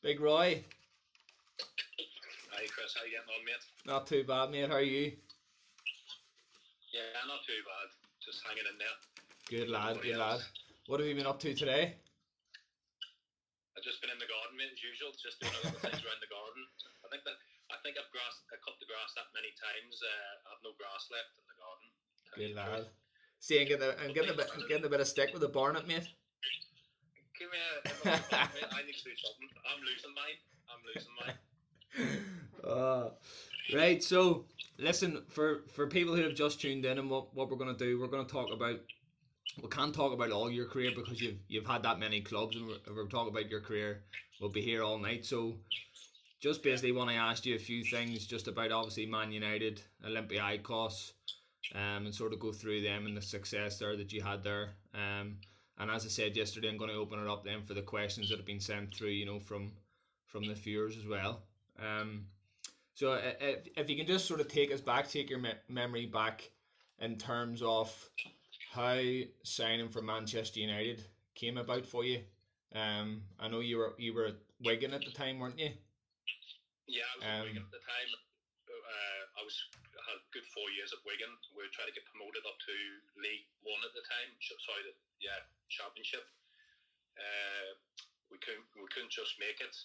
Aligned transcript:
Big 0.00 0.16
Roy. 0.16 0.64
Hi 2.56 2.64
Chris, 2.72 2.96
how 2.96 3.04
you 3.04 3.12
getting 3.12 3.28
on, 3.36 3.44
mate? 3.44 3.64
Not 3.84 4.08
too 4.08 4.24
bad, 4.24 4.48
mate. 4.48 4.72
How 4.72 4.80
are 4.80 4.88
you? 4.96 5.12
Yeah, 6.88 7.20
not 7.28 7.44
too 7.44 7.60
bad. 7.68 7.92
Just 8.24 8.40
hanging 8.48 8.64
in 8.64 8.80
there. 8.80 8.96
Good 9.52 9.68
lad, 9.68 10.00
Everybody 10.00 10.16
good 10.16 10.24
lad. 10.24 10.40
What 10.88 11.04
have 11.04 11.08
you 11.08 11.12
been 11.12 11.28
up 11.28 11.36
to 11.44 11.52
today? 11.52 12.00
I've 13.76 13.84
just 13.84 14.00
been 14.00 14.08
in 14.08 14.16
the 14.16 14.24
garden, 14.24 14.56
mate, 14.56 14.72
as 14.72 14.80
usual, 14.80 15.12
just 15.20 15.36
doing 15.36 15.52
other 15.68 15.76
things 15.84 16.00
around 16.00 16.24
the 16.24 16.32
garden. 16.32 16.64
I 17.04 17.12
think 17.12 17.20
that 17.28 17.36
I 17.68 17.76
think 17.84 18.00
I've 18.00 18.08
grass, 18.08 18.40
I 18.48 18.56
cut 18.64 18.80
the 18.80 18.88
grass 18.88 19.12
that 19.20 19.28
many 19.36 19.52
times. 19.60 20.00
Uh, 20.00 20.48
I 20.48 20.56
have 20.56 20.64
no 20.64 20.72
grass 20.80 21.12
left 21.12 21.36
in 21.36 21.44
the 21.44 21.56
garden. 21.60 21.86
Good 22.40 22.56
lad. 22.56 22.88
See, 23.44 23.60
I'm 23.60 23.68
getting, 23.68 23.84
a, 23.84 23.92
I'm 24.00 24.16
getting 24.16 24.32
a 24.32 24.38
bit, 24.40 24.48
getting 24.64 24.88
a 24.88 24.92
bit 24.92 25.04
of 25.04 25.08
stick 25.12 25.36
with 25.36 25.44
the 25.44 25.52
barnet, 25.52 25.84
mate. 25.84 26.08
Give 27.40 27.48
me 27.50 27.56
a, 27.56 28.84
need 28.84 28.92
to 28.92 29.04
do 29.04 29.16
something. 29.16 29.48
I'm 29.64 29.80
losing 29.80 30.14
mine. 30.14 30.38
I'm 30.68 30.82
losing 30.94 31.14
mine. 31.20 32.18
Uh, 32.62 33.08
right, 33.74 34.04
so 34.04 34.44
listen 34.78 35.22
for 35.30 35.62
for 35.72 35.86
people 35.86 36.14
who 36.14 36.22
have 36.22 36.34
just 36.34 36.60
tuned 36.60 36.84
in 36.84 36.98
and 36.98 37.08
what, 37.08 37.34
what 37.34 37.48
we're 37.48 37.56
going 37.56 37.74
to 37.74 37.84
do, 37.84 37.98
we're 37.98 38.06
going 38.06 38.24
to 38.24 38.30
talk 38.30 38.52
about. 38.52 38.78
We 39.62 39.68
can't 39.70 39.94
talk 39.94 40.12
about 40.12 40.30
all 40.30 40.50
your 40.50 40.66
career 40.66 40.90
because 40.94 41.22
you've 41.22 41.38
you've 41.48 41.66
had 41.66 41.82
that 41.84 41.98
many 41.98 42.20
clubs, 42.20 42.56
and 42.56 42.66
we're, 42.66 42.94
we're 42.94 43.08
talking 43.08 43.32
about 43.32 43.50
your 43.50 43.62
career, 43.62 44.02
we'll 44.40 44.50
be 44.50 44.60
here 44.60 44.82
all 44.82 44.98
night. 44.98 45.24
So, 45.24 45.54
just 46.40 46.62
basically 46.62 46.92
want 46.92 47.08
to 47.08 47.16
ask 47.16 47.46
you 47.46 47.54
a 47.54 47.58
few 47.58 47.82
things, 47.82 48.26
just 48.26 48.46
about 48.46 48.72
obviously 48.72 49.06
Man 49.06 49.32
United, 49.32 49.80
Olympiacos, 50.06 51.12
um, 51.74 52.04
and 52.04 52.14
sort 52.14 52.34
of 52.34 52.40
go 52.40 52.52
through 52.52 52.82
them 52.82 53.06
and 53.06 53.16
the 53.16 53.22
success 53.22 53.78
there 53.78 53.96
that 53.96 54.12
you 54.12 54.20
had 54.22 54.44
there. 54.44 54.74
Um, 54.94 55.36
and 55.80 55.90
as 55.90 56.04
I 56.04 56.08
said 56.08 56.36
yesterday, 56.36 56.68
I'm 56.68 56.76
going 56.76 56.90
to 56.90 56.96
open 56.96 57.18
it 57.18 57.28
up 57.28 57.44
then 57.44 57.62
for 57.62 57.74
the 57.74 57.82
questions 57.82 58.28
that 58.28 58.36
have 58.36 58.46
been 58.46 58.60
sent 58.60 58.94
through, 58.94 59.08
you 59.10 59.26
know, 59.26 59.40
from 59.40 59.72
from 60.26 60.46
the 60.46 60.54
viewers 60.54 60.96
as 60.96 61.06
well. 61.06 61.42
Um, 61.78 62.26
so 62.94 63.12
uh, 63.14 63.32
if, 63.40 63.66
if 63.76 63.90
you 63.90 63.96
can 63.96 64.06
just 64.06 64.26
sort 64.26 64.40
of 64.40 64.48
take 64.48 64.72
us 64.72 64.80
back, 64.80 65.08
take 65.08 65.30
your 65.30 65.38
me- 65.40 65.54
memory 65.68 66.06
back 66.06 66.48
in 67.00 67.16
terms 67.16 67.62
of 67.62 67.92
how 68.72 69.00
signing 69.42 69.88
for 69.88 70.02
Manchester 70.02 70.60
United 70.60 71.02
came 71.34 71.56
about 71.58 71.86
for 71.86 72.04
you. 72.04 72.20
Um, 72.74 73.22
I 73.40 73.48
know 73.48 73.60
you 73.60 73.78
were 73.78 73.94
you 73.98 74.14
were 74.14 74.26
at 74.26 74.36
Wigan 74.62 74.92
at 74.94 75.04
the 75.04 75.10
time, 75.10 75.38
weren't 75.40 75.58
you? 75.58 75.70
Yeah, 76.86 77.02
I 77.14 77.16
was 77.18 77.24
Um, 77.24 77.30
at 77.30 77.44
Wigan 77.46 77.62
at 77.62 77.70
the 77.72 77.78
time. 77.78 78.29
Uh, 78.90 79.22
I 79.38 79.42
was 79.46 79.54
I 79.94 80.02
had 80.10 80.18
a 80.18 80.26
good 80.34 80.46
four 80.50 80.66
years 80.74 80.90
at 80.90 81.02
Wigan. 81.06 81.30
We 81.54 81.62
were 81.62 81.74
trying 81.74 81.90
to 81.90 81.96
get 81.96 82.08
promoted 82.10 82.42
up 82.42 82.58
to 82.58 82.76
League 83.22 83.46
One 83.62 83.80
at 83.86 83.94
the 83.94 84.02
time. 84.02 84.30
Sorry, 84.42 84.82
the, 84.82 84.94
yeah, 85.22 85.38
Championship. 85.70 86.26
Uh, 87.14 87.78
we 88.34 88.38
couldn't 88.42 88.66
we 88.74 88.90
couldn't 88.90 89.14
just 89.14 89.38
make 89.38 89.62
it, 89.62 89.76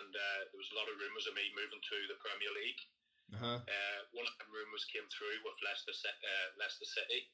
and 0.00 0.12
uh, 0.12 0.40
there 0.48 0.60
was 0.60 0.72
a 0.72 0.78
lot 0.78 0.88
of 0.88 0.96
rumours 0.96 1.28
of 1.28 1.36
me 1.36 1.52
moving 1.52 1.80
to 1.80 1.98
the 2.08 2.20
Premier 2.20 2.52
League. 2.56 2.82
Uh-huh. 3.32 3.58
Uh, 3.64 4.00
one 4.12 4.28
of 4.28 4.36
the 4.36 4.48
rumours 4.52 4.84
came 4.92 5.08
through 5.08 5.40
with 5.42 5.56
Leicester, 5.64 5.96
uh, 5.96 6.48
Leicester 6.60 6.84
City, 6.84 7.32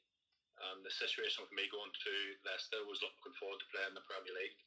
and 0.71 0.87
the 0.87 0.95
situation 0.95 1.43
with 1.43 1.55
me 1.55 1.67
going 1.71 1.91
to 1.91 2.15
Leicester 2.47 2.79
was 2.87 3.03
looking 3.03 3.35
forward 3.37 3.59
to 3.59 3.71
playing 3.75 3.93
in 3.95 3.99
the 3.99 4.07
Premier 4.07 4.35
League. 4.35 4.59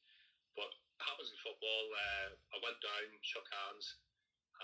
But 0.53 0.69
happens 1.01 1.31
in 1.31 1.39
football. 1.41 1.85
Uh, 1.89 2.29
I 2.53 2.57
went 2.61 2.79
down, 2.83 3.07
shook 3.25 3.47
hands, 3.49 3.97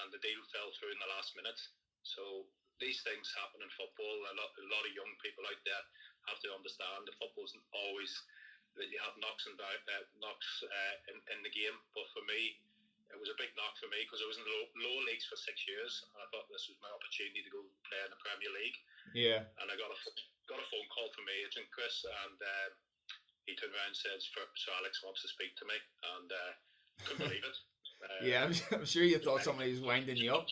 and 0.03 0.13
the 0.13 0.22
deal 0.22 0.39
fell 0.53 0.69
through 0.78 0.94
in 0.94 1.02
the 1.02 1.11
last 1.16 1.34
minute. 1.34 1.59
So 2.03 2.47
these 2.80 3.03
things 3.03 3.28
happen 3.36 3.59
in 3.59 3.69
football. 3.75 4.16
A 4.31 4.36
lot, 4.39 4.52
a 4.55 4.67
lot 4.72 4.88
of 4.88 4.95
young 4.95 5.11
people 5.19 5.44
out 5.45 5.59
there 5.67 5.83
have 6.31 6.39
to 6.45 6.50
understand 6.56 7.06
the 7.06 7.16
football 7.19 7.47
isn't 7.47 7.67
always 7.75 8.11
that 8.79 8.88
you 8.88 9.00
have 9.03 9.18
knocks 9.19 9.44
and 9.50 9.57
down, 9.59 9.79
uh, 9.91 10.06
knocks 10.24 10.47
uh, 10.63 10.96
in, 11.12 11.18
in 11.35 11.40
the 11.44 11.51
game. 11.51 11.75
But 11.91 12.07
for 12.16 12.24
me, 12.29 12.56
it 13.09 13.18
was 13.18 13.28
a 13.34 13.38
big 13.41 13.51
knock 13.57 13.74
for 13.81 13.90
me 13.90 14.06
because 14.06 14.22
I 14.22 14.29
was 14.29 14.38
in 14.38 14.46
the 14.46 14.53
low, 14.53 14.66
lower 14.85 15.03
leagues 15.09 15.25
for 15.25 15.35
six 15.35 15.66
years, 15.66 16.06
and 16.13 16.22
I 16.22 16.29
thought 16.29 16.47
this 16.47 16.69
was 16.69 16.78
my 16.79 16.91
opportunity 16.94 17.41
to 17.41 17.51
go 17.51 17.66
play 17.90 18.00
in 18.06 18.13
the 18.13 18.22
Premier 18.22 18.53
League. 18.53 18.78
Yeah. 19.18 19.41
And 19.59 19.68
I 19.68 19.75
got 19.75 19.90
a 19.90 19.97
got 20.45 20.62
a 20.62 20.68
phone 20.69 20.88
call 20.94 21.09
from 21.18 21.25
my 21.25 21.35
agent 21.41 21.68
Chris, 21.74 22.06
and 22.06 22.38
um, 22.38 22.72
he 23.50 23.57
turned 23.57 23.74
around 23.74 23.91
and 23.91 24.00
said, 24.00 24.22
"Sir 24.22 24.45
Sir 24.53 24.72
Alex 24.78 25.01
wants 25.01 25.25
to 25.25 25.29
speak 25.34 25.57
to 25.57 25.66
me," 25.66 25.78
and 26.16 26.29
uh, 26.29 26.51
couldn't 27.03 27.25
believe 27.28 27.44
it. 27.45 27.57
Uh, 28.00 28.24
Yeah, 28.24 28.47
I'm, 28.47 28.56
I'm 28.72 28.85
sure 28.85 29.03
you 29.03 29.19
thought 29.19 29.44
somebody 29.44 29.72
was 29.72 29.81
winding 29.81 30.16
you 30.16 30.31
up. 30.31 30.47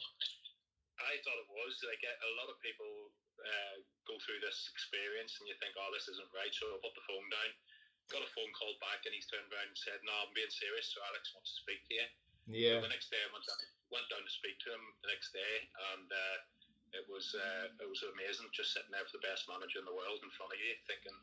I 1.07 1.17
thought 1.23 1.39
it 1.39 1.49
was. 1.51 1.73
Like 1.87 2.03
a 2.03 2.13
a 2.13 2.31
lot 2.37 2.51
of 2.51 2.57
people 2.59 3.11
uh, 3.39 3.75
go 4.03 4.19
through 4.23 4.43
this 4.43 4.67
experience, 4.71 5.39
and 5.39 5.47
you 5.47 5.55
think, 5.63 5.73
"Oh, 5.79 5.89
this 5.95 6.07
isn't 6.11 6.31
right." 6.35 6.51
So 6.51 6.67
I 6.67 6.77
put 6.83 6.93
the 6.95 7.05
phone 7.07 7.27
down. 7.31 7.51
Got 8.07 8.23
a 8.23 8.31
phone 8.31 8.51
call 8.55 8.71
back, 8.79 9.03
and 9.03 9.11
he's 9.11 9.27
turned 9.27 9.47
around 9.51 9.71
and 9.71 9.79
said, 9.79 9.99
"No, 10.03 10.13
I'm 10.23 10.31
being 10.35 10.51
serious. 10.51 10.91
Sir 10.91 11.03
Alex 11.03 11.31
wants 11.35 11.55
to 11.55 11.57
speak 11.63 11.83
to 11.87 11.93
you." 11.99 12.07
Yeah. 12.47 12.79
The 12.79 12.91
next 12.91 13.11
day, 13.11 13.19
I 13.19 13.27
went 13.35 13.43
down, 13.43 13.59
went 13.91 14.07
down 14.07 14.23
to 14.23 14.31
speak 14.31 14.55
to 14.63 14.71
him. 14.71 14.83
The 15.03 15.11
next 15.11 15.35
day, 15.35 15.55
and 15.91 16.07
uh, 16.07 16.37
it 16.95 17.03
was 17.11 17.35
uh, 17.35 17.67
it 17.83 17.87
was 17.87 17.99
amazing, 18.15 18.47
just 18.55 18.71
sitting 18.71 18.91
there 18.95 19.03
for 19.03 19.19
the 19.19 19.25
best 19.27 19.47
manager 19.51 19.83
in 19.83 19.87
the 19.87 19.95
world 19.95 20.23
in 20.23 20.31
front 20.39 20.55
of 20.55 20.59
you, 20.59 20.71
thinking, 20.87 21.15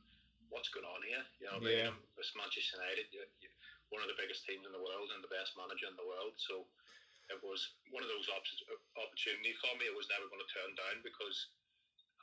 "What's 0.53 0.69
going 0.69 0.84
on 0.84 1.00
here?" 1.09 1.25
You 1.41 1.49
know, 1.49 1.59
Yeah. 1.65 1.89
yeah. 1.89 2.21
it's 2.21 2.37
Manchester 2.37 2.77
United, 2.77 3.09
you, 3.17 3.25
you, 3.41 3.49
one 3.89 4.05
of 4.05 4.09
the 4.12 4.19
biggest 4.21 4.44
teams 4.44 4.69
in 4.69 4.73
the 4.77 4.81
world 4.84 5.09
and 5.12 5.25
the 5.25 5.33
best 5.33 5.56
manager 5.56 5.89
in 5.89 5.97
the 5.97 6.05
world. 6.05 6.37
So 6.37 6.69
it 7.31 7.41
was 7.43 7.61
one 7.91 8.03
of 8.05 8.11
those 8.11 8.29
op- 8.29 8.47
opportunities 8.99 9.57
for 9.61 9.73
me. 9.79 9.87
It 9.89 9.97
was 9.97 10.09
never 10.11 10.29
going 10.29 10.43
to 10.43 10.53
turn 10.55 10.73
down 10.77 11.01
because 11.05 11.49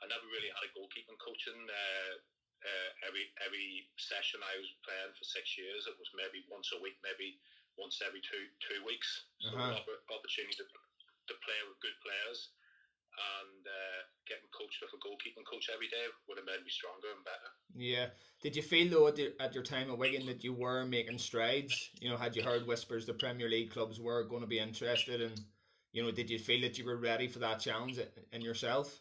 I 0.02 0.06
never 0.06 0.26
really 0.28 0.50
had 0.52 0.64
a 0.66 0.72
goalkeeping 0.74 1.18
coaching. 1.18 1.58
Uh, 1.68 2.14
uh, 2.62 2.88
every 3.06 3.26
every 3.42 3.86
session 3.98 4.40
I 4.42 4.58
was 4.58 4.70
playing 4.86 5.12
for 5.16 5.24
six 5.26 5.58
years, 5.58 5.86
it 5.86 5.96
was 5.98 6.10
maybe 6.14 6.44
once 6.50 6.70
a 6.74 6.78
week, 6.80 6.96
maybe 7.02 7.36
once 7.78 8.00
every 8.04 8.20
two 8.22 8.46
two 8.62 8.82
weeks. 8.84 9.26
So 9.38 9.54
Uh-huh. 9.56 9.74
opp- 9.78 10.04
opportunity 10.10 10.54
to, 10.62 10.66
to 10.66 11.34
play 11.42 11.60
with 11.66 11.80
good 11.82 11.96
players 12.02 12.50
and 13.12 13.62
uh, 13.66 14.00
getting 14.26 14.48
coached 14.54 14.80
with 14.80 14.94
a 14.96 15.00
goalkeeping 15.02 15.44
coach 15.44 15.68
every 15.72 15.88
day 15.88 16.04
would 16.28 16.38
have 16.38 16.48
made 16.48 16.64
me 16.64 16.70
stronger 16.70 17.12
and 17.12 17.24
better. 17.24 17.50
Yeah. 17.74 18.06
Did 18.40 18.56
you 18.56 18.62
feel 18.62 18.88
though 18.88 19.08
at, 19.08 19.16
the, 19.16 19.34
at 19.40 19.54
your 19.54 19.64
time 19.64 19.90
at 19.90 19.98
Wigan 19.98 20.26
that 20.26 20.44
you 20.44 20.52
were 20.52 20.84
making 20.84 21.18
strides? 21.18 21.90
You 22.00 22.10
know, 22.10 22.16
had 22.16 22.36
you 22.36 22.42
heard 22.42 22.66
whispers 22.66 23.06
the 23.06 23.14
Premier 23.14 23.48
League 23.48 23.70
clubs 23.70 24.00
were 24.00 24.24
going 24.24 24.42
to 24.42 24.50
be 24.50 24.58
interested, 24.58 25.20
and 25.20 25.38
you 25.92 26.02
know, 26.02 26.10
did 26.10 26.30
you 26.30 26.38
feel 26.38 26.62
that 26.62 26.78
you 26.78 26.84
were 26.84 26.96
ready 26.96 27.28
for 27.28 27.38
that 27.40 27.60
challenge 27.60 28.00
in 28.32 28.40
yourself? 28.40 29.00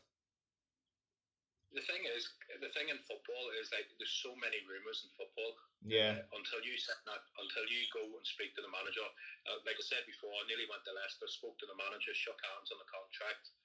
The 1.72 1.80
thing 1.88 2.04
is, 2.04 2.28
the 2.60 2.68
thing 2.76 2.92
in 2.92 3.00
football 3.08 3.46
is 3.64 3.72
like 3.72 3.88
there's 3.96 4.20
so 4.20 4.36
many 4.44 4.60
rumours 4.68 5.08
in 5.08 5.10
football. 5.16 5.56
Yeah. 5.88 6.20
Uh, 6.20 6.38
until 6.38 6.62
you 6.68 6.76
sit 6.76 7.00
that, 7.08 7.24
until 7.40 7.66
you 7.72 7.88
go 7.96 8.04
and 8.04 8.28
speak 8.28 8.54
to 8.60 8.62
the 8.62 8.70
manager. 8.70 9.08
Uh, 9.48 9.58
like 9.64 9.80
I 9.80 9.86
said 9.88 10.04
before, 10.04 10.30
I 10.36 10.46
nearly 10.52 10.68
went 10.68 10.84
to 10.84 10.94
Leicester, 10.94 11.32
spoke 11.32 11.58
to 11.64 11.66
the 11.66 11.80
manager, 11.80 12.12
shook 12.14 12.38
hands 12.44 12.70
on 12.70 12.78
the 12.78 12.92
contract, 12.92 13.56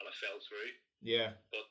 and 0.00 0.06
I 0.06 0.14
fell 0.22 0.38
through. 0.42 0.70
Yeah. 1.02 1.34
But 1.50 1.66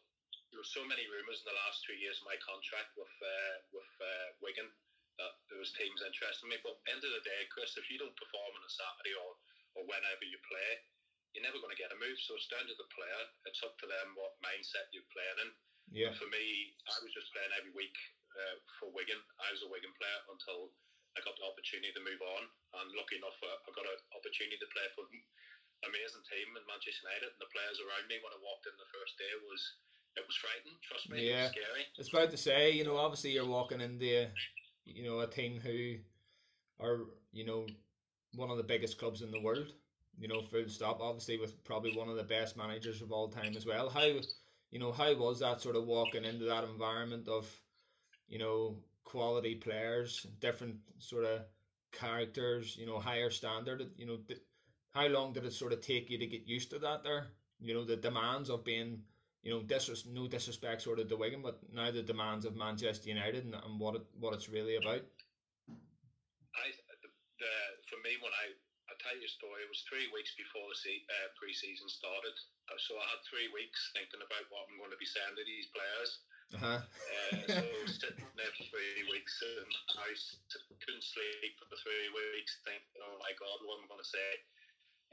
there 0.51 0.59
were 0.59 0.73
so 0.75 0.83
many 0.87 1.03
rumours 1.11 1.43
in 1.43 1.47
the 1.51 1.59
last 1.59 1.83
two 1.83 1.97
years 1.99 2.19
of 2.23 2.29
my 2.29 2.39
contract 2.39 2.95
with 2.95 3.11
uh, 3.19 3.55
with 3.75 3.91
uh, 3.99 4.27
Wigan 4.39 4.69
that 5.17 5.33
there 5.49 5.59
was 5.59 5.73
teams 5.73 5.99
interested 6.05 6.45
in 6.45 6.53
me. 6.53 6.61
But 6.61 6.77
end 6.87 7.01
of 7.01 7.11
the 7.11 7.25
day, 7.25 7.41
Chris, 7.49 7.73
if 7.75 7.89
you 7.89 7.97
don't 7.97 8.15
perform 8.15 8.53
on 8.53 8.63
a 8.63 8.71
Saturday 8.71 9.17
or, 9.17 9.31
or 9.77 9.81
whenever 9.89 10.23
you 10.23 10.37
play, 10.45 10.71
you're 11.33 11.45
never 11.45 11.57
going 11.57 11.73
to 11.73 11.81
get 11.81 11.93
a 11.93 11.97
move. 11.97 12.17
So 12.21 12.37
it's 12.37 12.49
down 12.49 12.65
to 12.69 12.77
the 12.77 12.89
player. 12.93 13.21
It's 13.49 13.65
up 13.65 13.75
to 13.81 13.89
them 13.89 14.13
what 14.13 14.37
mindset 14.45 14.93
you're 14.93 15.09
playing 15.09 15.39
in. 15.41 15.51
Yeah. 15.89 16.13
For 16.15 16.29
me, 16.29 16.73
I 16.85 17.01
was 17.01 17.13
just 17.17 17.33
playing 17.33 17.53
every 17.57 17.73
week 17.73 17.97
uh, 18.37 18.55
for 18.77 18.93
Wigan. 18.93 19.19
I 19.41 19.49
was 19.49 19.65
a 19.65 19.71
Wigan 19.71 19.93
player 19.97 20.19
until 20.29 20.69
I 21.17 21.25
got 21.25 21.33
the 21.39 21.49
opportunity 21.49 21.93
to 21.97 22.03
move 22.05 22.21
on. 22.21 22.43
And 22.77 22.87
lucky 22.93 23.17
enough, 23.17 23.37
I 23.41 23.69
got 23.73 23.89
an 23.89 23.97
opportunity 24.13 24.61
to 24.61 24.69
play 24.69 24.87
for 24.93 25.09
amazing 25.85 26.25
team 26.25 26.47
in 26.57 26.63
Manchester 26.65 27.05
United. 27.05 27.29
And 27.35 27.41
the 27.41 27.51
players 27.53 27.77
around 27.83 28.09
me 28.09 28.17
when 28.23 28.33
I 28.33 28.39
walked 28.41 28.65
in 28.65 28.75
the 28.77 28.89
first 28.93 29.17
day 29.19 29.29
was 29.45 29.61
it 30.17 30.25
was 30.25 30.37
frightening. 30.37 30.77
Trust 30.81 31.09
me, 31.09 31.29
Yeah. 31.29 31.45
it 31.45 31.53
was 31.53 31.57
scary. 31.61 31.83
It's 31.97 32.09
about 32.09 32.31
to 32.31 32.37
say, 32.41 32.71
you 32.71 32.83
know, 32.83 32.97
obviously 32.97 33.31
you're 33.37 33.45
walking 33.45 33.81
into, 33.81 34.29
you 34.85 35.03
know, 35.05 35.21
a 35.21 35.29
team 35.29 35.59
who 35.61 36.01
are, 36.79 37.05
you 37.31 37.45
know, 37.45 37.67
one 38.33 38.49
of 38.49 38.57
the 38.57 38.63
biggest 38.63 38.97
clubs 38.97 39.21
in 39.21 39.31
the 39.31 39.41
world. 39.41 39.71
You 40.19 40.27
know, 40.27 40.41
full 40.41 40.67
stop. 40.67 40.99
Obviously, 40.99 41.37
with 41.37 41.63
probably 41.63 41.95
one 41.95 42.09
of 42.09 42.15
the 42.15 42.23
best 42.23 42.57
managers 42.57 43.03
of 43.03 43.11
all 43.11 43.29
time 43.29 43.55
as 43.55 43.67
well. 43.67 43.87
How, 43.87 44.05
you 44.71 44.79
know, 44.79 44.91
how 44.91 45.13
was 45.13 45.39
that 45.39 45.61
sort 45.61 45.75
of 45.75 45.85
walking 45.85 46.25
into 46.25 46.45
that 46.45 46.63
environment 46.63 47.27
of, 47.27 47.47
you 48.27 48.39
know, 48.39 48.77
quality 49.03 49.53
players, 49.53 50.25
different 50.39 50.77
sort 50.97 51.23
of 51.23 51.41
characters, 51.91 52.75
you 52.77 52.87
know, 52.87 52.97
higher 52.97 53.29
standard. 53.29 53.91
You 53.95 54.07
know, 54.07 54.17
how 54.93 55.07
long 55.07 55.33
did 55.33 55.45
it 55.45 55.53
sort 55.53 55.73
of 55.73 55.81
take 55.81 56.09
you 56.09 56.17
to 56.17 56.27
get 56.27 56.47
used 56.47 56.71
to 56.71 56.79
that? 56.79 57.03
There, 57.03 57.27
you 57.59 57.73
know, 57.73 57.83
the 57.83 57.95
demands 57.97 58.49
of 58.49 58.63
being 58.63 59.01
you 59.47 59.55
know, 59.55 59.63
disres- 59.63 60.03
no 60.03 60.27
disrespect 60.27 60.83
sort 60.83 60.99
of 60.99 61.07
to 61.07 61.15
Wigan, 61.15 61.39
but 61.39 61.63
now 61.71 61.87
the 61.87 62.03
demands 62.03 62.43
of 62.43 62.59
Manchester 62.59 63.07
United 63.07 63.47
and, 63.47 63.55
and 63.55 63.79
what 63.79 63.95
it 63.95 64.03
what 64.19 64.35
it's 64.35 64.51
really 64.51 64.75
about. 64.75 65.07
I 66.51 66.67
the, 66.99 67.09
the 67.39 67.53
for 67.87 67.95
me 68.03 68.19
when 68.19 68.35
I 68.35 68.51
I 68.91 68.93
tell 68.99 69.15
you 69.15 69.23
a 69.23 69.31
story. 69.31 69.63
It 69.63 69.71
was 69.71 69.87
three 69.87 70.11
weeks 70.11 70.35
before 70.35 70.67
the 70.67 70.75
se- 70.75 71.07
uh, 71.07 71.31
pre-season 71.39 71.87
started, 71.87 72.35
uh, 72.67 72.79
so 72.79 72.99
I 72.99 73.07
had 73.07 73.23
three 73.23 73.47
weeks 73.55 73.79
thinking 73.95 74.19
about 74.19 74.47
what 74.51 74.67
I'm 74.67 74.79
going 74.79 74.91
to 74.91 74.99
be 74.99 75.07
saying 75.07 75.35
to 75.39 75.45
these 75.47 75.71
players. 75.71 76.11
Uh-huh. 76.55 76.79
Uh, 76.79 77.39
so 77.47 77.63
I 77.63 77.87
sitting 77.87 78.27
there 78.39 78.55
for 78.55 78.67
three 78.71 79.03
weeks 79.11 79.35
and 79.43 79.71
I 79.99 80.11
couldn't 80.79 81.03
sleep 81.03 81.55
for 81.59 81.67
three 81.71 82.07
weeks, 82.11 82.63
thinking, 82.67 83.03
"Oh 83.03 83.15
my 83.19 83.31
God, 83.39 83.63
what 83.63 83.79
am 83.79 83.87
I 83.87 83.95
going 83.95 84.03
to 84.03 84.11
say?" 84.11 84.31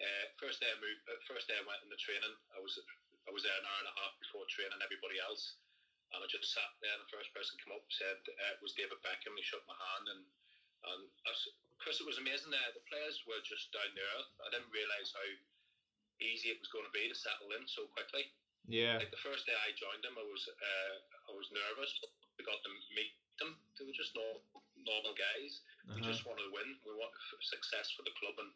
Uh, 0.01 0.25
first 0.43 0.59
day 0.59 0.69
I 0.71 0.79
moved, 0.83 1.03
uh, 1.07 1.19
first 1.31 1.47
day 1.47 1.57
I 1.59 1.65
went 1.67 1.83
into 1.87 1.97
training. 2.03 2.35
I 2.55 2.59
was 2.61 2.75
I 3.25 3.31
was 3.33 3.43
there 3.47 3.57
an 3.57 3.65
hour 3.67 3.81
and 3.87 3.91
a 3.93 3.97
half 4.03 4.15
before 4.21 4.45
training 4.51 4.81
everybody 4.85 5.17
else, 5.23 5.57
and 6.13 6.21
I 6.21 6.27
just 6.29 6.51
sat 6.51 6.71
there. 6.83 6.93
And 6.99 7.03
the 7.07 7.13
first 7.15 7.31
person 7.33 7.57
came 7.63 7.73
up 7.75 7.87
said 7.89 8.19
uh, 8.27 8.53
it 8.59 8.61
was 8.63 8.75
David 8.75 8.99
Beckham. 9.07 9.39
He 9.39 9.45
shook 9.47 9.65
my 9.71 9.77
hand 9.79 10.07
and 10.11 10.23
and 10.85 11.03
Chris, 11.81 12.01
it 12.01 12.09
was 12.09 12.21
amazing. 12.21 12.53
There, 12.53 12.73
the 12.77 12.85
players 12.89 13.25
were 13.25 13.41
just 13.45 13.73
down 13.73 13.89
there. 13.97 14.17
I 14.45 14.53
didn't 14.53 14.69
realise 14.73 15.13
how 15.17 15.25
easy 16.21 16.53
it 16.53 16.61
was 16.61 16.69
going 16.69 16.85
to 16.85 16.93
be 16.95 17.09
to 17.09 17.17
settle 17.17 17.53
in 17.57 17.65
so 17.67 17.89
quickly. 17.93 18.29
Yeah. 18.69 18.97
Like 19.01 19.13
the 19.13 19.21
first 19.25 19.45
day 19.49 19.57
I 19.57 19.73
joined 19.77 20.05
them, 20.05 20.17
I 20.17 20.25
was 20.25 20.45
uh, 20.49 20.95
I 21.29 21.33
was 21.37 21.49
nervous. 21.53 21.93
We 22.37 22.45
got 22.45 22.61
to 22.65 22.71
meet 22.97 23.13
them. 23.41 23.57
They 23.77 23.85
were 23.85 23.97
just 23.97 24.13
normal, 24.17 24.41
normal 24.77 25.13
guys. 25.17 25.61
We 25.89 26.01
Uh-huh. 26.01 26.09
just 26.09 26.25
wanted 26.25 26.49
to 26.49 26.53
win. 26.53 26.77
We 26.85 26.97
want 26.97 27.13
success 27.45 27.93
for 27.93 28.05
the 28.05 28.15
club 28.21 28.37
and, 28.41 28.53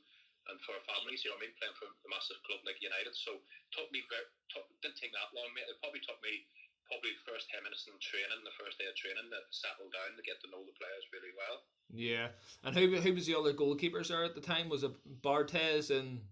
and 0.49 0.59
for 0.65 0.73
our 0.77 0.85
families. 0.89 1.23
You 1.23 1.31
know 1.31 1.41
what 1.41 1.45
I 1.45 1.53
mean? 1.53 1.61
Playing 1.61 1.77
for 1.77 1.89
a 1.89 2.09
massive 2.09 2.41
club 2.49 2.65
like 2.65 2.81
United. 2.81 3.13
So 3.13 3.41
took 3.77 3.89
me 3.93 4.05
very 4.09 4.25
took, 4.53 4.65
didn't 4.81 4.97
take 4.97 5.13
that 5.13 5.33
long, 5.37 5.53
mate. 5.53 5.69
It 5.69 5.81
probably 5.81 6.01
took 6.05 6.19
me 6.25 6.49
probably 6.89 7.13
the 7.13 7.29
first 7.29 7.53
ten 7.53 7.61
minutes 7.61 7.85
in 7.85 7.93
training, 8.01 8.41
the 8.49 8.57
first 8.57 8.81
day 8.81 8.89
of 8.89 8.97
training, 8.97 9.29
to 9.29 9.41
settle 9.53 9.93
down 9.93 10.17
to 10.17 10.25
get 10.25 10.41
to 10.41 10.49
know 10.49 10.65
the 10.65 10.77
players 10.81 11.05
really 11.13 11.33
well. 11.37 11.69
Yeah. 11.93 12.33
And 12.65 12.73
who 12.73 12.97
who 12.97 13.13
was 13.13 13.29
the 13.29 13.37
other 13.37 13.53
goalkeepers 13.53 14.09
there 14.09 14.25
at 14.25 14.33
the 14.33 14.45
time? 14.45 14.73
Was 14.73 14.85
it 14.85 14.97
Barthez 15.21 15.93
and 15.93 16.25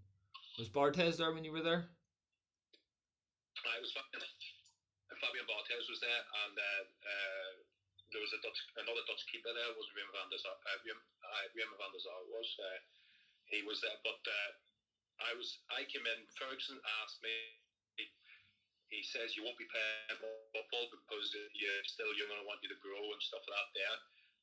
was 0.57 0.69
Barthez 0.69 1.21
there 1.21 1.33
when 1.33 1.45
you 1.45 1.53
were 1.53 1.65
there? 1.65 1.85
I 3.67 3.77
was 3.83 3.91
Fabian, 3.93 4.23
Fabian 5.11 5.45
Barthez 5.45 5.85
was 5.91 5.99
there, 5.99 6.23
and 6.45 6.55
uh, 6.55 6.83
uh, 6.87 7.51
there 8.13 8.23
was 8.23 8.31
a 8.31 8.39
Dutch, 8.39 8.61
another 8.79 9.03
Dutch 9.05 9.27
keeper 9.27 9.51
there. 9.51 9.75
Was 9.75 9.91
Wim 9.93 10.09
van 10.15 10.29
der 10.31 10.39
Sar? 10.39 10.55
Uh, 10.55 10.77
Wim, 10.87 10.97
uh, 10.97 11.45
Wim 11.53 11.69
van 11.77 11.91
der 11.91 12.01
Sar 12.01 12.21
was. 12.31 12.49
Uh, 12.57 12.79
he 13.51 13.63
was 13.63 13.79
there, 13.83 13.97
but 14.03 14.19
uh, 14.23 14.51
I 15.23 15.31
was. 15.35 15.59
I 15.73 15.83
came 15.89 16.05
in. 16.05 16.19
Ferguson 16.37 16.77
asked 17.03 17.19
me. 17.25 17.33
He 18.87 19.03
says 19.03 19.35
you 19.35 19.43
won't 19.43 19.59
be 19.59 19.67
playing 19.67 20.15
football 20.55 20.87
because 20.87 21.27
you're 21.51 21.83
still 21.83 22.07
young 22.15 22.31
and 22.31 22.39
I 22.39 22.47
want 22.47 22.63
you 22.63 22.71
to 22.71 22.79
grow 22.79 23.03
and 23.11 23.19
stuff 23.19 23.43
like 23.43 23.51
that 23.51 23.69
there. 23.75 23.97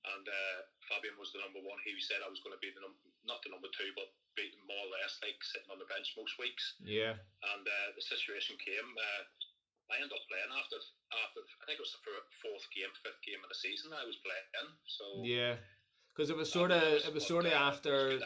And 0.05 0.25
uh, 0.29 0.59
Fabian 0.85 1.17
was 1.17 1.33
the 1.33 1.41
number 1.41 1.65
one. 1.65 1.81
He 1.81 1.97
said 1.97 2.21
I 2.21 2.29
was 2.29 2.45
going 2.45 2.53
to 2.53 2.61
be 2.61 2.69
the 2.77 2.85
num- 2.85 3.01
not 3.25 3.41
the 3.41 3.49
number 3.49 3.73
two, 3.73 3.89
but 3.97 4.13
be 4.37 4.53
more 4.69 4.77
or 4.85 4.93
less 5.01 5.17
like 5.25 5.41
sitting 5.41 5.73
on 5.73 5.81
the 5.81 5.89
bench 5.89 6.13
most 6.13 6.37
weeks 6.37 6.77
Yeah. 6.85 7.17
and 7.17 7.65
uh, 7.65 7.89
the 7.97 8.05
situation 8.05 8.61
came. 8.61 8.85
Uh, 8.85 9.23
I 9.89 9.97
ended 9.97 10.13
up 10.13 10.21
playing 10.29 10.53
after 10.53 10.77
after 11.25 11.41
I 11.41 11.65
think 11.65 11.81
it 11.81 11.85
was 11.89 11.97
the 11.97 12.05
fourth 12.45 12.69
game, 12.77 12.93
fifth 13.01 13.25
game 13.25 13.41
of 13.41 13.49
the 13.49 13.57
season. 13.57 13.97
I 13.97 14.05
was 14.05 14.21
playing, 14.21 14.69
so 14.85 15.25
Yeah. 15.25 15.57
Because 16.13 16.29
it 16.29 16.37
was 16.37 16.53
sort 16.53 16.69
of 16.69 16.85
it 16.85 17.17
was 17.17 17.25
sort 17.25 17.49
of 17.49 17.57
after 17.57 18.21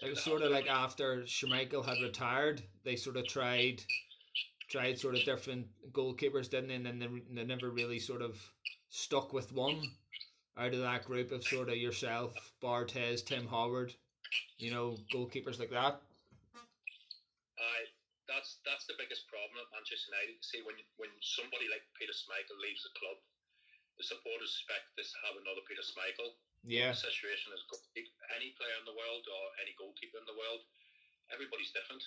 good 0.00 0.14
to 0.14 0.14
have 0.14 0.14
them. 0.14 0.18
It's 0.18 0.26
it 0.26 0.30
was 0.30 0.40
sort 0.40 0.42
of 0.42 0.52
like 0.52 0.68
after 0.68 1.22
Schmeichel 1.22 1.84
had 1.84 2.02
retired. 2.02 2.62
They 2.84 2.96
sort 2.96 3.16
of 3.16 3.26
tried 3.26 3.82
tried 4.68 4.98
sort 4.98 5.14
of 5.14 5.24
different 5.24 5.66
goalkeepers, 5.92 6.50
didn't 6.50 6.68
they? 6.68 6.74
And 6.74 6.86
then 6.86 6.98
they, 6.98 7.08
they 7.34 7.44
never 7.44 7.70
really 7.70 7.98
sort 7.98 8.22
of 8.22 8.36
stuck 8.88 9.32
with 9.32 9.52
one 9.52 9.80
out 10.56 10.72
of 10.72 10.80
that 10.80 11.04
group 11.04 11.32
of 11.32 11.44
sort 11.44 11.68
of 11.68 11.76
yourself, 11.76 12.32
Barthez, 12.62 13.24
Tim 13.24 13.46
Howard, 13.46 13.92
you 14.58 14.72
know, 14.72 14.96
goalkeepers 15.12 15.60
like 15.60 15.70
that. 15.70 16.00
Aye, 17.56 17.86
that's 18.26 18.58
that's 18.64 18.88
the 18.88 18.96
biggest 18.98 19.28
problem 19.28 19.60
at 19.60 19.68
Manchester 19.72 20.12
United. 20.16 20.40
See, 20.40 20.64
when 20.64 20.76
when 20.96 21.12
somebody 21.20 21.68
like 21.68 21.84
Peter 22.00 22.16
Schmeichel 22.16 22.56
leaves 22.60 22.82
the 22.88 22.92
club, 22.96 23.20
the 24.00 24.04
supporters 24.04 24.56
expect 24.56 24.96
this 24.96 25.12
to 25.12 25.18
have 25.28 25.36
another 25.36 25.64
Peter 25.68 25.84
Schmeichel. 25.84 26.32
Yeah, 26.66 26.90
The 26.90 26.98
situation 26.98 27.54
is 27.54 27.62
any 28.34 28.50
player 28.58 28.76
in 28.82 28.86
the 28.86 28.96
world 28.98 29.24
or 29.30 29.42
any 29.62 29.72
goalkeeper 29.78 30.18
in 30.18 30.26
the 30.26 30.34
world, 30.34 30.66
everybody's 31.30 31.70
different. 31.70 32.02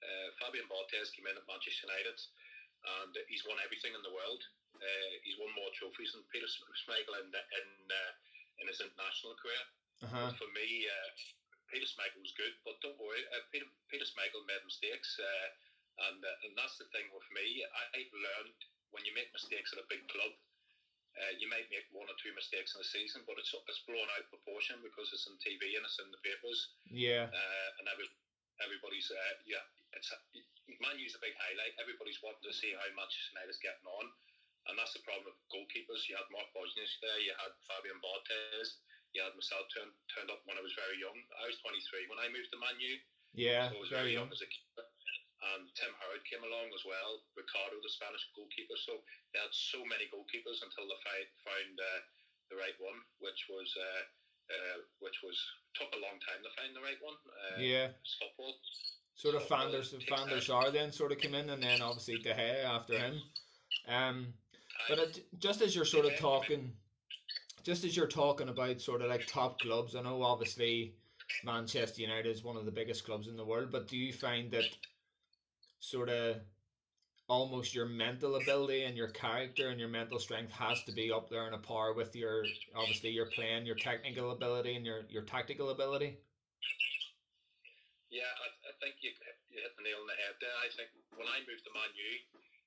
Uh, 0.00 0.28
Fabian 0.38 0.70
Barthez 0.70 1.10
came 1.14 1.26
in 1.26 1.34
at 1.34 1.46
Manchester 1.50 1.90
United, 1.90 2.18
and 3.02 3.12
he's 3.26 3.42
won 3.48 3.58
everything 3.64 3.96
in 3.96 4.04
the 4.06 4.14
world. 4.14 4.42
Uh, 4.78 5.12
he's 5.26 5.38
won 5.38 5.50
more 5.58 5.70
trophies 5.74 6.12
than 6.14 6.22
Peter 6.30 6.46
Schmeichel 6.46 7.16
in 7.22 7.30
in, 7.30 7.68
uh, 7.90 8.12
in 8.62 8.66
his 8.70 8.82
international 8.82 9.34
career. 9.38 9.64
uh-huh. 10.04 10.30
For 10.38 10.48
me, 10.54 10.86
uh, 10.86 11.10
Peter 11.70 11.86
Schmeichel 11.88 12.22
was 12.22 12.34
good, 12.38 12.54
but 12.62 12.78
don't 12.84 12.98
worry, 13.00 13.22
uh, 13.34 13.42
Peter, 13.50 13.66
Peter 13.90 14.06
Schmeichel 14.06 14.44
made 14.46 14.62
mistakes, 14.66 15.16
uh, 15.18 15.48
and 16.10 16.20
uh, 16.22 16.44
and 16.44 16.52
that's 16.58 16.76
the 16.78 16.86
thing 16.94 17.08
with 17.14 17.26
me. 17.34 17.64
I, 17.64 17.82
I've 17.98 18.14
learned 18.14 18.58
when 18.94 19.02
you 19.06 19.14
make 19.14 19.32
mistakes 19.34 19.72
at 19.74 19.82
a 19.82 19.90
big 19.90 20.06
club, 20.10 20.34
uh, 21.14 21.32
you 21.38 21.46
might 21.46 21.70
make 21.70 21.86
one 21.94 22.10
or 22.10 22.16
two 22.18 22.34
mistakes 22.34 22.74
in 22.74 22.82
a 22.82 22.88
season, 22.88 23.22
but 23.24 23.38
it's 23.38 23.54
it's 23.70 23.82
blown 23.86 24.08
out 24.18 24.26
proportion 24.30 24.82
because 24.82 25.10
it's 25.14 25.26
on 25.30 25.38
TV 25.38 25.78
and 25.78 25.86
it's 25.86 25.98
in 26.02 26.10
the 26.10 26.22
papers, 26.22 26.74
yeah, 26.90 27.30
uh, 27.30 27.68
and 27.78 27.86
every, 27.90 28.08
everybody's 28.58 29.06
uh, 29.10 29.34
yeah, 29.46 29.62
it's 29.94 30.10
Man 30.82 30.96
U's 30.98 31.14
a 31.14 31.22
big 31.22 31.36
highlight. 31.38 31.76
Everybody's 31.78 32.18
wanting 32.24 32.44
to 32.44 32.54
see 32.54 32.74
how 32.74 32.86
Manchester 32.96 33.36
United's 33.36 33.62
getting 33.62 33.86
on. 33.86 34.06
And 34.64 34.80
that's 34.80 34.96
the 34.96 35.04
problem 35.04 35.28
with 35.28 35.36
goalkeepers. 35.52 36.08
You 36.08 36.16
had 36.16 36.24
Mark 36.32 36.48
Bosnich 36.56 36.96
there, 37.04 37.20
you 37.20 37.36
had 37.36 37.52
Fabian 37.68 38.00
Barthez, 38.00 38.80
you 39.12 39.20
had 39.20 39.36
myself 39.36 39.68
turned 39.68 39.92
turned 40.08 40.32
up 40.32 40.40
when 40.48 40.56
I 40.56 40.64
was 40.64 40.72
very 40.72 40.96
young. 40.96 41.16
I 41.36 41.44
was 41.46 41.60
23 41.60 42.08
when 42.08 42.16
I 42.16 42.32
moved 42.32 42.48
to 42.50 42.58
Man 42.58 42.80
U, 42.80 42.92
yeah, 43.36 43.68
so 43.70 43.76
I 43.76 43.80
was 43.80 43.92
very 43.92 44.10
very 44.10 44.12
young. 44.16 44.32
young 44.32 44.34
as 44.34 44.40
a 44.40 44.48
keeper. 44.48 44.83
And 45.52 45.68
Tim 45.76 45.92
Howard 46.00 46.24
came 46.24 46.40
along 46.40 46.72
as 46.72 46.84
well, 46.88 47.20
Ricardo, 47.36 47.76
the 47.84 47.92
Spanish 47.92 48.24
goalkeeper. 48.32 48.78
So 48.80 49.04
they 49.34 49.40
had 49.44 49.52
so 49.52 49.84
many 49.84 50.08
goalkeepers 50.08 50.64
until 50.64 50.88
they 50.88 51.28
found 51.44 51.76
uh, 51.76 52.00
the 52.48 52.56
right 52.56 52.76
one, 52.80 52.96
which 53.20 53.44
was 53.52 53.68
uh, 53.76 54.02
uh, 54.48 54.78
which 55.00 55.20
was 55.20 55.36
took 55.76 55.92
a 55.92 56.00
long 56.00 56.16
time 56.24 56.40
to 56.44 56.52
find 56.56 56.72
the 56.72 56.80
right 56.80 57.00
one. 57.00 57.16
Uh, 57.28 57.60
Yeah, 57.60 57.88
football. 58.20 58.56
sort 59.14 59.34
of 59.36 59.42
football 59.44 59.72
Fanders 59.72 59.92
takes 59.92 60.08
Van 60.08 60.28
der. 60.28 60.40
Sar 60.40 60.70
then 60.70 60.92
sort 60.92 61.12
of 61.12 61.18
came 61.18 61.34
in, 61.34 61.50
and 61.50 61.62
then 61.62 61.82
obviously 61.82 62.18
De 62.18 62.32
Gea 62.32 62.64
after 62.64 62.98
him. 62.98 63.20
Um, 63.88 64.32
but 64.88 64.98
it, 64.98 65.24
just 65.38 65.60
as 65.62 65.74
you're 65.74 65.84
sort 65.84 66.06
of 66.06 66.16
talking, 66.16 66.72
just 67.62 67.84
as 67.84 67.96
you're 67.96 68.06
talking 68.06 68.48
about 68.48 68.80
sort 68.80 69.02
of 69.02 69.08
like 69.08 69.26
top 69.26 69.60
clubs, 69.60 69.96
I 69.96 70.02
know 70.02 70.22
obviously 70.22 70.94
Manchester 71.44 72.02
United 72.02 72.30
is 72.30 72.44
one 72.44 72.56
of 72.56 72.64
the 72.64 72.70
biggest 72.70 73.04
clubs 73.04 73.28
in 73.28 73.36
the 73.36 73.44
world, 73.44 73.70
but 73.72 73.88
do 73.88 73.96
you 73.96 74.12
find 74.12 74.50
that 74.52 74.64
sort 75.84 76.08
of 76.08 76.40
almost 77.28 77.74
your 77.74 77.88
mental 77.88 78.36
ability 78.36 78.84
and 78.84 78.96
your 78.96 79.08
character 79.08 79.68
and 79.68 79.80
your 79.80 79.88
mental 79.88 80.18
strength 80.18 80.52
has 80.52 80.82
to 80.84 80.92
be 80.92 81.12
up 81.12 81.28
there 81.28 81.48
in 81.48 81.54
a 81.54 81.60
par 81.60 81.92
with 81.96 82.12
your 82.16 82.44
obviously 82.76 83.10
your 83.10 83.28
playing, 83.32 83.64
your 83.64 83.76
technical 83.76 84.32
ability 84.32 84.76
and 84.76 84.84
your, 84.84 85.04
your 85.08 85.24
tactical 85.24 85.70
ability? 85.70 86.20
Yeah, 88.12 88.28
I, 88.28 88.48
I 88.68 88.72
think 88.80 89.00
you, 89.00 89.10
you 89.48 89.60
hit 89.60 89.72
the 89.76 89.84
nail 89.84 90.04
on 90.04 90.08
the 90.08 90.16
head 90.20 90.36
there. 90.40 90.56
I 90.60 90.68
think 90.72 90.92
when 91.16 91.28
I 91.28 91.40
moved 91.48 91.64
to 91.64 91.72
Man 91.72 91.90
U, 91.96 92.12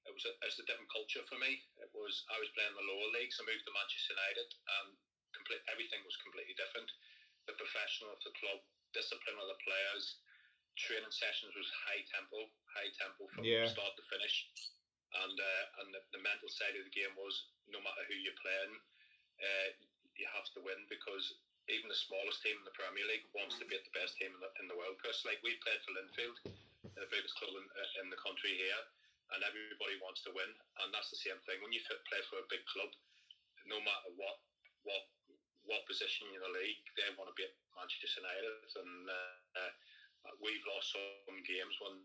it 0.10 0.14
was 0.14 0.26
a, 0.26 0.34
it 0.42 0.50
was 0.50 0.60
a 0.60 0.68
different 0.68 0.90
culture 0.90 1.24
for 1.30 1.38
me. 1.38 1.62
It 1.80 1.92
was 1.94 2.26
I 2.34 2.38
was 2.42 2.50
playing 2.58 2.74
in 2.74 2.80
the 2.80 2.88
lower 2.90 3.10
leagues. 3.14 3.38
I 3.40 3.46
moved 3.46 3.64
to 3.64 3.74
Manchester 3.76 4.18
United, 4.18 4.48
and 4.48 4.88
complete 5.32 5.64
everything 5.72 6.02
was 6.04 6.18
completely 6.20 6.58
different. 6.58 6.90
The 7.48 7.56
professional 7.56 8.12
of 8.12 8.20
the 8.28 8.36
club, 8.36 8.60
discipline 8.92 9.40
of 9.40 9.48
the 9.48 9.60
players, 9.64 10.20
training 10.78 11.12
sessions 11.14 11.54
was 11.58 11.70
high 11.90 12.04
tempo, 12.08 12.50
high 12.78 12.92
tempo 12.96 13.28
from 13.36 13.46
Yeah. 13.46 13.68
start 13.68 13.96
to 13.98 14.04
finish, 14.08 14.48
and 15.26 15.38
uh, 15.40 15.64
and 15.84 15.94
the, 15.94 16.02
the 16.14 16.22
mental 16.24 16.50
side 16.50 16.76
of 16.78 16.84
the 16.86 16.94
game 16.94 17.16
was 17.18 17.46
no 17.68 17.80
matter 17.82 18.04
who 18.08 18.16
you're 18.16 18.42
playing, 18.42 18.74
uh, 19.42 19.68
you 20.16 20.28
have 20.34 20.48
to 20.56 20.62
win 20.62 20.86
because 20.90 21.34
even 21.70 21.90
the 21.90 21.98
smallest 21.98 22.42
team 22.42 22.58
in 22.60 22.66
the 22.68 22.76
Premier 22.78 23.06
League 23.08 23.26
wants 23.36 23.58
to 23.60 23.66
beat 23.68 23.84
the 23.84 23.96
best 23.98 24.16
team 24.18 24.32
in 24.34 24.42
the, 24.42 24.50
in 24.62 24.68
the 24.68 24.78
world. 24.78 24.96
Because 25.02 25.22
like 25.28 25.42
we 25.44 25.58
played 25.64 25.82
for 25.84 25.94
Linfield, 25.98 26.38
the 26.98 27.10
biggest 27.12 27.36
club 27.38 27.54
in, 27.58 27.66
uh, 27.76 28.02
in 28.04 28.10
the 28.12 28.20
country 28.22 28.56
here, 28.56 28.82
and 29.36 29.44
everybody 29.44 29.84
wants 29.86 30.10
to 30.12 30.20
win, 30.20 30.38
and 30.64 30.78
that's 30.80 30.98
the 30.98 31.06
same 31.06 31.26
thing. 31.46 31.48
When 31.50 31.62
you 31.62 31.70
play 31.92 32.22
for 32.26 32.40
a 32.40 32.48
big 32.48 32.64
club, 32.70 32.92
no 33.68 33.80
matter 33.82 34.10
what 34.16 34.38
what 34.86 35.04
what 35.68 35.84
position 35.86 36.30
in 36.32 36.40
the 36.42 36.52
league, 36.54 36.80
they 36.96 37.10
want 37.18 37.28
to 37.30 37.36
beat 37.38 37.52
Manchester 37.76 38.22
United, 38.24 38.46
and 38.56 38.90
uh, 39.10 39.36
uh, 39.60 39.72
we've 40.44 40.66
lost 40.70 40.94
some 40.94 41.40
games 41.46 41.76
when 41.82 42.02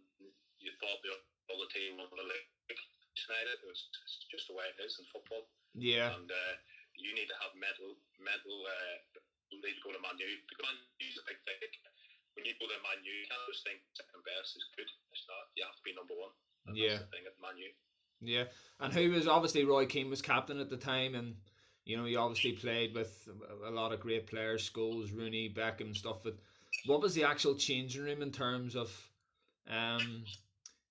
you 0.62 0.71
thought 0.78 1.00
the 1.02 1.12
other 1.52 1.69
team 1.73 1.99
won 1.99 2.09
the 2.12 2.25
league. 2.26 2.50
United, 3.12 3.61
it's, 3.69 3.85
it's 3.92 4.25
just 4.33 4.49
the 4.49 4.57
way 4.57 4.64
it 4.73 4.81
is 4.81 4.97
in 4.97 5.04
football 5.12 5.45
Yeah. 5.76 6.16
and 6.16 6.26
uh, 6.33 6.54
you 6.97 7.12
need 7.12 7.28
to 7.28 7.37
have 7.45 7.52
mental 7.54 8.00
mental. 8.19 8.57
Uh, 8.64 9.21
you 9.52 9.61
need 9.61 9.76
to 9.76 9.85
go 9.85 9.92
to 9.92 10.00
Man 10.00 10.16
U 10.16 10.28
because 10.49 10.64
Man 10.64 10.81
U's 10.97 11.21
a 11.21 11.28
big 11.28 11.38
thing. 11.45 11.61
When 12.35 12.49
you 12.49 12.57
go 12.57 12.64
to 12.73 12.78
Man 12.81 13.04
U, 13.04 13.12
you 13.12 13.28
can't 13.28 13.45
just 13.52 13.69
think 13.69 13.85
second 13.92 14.25
best 14.25 14.57
is 14.57 14.64
good. 14.73 14.88
It's 15.12 15.28
not. 15.28 15.52
You 15.52 15.69
have 15.69 15.76
to 15.76 15.85
be 15.85 15.92
number 15.92 16.16
one. 16.16 16.33
And 16.64 16.73
Yeah. 16.73 16.97
That's 16.97 17.04
the 17.04 17.12
thing 17.12 17.25
at 17.28 17.37
Man 17.37 17.57
U. 17.61 17.69
Yeah, 18.25 18.47
and 18.81 18.90
who 18.95 19.12
was 19.12 19.28
obviously 19.28 19.69
Roy 19.69 19.85
Keane 19.85 20.09
was 20.09 20.25
captain 20.25 20.57
at 20.62 20.71
the 20.73 20.81
time, 20.81 21.12
and 21.14 21.37
you 21.85 22.00
know 22.00 22.09
he 22.09 22.16
obviously 22.16 22.57
played 22.57 22.95
with 22.97 23.28
a 23.66 23.71
lot 23.71 23.92
of 23.92 24.00
great 24.00 24.25
players, 24.26 24.64
Scholes, 24.64 25.12
Rooney, 25.12 25.52
Beckham, 25.52 25.92
stuff. 25.95 26.23
But 26.25 26.40
what 26.87 27.00
was 27.00 27.14
the 27.14 27.25
actual 27.25 27.55
changing 27.55 28.02
room 28.02 28.23
in 28.23 28.33
terms 28.33 28.76
of, 28.76 28.91
um, 29.71 30.25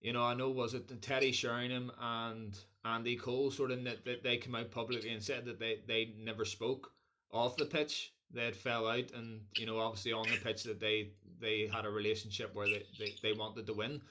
you 0.02 0.14
know, 0.14 0.24
I 0.24 0.34
know 0.34 0.50
was 0.50 0.74
it 0.74 1.02
Teddy 1.02 1.32
Sheringham 1.32 1.92
and 2.00 2.58
Andy 2.86 3.16
Cole 3.16 3.52
sort 3.52 3.72
of 3.72 3.84
that, 3.84 4.06
that 4.06 4.24
they 4.24 4.38
came 4.38 4.56
out 4.56 4.72
publicly 4.72 5.10
and 5.12 5.22
said 5.22 5.46
that 5.46 5.60
they, 5.60 5.80
they 5.88 6.14
never 6.18 6.46
spoke 6.46 6.92
off 7.32 7.58
the 7.58 7.66
pitch. 7.66 8.14
They 8.34 8.46
had 8.46 8.56
fell 8.56 8.88
out, 8.88 9.12
and 9.14 9.42
you 9.58 9.66
know, 9.66 9.78
obviously 9.80 10.14
on 10.14 10.24
the 10.24 10.38
pitch 10.38 10.64
that 10.64 10.80
they 10.80 11.12
they 11.40 11.68
had 11.72 11.86
a 11.86 11.90
relationship 11.90 12.56
where 12.56 12.68
they, 12.68 12.86
they, 12.98 13.14
they 13.22 13.34
wanted 13.34 13.66
to 13.68 13.74
win. 13.74 14.02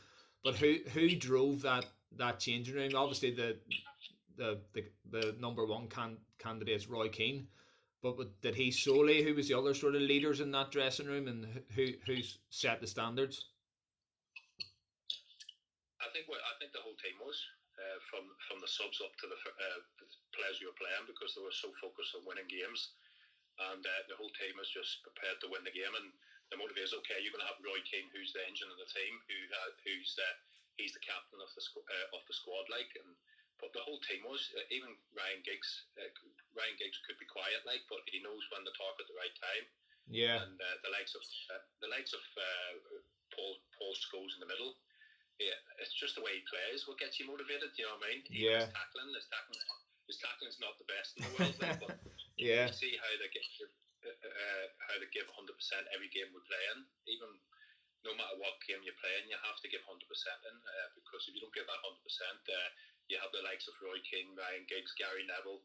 But 0.44 0.56
who 0.56 0.76
who 0.92 1.16
drove 1.16 1.62
that 1.62 1.86
that 2.18 2.38
changing 2.38 2.74
room? 2.74 2.92
Obviously 2.94 3.30
the 3.30 3.56
the 4.36 4.58
the, 4.74 4.84
the 5.10 5.36
number 5.40 5.64
one 5.64 5.88
can, 5.88 6.18
candidate 6.38 6.76
is 6.76 6.88
Roy 6.88 7.08
Keane. 7.08 7.46
But 8.02 8.16
did 8.40 8.56
he 8.56 8.72
solely? 8.72 9.22
Who 9.22 9.36
was 9.36 9.48
the 9.48 9.58
other 9.58 9.74
sort 9.76 9.94
of 9.94 10.00
leaders 10.00 10.40
in 10.40 10.50
that 10.56 10.72
dressing 10.72 11.06
room, 11.06 11.28
and 11.28 11.44
who 11.76 11.92
who 12.08 12.24
set 12.48 12.80
the 12.80 12.88
standards? 12.88 13.52
I 16.00 16.08
think 16.16 16.24
I 16.24 16.54
think 16.56 16.72
the 16.72 16.80
whole 16.80 16.96
team 16.96 17.20
was 17.20 17.36
uh, 17.76 17.98
from 18.08 18.24
from 18.48 18.64
the 18.64 18.72
subs 18.72 19.04
up 19.04 19.12
to 19.20 19.28
the, 19.28 19.36
uh, 19.36 19.80
the 20.00 20.08
players 20.32 20.64
you 20.64 20.72
were 20.72 20.80
playing 20.80 21.04
because 21.04 21.36
they 21.36 21.44
were 21.44 21.52
so 21.52 21.68
focused 21.76 22.16
on 22.16 22.24
winning 22.24 22.48
games, 22.48 22.96
and 23.72 23.84
uh, 23.84 24.00
the 24.08 24.16
whole 24.16 24.32
team 24.40 24.56
was 24.56 24.72
just 24.72 25.04
prepared 25.04 25.36
to 25.44 25.52
win 25.52 25.60
the 25.68 25.76
game. 25.76 25.92
And 25.92 26.08
the 26.48 26.56
motive 26.56 26.80
is 26.80 26.96
okay. 27.04 27.20
You're 27.20 27.36
going 27.36 27.44
to 27.44 27.52
have 27.52 27.60
Roy 27.60 27.78
Keane, 27.84 28.08
who's 28.16 28.32
the 28.32 28.42
engine 28.48 28.72
of 28.72 28.80
the 28.80 28.88
team, 28.88 29.12
who 29.28 29.38
uh, 29.52 29.70
who's 29.84 30.16
uh, 30.16 30.34
he's 30.80 30.96
the 30.96 31.04
captain 31.04 31.44
of 31.44 31.52
the 31.52 31.62
uh, 31.84 32.16
of 32.16 32.24
the 32.24 32.32
squad, 32.32 32.64
like 32.72 32.90
and 32.96 33.12
but 33.60 33.72
the 33.76 33.84
whole 33.84 34.00
team 34.08 34.24
was. 34.24 34.40
Uh, 34.56 34.64
even 34.74 34.96
Ryan 35.12 35.40
Giggs, 35.44 35.70
uh, 36.00 36.08
Ryan 36.56 36.76
Giggs 36.80 36.98
could 37.04 37.20
be 37.20 37.28
quiet, 37.28 37.62
like, 37.68 37.84
but 37.86 38.02
he 38.08 38.24
knows 38.24 38.42
when 38.50 38.64
to 38.64 38.72
talk 38.74 38.96
at 38.98 39.06
the 39.06 39.16
right 39.16 39.36
time. 39.36 39.64
Yeah. 40.10 40.42
And 40.42 40.56
uh, 40.58 40.76
the 40.82 40.90
likes 40.90 41.14
of 41.14 41.22
uh, 41.54 41.62
the 41.84 41.90
likes 41.92 42.16
of 42.16 42.24
uh, 42.34 42.72
Paul 43.30 43.60
Paul 43.76 43.94
Scholes 43.94 44.34
in 44.34 44.42
the 44.42 44.50
middle. 44.50 44.74
Yeah, 45.40 45.56
it's 45.80 45.96
just 45.96 46.20
the 46.20 46.24
way 46.24 46.36
he 46.36 46.44
plays. 46.52 46.84
What 46.84 47.00
gets 47.00 47.16
you 47.16 47.24
motivated? 47.24 47.72
You 47.80 47.88
know 47.88 47.96
what 47.96 48.04
I 48.04 48.12
mean? 48.12 48.20
Yeah. 48.28 48.68
His 48.68 48.76
tackling, 48.76 49.08
his 49.16 49.28
tackling, 49.32 49.64
his 50.04 50.18
tackling's 50.20 50.60
not 50.60 50.76
the 50.76 50.84
best 50.84 51.16
in 51.16 51.20
the 51.24 51.32
world, 51.32 51.56
like, 51.64 51.80
but 51.80 51.96
yeah. 52.36 52.68
you 52.68 52.76
see 52.76 52.92
how 53.00 53.08
they 53.16 53.32
get 53.32 53.40
uh, 54.04 54.66
how 54.84 54.96
they 55.00 55.08
give 55.12 55.28
100% 55.32 55.40
every 55.96 56.12
game 56.12 56.28
we 56.32 56.44
play 56.44 56.64
in. 56.76 56.84
Even 57.08 57.30
no 58.04 58.16
matter 58.16 58.36
what 58.40 58.56
game 58.64 58.80
you're 58.84 58.96
playing, 59.00 59.28
you 59.28 59.36
have 59.40 59.60
to 59.60 59.68
give 59.68 59.84
100% 59.84 59.96
in 59.96 60.56
uh, 60.56 60.88
because 60.96 61.24
if 61.28 61.36
you 61.36 61.40
don't 61.40 61.52
give 61.52 61.68
that 61.68 61.84
100%, 61.84 61.96
uh, 61.96 62.68
you 63.10 63.18
have 63.18 63.34
the 63.34 63.42
likes 63.42 63.66
of 63.66 63.74
Roy 63.82 63.98
Keane, 64.06 64.38
Ryan 64.38 64.64
Giggs, 64.70 64.94
Gary 64.94 65.26
Neville, 65.26 65.60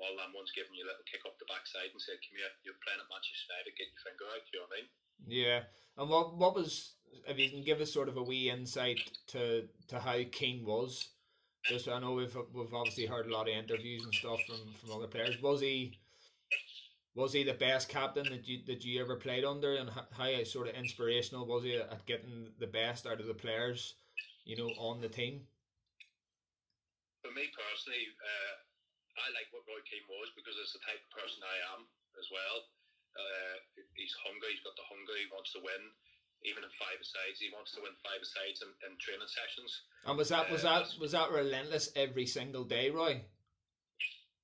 all 0.00 0.16
them 0.16 0.32
ones 0.32 0.52
giving 0.56 0.72
you 0.76 0.84
a 0.84 0.88
little 0.88 1.04
kick 1.08 1.24
up 1.24 1.36
the 1.40 1.48
backside 1.48 1.92
and 1.92 2.00
say, 2.00 2.16
"Come 2.16 2.36
here, 2.36 2.52
you're 2.64 2.80
playing 2.84 3.00
at 3.00 3.08
Manchester 3.08 3.48
United, 3.52 3.76
get 3.76 3.92
your 3.92 4.04
finger 4.04 4.26
out." 4.32 4.44
You 4.48 4.56
know 4.60 4.66
what 4.68 4.76
I 4.76 4.80
mean? 4.80 4.88
Yeah, 5.28 5.60
and 5.96 6.08
what 6.08 6.36
what 6.36 6.54
was 6.54 6.96
if 7.26 7.38
you 7.38 7.50
can 7.50 7.64
give 7.64 7.80
us 7.80 7.92
sort 7.92 8.08
of 8.08 8.16
a 8.16 8.22
wee 8.22 8.48
insight 8.48 9.00
to 9.28 9.68
to 9.88 10.00
how 10.00 10.20
Keane 10.32 10.64
was? 10.64 11.08
Just 11.64 11.88
I 11.88 12.00
know 12.00 12.12
we've 12.12 12.36
we've 12.52 12.74
obviously 12.74 13.06
heard 13.06 13.26
a 13.26 13.34
lot 13.34 13.48
of 13.48 13.54
interviews 13.54 14.04
and 14.04 14.14
stuff 14.14 14.40
from 14.48 14.72
from 14.74 14.92
other 14.92 15.08
players. 15.08 15.40
Was 15.42 15.60
he? 15.60 15.98
Was 17.16 17.32
he 17.32 17.42
the 17.42 17.54
best 17.54 17.88
captain 17.88 18.24
that 18.30 18.46
you 18.46 18.64
that 18.66 18.84
you 18.84 19.02
ever 19.02 19.16
played 19.16 19.44
under, 19.44 19.74
and 19.74 19.90
how, 19.90 20.06
how 20.12 20.44
sort 20.44 20.68
of 20.68 20.76
inspirational 20.76 21.44
was 21.44 21.64
he 21.64 21.76
at 21.76 22.06
getting 22.06 22.52
the 22.58 22.68
best 22.68 23.06
out 23.06 23.20
of 23.20 23.26
the 23.26 23.34
players, 23.34 23.94
you 24.44 24.56
know, 24.56 24.70
on 24.78 25.00
the 25.00 25.08
team? 25.08 25.42
For 27.30 27.38
me 27.38 27.46
personally, 27.54 28.10
uh, 28.18 28.54
I 29.22 29.30
like 29.38 29.46
what 29.54 29.62
Roy 29.70 29.78
Keane 29.86 30.02
was 30.10 30.34
because 30.34 30.58
it's 30.58 30.74
the 30.74 30.82
type 30.82 30.98
of 30.98 31.14
person 31.14 31.38
I 31.46 31.78
am 31.78 31.86
as 32.18 32.26
well. 32.34 32.66
Uh, 33.14 33.54
he's 33.94 34.10
hungry. 34.26 34.50
He's 34.50 34.66
got 34.66 34.74
the 34.74 34.90
hunger. 34.90 35.14
He 35.14 35.30
wants 35.30 35.54
to 35.54 35.62
win. 35.62 35.94
Even 36.42 36.66
in 36.66 36.72
five 36.80 36.98
sides, 37.04 37.38
he 37.38 37.52
wants 37.54 37.70
to 37.76 37.84
win 37.84 37.94
five 38.02 38.24
sides 38.26 38.64
in, 38.66 38.70
in 38.88 38.98
training 38.98 39.30
sessions. 39.30 39.70
And 40.08 40.18
was 40.18 40.32
that 40.34 40.50
was 40.50 40.66
uh, 40.66 40.82
that 40.82 40.96
was 40.98 41.12
that 41.14 41.30
relentless 41.30 41.92
every 41.94 42.24
single 42.26 42.64
day, 42.64 42.88
Roy? 42.90 43.22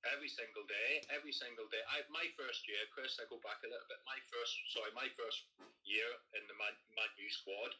Every 0.05 0.29
single 0.29 0.63
day, 0.69 1.03
every 1.11 1.33
single 1.33 1.65
day. 1.73 1.81
I, 1.89 2.05
my 2.13 2.23
first 2.37 2.63
year, 2.69 2.79
Chris, 2.93 3.17
I 3.17 3.25
go 3.27 3.41
back 3.41 3.59
a 3.65 3.67
little 3.67 3.89
bit. 3.89 3.99
My 4.05 4.21
first, 4.29 4.53
sorry, 4.71 4.93
my 4.93 5.09
first 5.17 5.49
year 5.83 6.05
in 6.37 6.45
the 6.45 6.55
Man, 6.55 6.75
Man 6.95 7.11
U 7.17 7.27
squad, 7.33 7.73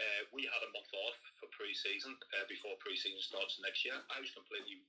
uh, 0.00 0.22
we 0.32 0.48
had 0.48 0.62
a 0.64 0.72
month 0.72 0.88
off 0.96 1.18
for 1.36 1.52
pre-season 1.52 2.16
uh, 2.16 2.46
before 2.48 2.72
pre-season 2.80 3.20
starts 3.20 3.60
next 3.60 3.84
year. 3.84 3.96
I 4.08 4.16
was 4.16 4.32
completely, 4.32 4.80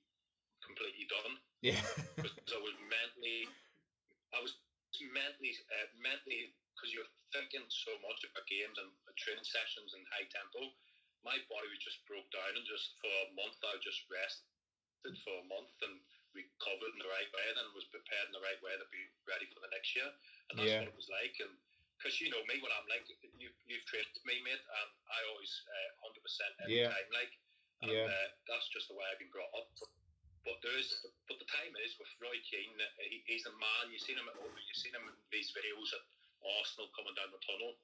completely 0.64 1.04
done. 1.12 1.36
Yeah. 1.60 1.80
because 2.16 2.52
I 2.56 2.60
was 2.64 2.76
mentally, 2.88 3.44
I 4.32 4.40
was 4.40 4.56
mentally, 5.12 5.52
uh, 5.68 5.88
mentally, 6.00 6.56
because 6.72 6.96
you're 6.96 7.12
thinking 7.36 7.64
so 7.68 7.92
much 8.00 8.24
about 8.24 8.48
games 8.48 8.80
and 8.80 8.88
training 9.20 9.44
sessions 9.44 9.92
and 9.92 10.02
high 10.16 10.28
tempo. 10.32 10.72
My 11.22 11.38
body 11.46 11.68
was 11.70 11.78
just 11.78 12.02
broke 12.08 12.26
down, 12.34 12.58
and 12.58 12.66
just 12.66 12.98
for 12.98 13.12
a 13.12 13.30
month, 13.36 13.60
I 13.62 13.78
just 13.78 14.02
rested 14.10 15.14
for 15.22 15.38
a 15.38 15.46
month 15.46 15.70
and 15.86 16.02
recovered 16.34 16.92
in 16.96 16.98
the 16.98 17.12
right 17.12 17.30
way, 17.30 17.46
and 17.52 17.76
was 17.76 17.86
prepared 17.92 18.32
in 18.32 18.34
the 18.34 18.42
right 18.42 18.58
way 18.64 18.74
to 18.74 18.88
be 18.90 19.06
ready 19.28 19.46
for 19.52 19.62
the 19.62 19.70
next 19.70 19.94
year. 19.94 20.08
And 20.50 20.58
that's 20.58 20.66
yeah. 20.66 20.82
what 20.82 20.90
it 20.90 20.98
was 20.98 21.12
like. 21.12 21.36
And 21.38 21.54
because 22.02 22.18
you 22.18 22.34
know 22.34 22.42
me, 22.50 22.58
what 22.58 22.74
I'm 22.74 22.90
like. 22.90 23.06
You, 23.38 23.54
you've 23.70 23.86
trained 23.86 24.10
me, 24.26 24.42
mate, 24.42 24.58
and 24.58 24.90
I 25.06 25.22
always 25.30 25.54
uh, 25.70 26.10
100% 26.10 26.66
every 26.66 26.82
yeah. 26.82 26.90
time, 26.90 27.08
like. 27.14 27.30
And 27.82 27.94
yeah. 27.94 28.10
uh, 28.10 28.28
that's 28.50 28.66
just 28.74 28.90
the 28.90 28.98
way 28.98 29.06
I've 29.06 29.22
been 29.22 29.30
brought 29.30 29.50
up. 29.54 29.70
But, 29.78 29.90
but 30.42 30.58
there 30.66 30.74
is, 30.74 30.90
but 31.30 31.38
the 31.38 31.46
time 31.46 31.74
is 31.82 31.94
with 31.98 32.10
Roy 32.18 32.38
Keane. 32.46 32.74
He, 33.06 33.22
he's 33.26 33.46
a 33.46 33.54
man. 33.58 33.90
You've 33.90 34.02
seen 34.02 34.18
him 34.18 34.26
at 34.26 34.38
You've 34.38 34.82
seen 34.82 34.94
him 34.94 35.06
in 35.06 35.14
these 35.30 35.54
videos 35.54 35.90
at 35.94 36.02
Arsenal 36.62 36.90
coming 36.94 37.14
down 37.14 37.30
the 37.30 37.42
tunnel. 37.42 37.78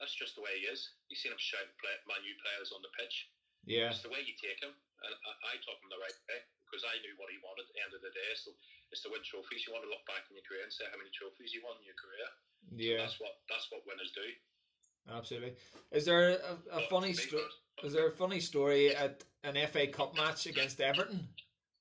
That's 0.00 0.16
just 0.16 0.36
the 0.36 0.44
way 0.44 0.52
he 0.60 0.68
is. 0.68 0.80
You've 1.08 1.20
seen 1.20 1.32
him 1.32 1.40
shout 1.40 1.68
play, 1.80 1.96
Man 2.08 2.24
U 2.24 2.32
players 2.44 2.72
on 2.72 2.84
the 2.84 2.92
pitch. 2.96 3.28
Yeah. 3.64 3.92
It's 3.92 4.04
the 4.04 4.12
way 4.12 4.24
you 4.24 4.36
take 4.36 4.60
him, 4.60 4.72
and 4.72 5.12
I, 5.12 5.32
I 5.52 5.54
took 5.64 5.80
him 5.80 5.92
the 5.92 6.00
right 6.00 6.18
way 6.28 6.40
because 6.68 6.84
I 6.84 7.00
knew 7.00 7.16
what 7.16 7.32
he 7.32 7.40
wanted 7.40 7.64
at 7.64 7.72
the 7.72 7.80
end 7.80 7.92
of 7.96 8.04
the 8.04 8.12
day. 8.12 8.32
So 8.36 8.52
it's 8.92 9.00
to 9.04 9.12
win 9.12 9.24
trophies. 9.24 9.64
You 9.64 9.72
want 9.72 9.84
to 9.88 9.92
look 9.92 10.04
back 10.04 10.28
in 10.28 10.36
your 10.36 10.44
career 10.44 10.64
and 10.64 10.72
say 10.72 10.84
how 10.92 11.00
many 11.00 11.12
trophies 11.16 11.56
you 11.56 11.64
won 11.64 11.80
in 11.80 11.88
your 11.88 11.96
career. 11.96 12.28
Yeah, 12.76 12.96
so 12.96 13.02
that's 13.02 13.20
what 13.20 13.30
that's 13.48 13.66
what 13.70 13.82
winners 13.86 14.12
do. 14.14 15.14
Absolutely. 15.16 15.54
Is 15.92 16.04
there 16.04 16.30
a, 16.30 16.58
a 16.78 16.80
funny 16.90 17.12
story? 17.12 17.42
Is 17.82 17.92
there 17.92 18.08
a 18.08 18.12
funny 18.12 18.40
story 18.40 18.94
at 18.94 19.24
an 19.44 19.56
FA 19.68 19.86
Cup 19.86 20.16
match 20.16 20.46
against 20.46 20.80
Everton 20.80 21.28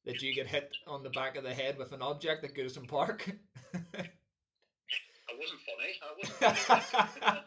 that 0.06 0.22
you 0.22 0.34
get 0.34 0.48
hit 0.48 0.72
on 0.86 1.04
the 1.04 1.10
back 1.10 1.36
of 1.36 1.44
the 1.44 1.54
head 1.54 1.78
with 1.78 1.92
an 1.92 2.02
object 2.02 2.44
at 2.44 2.56
Goodison 2.56 2.88
Park? 2.88 3.30
I 3.74 3.80
wasn't 5.38 5.60
funny. 5.66 6.00
I 6.02 6.14
wasn't 6.18 6.58
funny. 7.20 7.42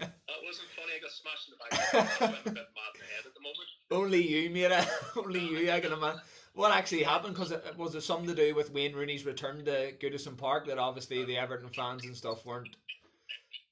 that 0.00 0.40
wasn't 0.44 0.68
funny. 0.76 0.92
I 0.94 1.00
got 1.00 1.10
smashed 1.10 1.48
in 1.48 1.52
the 1.52 1.58
back. 1.58 1.72
I'm 2.20 2.34
a 2.34 2.54
bit 2.54 2.54
mad 2.54 2.92
in 2.94 3.00
the 3.00 3.06
head 3.06 3.26
at 3.26 3.34
the 3.34 3.40
moment. 3.40 3.68
Only 3.90 4.22
you, 4.22 4.50
mate. 4.50 4.86
Only 5.16 5.40
you. 5.40 5.70
I 5.70 5.80
can 5.80 5.92
imagine. 5.92 6.20
What 6.56 6.72
actually 6.72 7.04
happened? 7.04 7.36
Because 7.36 7.52
it, 7.52 7.60
was 7.76 7.92
there 7.92 8.00
something 8.00 8.32
to 8.32 8.34
do 8.34 8.56
with 8.56 8.72
Wayne 8.72 8.96
Rooney's 8.96 9.28
return 9.28 9.60
to 9.68 9.92
Goodison 10.00 10.40
Park 10.40 10.64
that 10.72 10.80
obviously 10.80 11.20
the 11.20 11.36
Everton 11.36 11.68
fans 11.68 12.08
and 12.08 12.16
stuff 12.16 12.48
weren't 12.48 12.72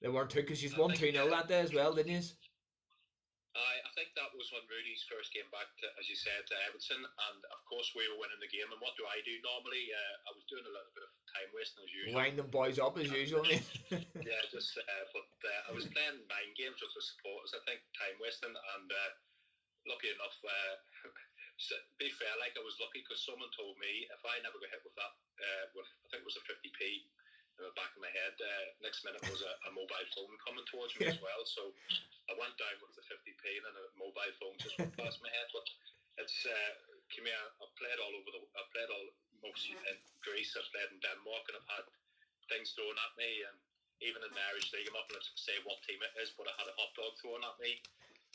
they 0.05 0.13
weren't 0.13 0.29
too 0.29 0.45
because 0.45 0.61
she's 0.61 0.77
won 0.77 0.93
two 0.93 1.09
0 1.09 1.33
that 1.33 1.49
day 1.49 1.65
as 1.65 1.73
well, 1.73 1.97
didn't 1.97 2.13
you? 2.13 2.21
I, 3.57 3.75
I 3.89 3.91
think 3.97 4.13
that 4.21 4.29
was 4.37 4.53
when 4.53 4.69
Rooney's 4.69 5.01
first 5.09 5.33
came 5.33 5.49
back, 5.49 5.65
to, 5.81 5.89
as 5.97 6.13
you 6.13 6.19
said, 6.19 6.45
to 6.45 6.55
Everton, 6.69 7.01
and 7.01 7.39
of 7.49 7.61
course 7.65 7.89
we 7.97 8.05
were 8.13 8.21
winning 8.21 8.43
the 8.43 8.53
game. 8.53 8.69
And 8.69 8.83
what 8.85 9.01
do 9.01 9.09
I 9.09 9.25
do 9.25 9.33
normally? 9.41 9.89
Uh, 9.89 10.15
I 10.29 10.31
was 10.37 10.45
doing 10.53 10.69
a 10.69 10.75
little 10.75 10.93
bit 10.93 11.09
of 11.09 11.13
time 11.33 11.49
wasting 11.57 11.89
as 11.89 11.95
usual. 11.95 12.21
Wind 12.21 12.37
them 12.37 12.53
boys 12.53 12.77
up 12.77 13.01
as 13.01 13.09
usual. 13.09 13.49
yeah, 14.29 14.45
just 14.53 14.77
uh, 14.77 15.05
but 15.17 15.33
uh, 15.41 15.61
I 15.67 15.73
was 15.73 15.89
playing 15.89 16.21
mind 16.29 16.53
games 16.53 16.85
with 16.85 16.93
the 16.93 17.01
supporters. 17.01 17.57
I 17.57 17.65
think 17.65 17.81
time 17.97 18.21
wasting, 18.21 18.53
and 18.53 18.89
uh, 18.93 19.11
lucky 19.89 20.13
enough, 20.13 20.37
uh, 20.45 20.75
so, 21.57 21.79
be 22.03 22.11
fair, 22.19 22.35
like 22.43 22.59
I 22.59 22.63
was 22.67 22.79
lucky 22.83 23.07
because 23.07 23.23
someone 23.23 23.51
told 23.55 23.79
me 23.79 24.11
if 24.11 24.23
I 24.27 24.43
never 24.43 24.59
got 24.59 24.75
hit 24.75 24.83
with 24.83 24.97
that, 24.99 25.15
uh, 25.39 25.65
with 25.75 25.87
I 25.87 26.07
think 26.11 26.27
it 26.27 26.29
was 26.29 26.41
a 26.41 26.45
50p 26.51 27.07
in 27.59 27.63
the 27.63 27.75
back 27.79 27.95
of 27.95 28.03
my 28.03 28.11
head. 28.11 28.35
Uh, 28.35 28.67
next 28.83 29.07
minute 29.07 29.23
was 29.31 29.43
a, 29.47 29.53
a, 29.67 29.71
mobile 29.71 30.09
phone 30.11 30.35
coming 30.43 30.67
towards 30.67 30.91
me 30.99 31.07
yeah. 31.07 31.15
as 31.15 31.21
well. 31.23 31.43
So 31.47 31.71
I 32.27 32.35
went 32.35 32.59
down 32.59 32.75
with 32.83 32.99
the 32.99 33.07
50p 33.07 33.43
and 33.63 33.65
then 33.71 33.77
a 33.79 33.87
mobile 33.95 34.35
phone 34.43 34.59
just 34.59 34.75
went 34.83 34.95
past 34.99 35.23
my 35.23 35.31
head. 35.31 35.49
But 35.55 35.67
it's, 36.19 36.43
uh, 36.43 36.73
come 37.15 37.31
here, 37.31 37.47
I've 37.63 37.75
played 37.79 37.99
all 38.03 38.15
over 38.19 38.31
the, 38.35 38.43
I've 38.59 38.71
played 38.75 38.91
all, 38.91 39.07
most 39.47 39.71
in 39.71 39.99
Greece, 40.27 40.57
I've 40.59 40.67
played 40.75 40.91
in 40.91 40.99
Denmark 40.99 41.45
and 41.53 41.57
I've 41.63 41.73
had 41.79 41.87
things 42.51 42.75
thrown 42.75 42.97
at 42.99 43.15
me 43.15 43.47
and 43.47 43.57
even 44.03 44.19
in 44.27 44.33
the 44.35 44.45
Irish 44.51 44.75
League, 44.75 44.91
I'm 44.91 44.99
not 44.99 45.07
going 45.07 45.23
to 45.23 45.27
say 45.39 45.55
what 45.63 45.79
team 45.87 46.03
it 46.03 46.11
is, 46.19 46.35
but 46.35 46.51
I 46.51 46.55
had 46.59 46.67
a 46.67 46.75
hot 46.75 46.91
dog 46.99 47.15
thrown 47.23 47.45
at 47.47 47.57
me 47.63 47.79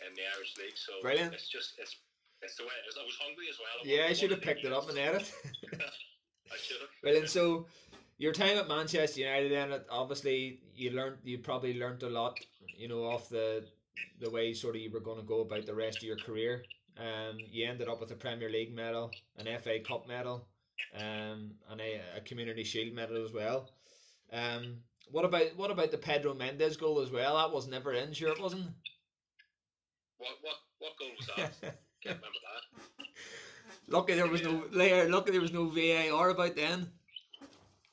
in 0.08 0.16
the 0.16 0.24
Irish 0.40 0.56
League. 0.56 0.80
So 0.80 1.04
Brilliant. 1.04 1.36
it's 1.36 1.52
just, 1.52 1.76
it's, 1.76 2.00
it's 2.42 2.56
the 2.56 2.64
way 2.64 2.70
it 2.84 2.90
is. 2.90 2.96
I 3.00 3.06
was 3.06 3.18
hungry 3.22 3.46
as 3.50 3.58
well. 3.60 3.68
I 3.84 3.88
yeah, 4.04 4.10
I 4.10 4.14
should 4.14 4.32
have 4.32 4.42
picked 4.42 4.66
it 4.66 4.74
up 4.74 4.90
and 4.90 4.98
ate 4.98 5.16
it. 5.16 5.34
I 5.74 6.58
should 6.62 6.80
have. 6.82 6.90
Brilliant. 7.02 7.30
So, 7.30 7.68
your 8.18 8.34
time 8.34 8.58
at 8.58 8.68
Manchester 8.68 9.22
United, 9.22 9.52
then 9.52 9.80
obviously 9.90 10.62
you 10.76 10.92
learned, 10.92 11.18
you 11.24 11.38
probably 11.40 11.78
learned 11.80 12.04
a 12.04 12.10
lot, 12.10 12.40
you 12.78 12.88
know, 12.88 13.04
off 13.04 13.30
the 13.30 13.66
the 14.20 14.30
way 14.30 14.54
sort 14.54 14.76
of 14.76 14.82
you 14.82 14.92
were 14.92 15.00
going 15.02 15.20
to 15.20 15.26
go 15.26 15.42
about 15.42 15.66
the 15.66 15.76
rest 15.76 15.98
of 15.98 16.04
your 16.04 16.18
career. 16.18 16.64
Um, 16.98 17.38
you 17.52 17.68
ended 17.68 17.88
up 17.88 18.00
with 18.02 18.12
a 18.12 18.16
Premier 18.16 18.50
League 18.50 18.74
medal, 18.76 19.12
an 19.38 19.48
FA 19.62 19.80
Cup 19.80 20.08
medal, 20.08 20.48
um, 20.96 21.52
and 21.70 21.80
a, 21.80 22.02
a 22.18 22.22
Community 22.22 22.64
Shield 22.64 22.94
medal 22.94 23.24
as 23.24 23.32
well. 23.32 23.70
Um, 24.32 24.84
What 25.12 25.26
about 25.26 25.56
what 25.58 25.72
about 25.72 25.92
the 25.92 25.98
Pedro 25.98 26.34
Mendes 26.34 26.78
goal 26.78 27.00
as 27.02 27.12
well? 27.12 27.38
That 27.38 27.54
was 27.54 27.68
never 27.68 27.94
in, 27.94 28.14
sure 28.14 28.32
it 28.32 28.40
wasn't. 28.42 28.68
What 30.18 30.38
what 30.42 30.56
what 30.78 30.98
goal 31.00 31.10
was 31.18 31.28
that? 31.62 31.80
Can't 32.00 32.20
remember 32.20 32.42
that. 32.48 32.64
Lucky 33.94 34.16
there 34.16 34.30
was 34.30 34.44
no 34.44 34.64
layer. 34.72 35.10
Lucky 35.10 35.32
there 35.32 35.44
was 35.44 35.52
no 35.52 35.68
VAR 35.68 36.32
about 36.32 36.56
then. 36.56 36.88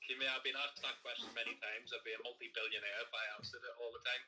Kimmy, 0.06 0.28
I've 0.30 0.46
been 0.46 0.54
asked 0.54 0.78
that 0.86 1.02
question 1.02 1.26
many 1.34 1.58
times. 1.58 1.90
I'd 1.90 2.06
be 2.06 2.14
a 2.14 2.22
multi-billionaire 2.22 3.02
if 3.02 3.10
I 3.10 3.24
answered 3.34 3.64
it 3.64 3.74
all 3.82 3.90
the 3.90 4.04
time. 4.06 4.22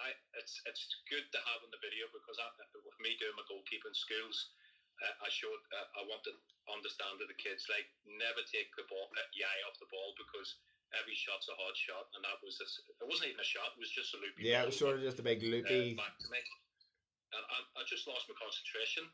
I, 0.00 0.16
it's 0.40 0.56
it's 0.64 1.04
good 1.12 1.28
to 1.36 1.38
have 1.44 1.60
in 1.60 1.68
the 1.68 1.82
video 1.84 2.08
because 2.16 2.40
I, 2.40 2.48
with 2.80 2.96
me 2.96 3.20
doing 3.20 3.36
my 3.36 3.44
goalkeeping 3.44 3.92
schools, 3.92 4.56
uh, 5.04 5.26
I 5.26 5.28
showed 5.28 5.60
uh, 5.76 6.00
I 6.00 6.02
wanted 6.08 6.32
to 6.32 6.42
understand 6.72 7.20
to 7.20 7.28
the 7.28 7.36
kids 7.36 7.68
like 7.68 7.84
never 8.08 8.40
take 8.48 8.72
the 8.80 8.88
ball 8.88 9.12
uh, 9.12 9.20
your 9.36 9.52
off 9.68 9.76
the 9.76 9.90
ball 9.92 10.16
because 10.16 10.56
every 10.96 11.12
shot's 11.12 11.52
a 11.52 11.56
hard 11.60 11.76
shot, 11.76 12.08
and 12.16 12.24
that 12.24 12.40
was 12.40 12.56
a, 12.64 12.66
it 12.88 13.04
wasn't 13.04 13.36
even 13.36 13.44
a 13.44 13.48
shot; 13.48 13.76
it 13.76 13.80
was 13.82 13.92
just 13.92 14.16
a 14.16 14.18
loopy. 14.24 14.48
Yeah, 14.48 14.64
it 14.64 14.72
was 14.72 14.80
sort 14.80 14.96
of 14.96 15.04
just 15.04 15.20
a 15.20 15.26
big 15.26 15.44
loopy. 15.44 15.96
Uh, 15.96 16.00
back 16.00 16.16
to 16.24 16.28
me, 16.32 16.40
I, 17.34 17.58
I 17.78 17.82
just 17.86 18.06
lost 18.10 18.26
my 18.26 18.36
concentration. 18.38 19.06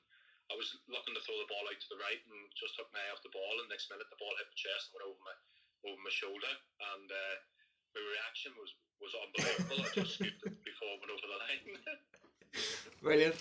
I 0.50 0.54
was 0.54 0.78
looking 0.86 1.14
to 1.14 1.22
throw 1.26 1.36
the 1.42 1.50
ball 1.50 1.66
out 1.66 1.78
to 1.78 1.90
the 1.90 1.98
right 1.98 2.22
and 2.22 2.40
just 2.54 2.78
took 2.78 2.86
my 2.94 3.02
eye 3.02 3.12
off 3.12 3.24
the 3.26 3.34
ball, 3.34 3.58
and 3.58 3.66
next 3.66 3.90
minute 3.90 4.06
the 4.08 4.20
ball 4.20 4.30
hit 4.38 4.46
my 4.46 4.58
chest 4.58 4.90
and 4.90 4.94
went 4.94 5.08
over 5.10 5.22
my 5.26 5.36
over 5.90 6.00
my 6.02 6.14
shoulder, 6.14 6.52
and 6.94 7.08
uh, 7.10 7.36
my 7.94 8.02
reaction 8.02 8.54
was 8.54 8.70
was 9.02 9.12
unbelievable. 9.18 9.82
I 9.82 9.90
just 9.92 10.14
scooped 10.16 10.46
it 10.46 10.56
before 10.62 10.90
it 10.94 11.00
went 11.02 11.14
over 11.14 11.26
the 11.26 11.40
line. 11.42 11.66
Brilliant. 13.02 13.36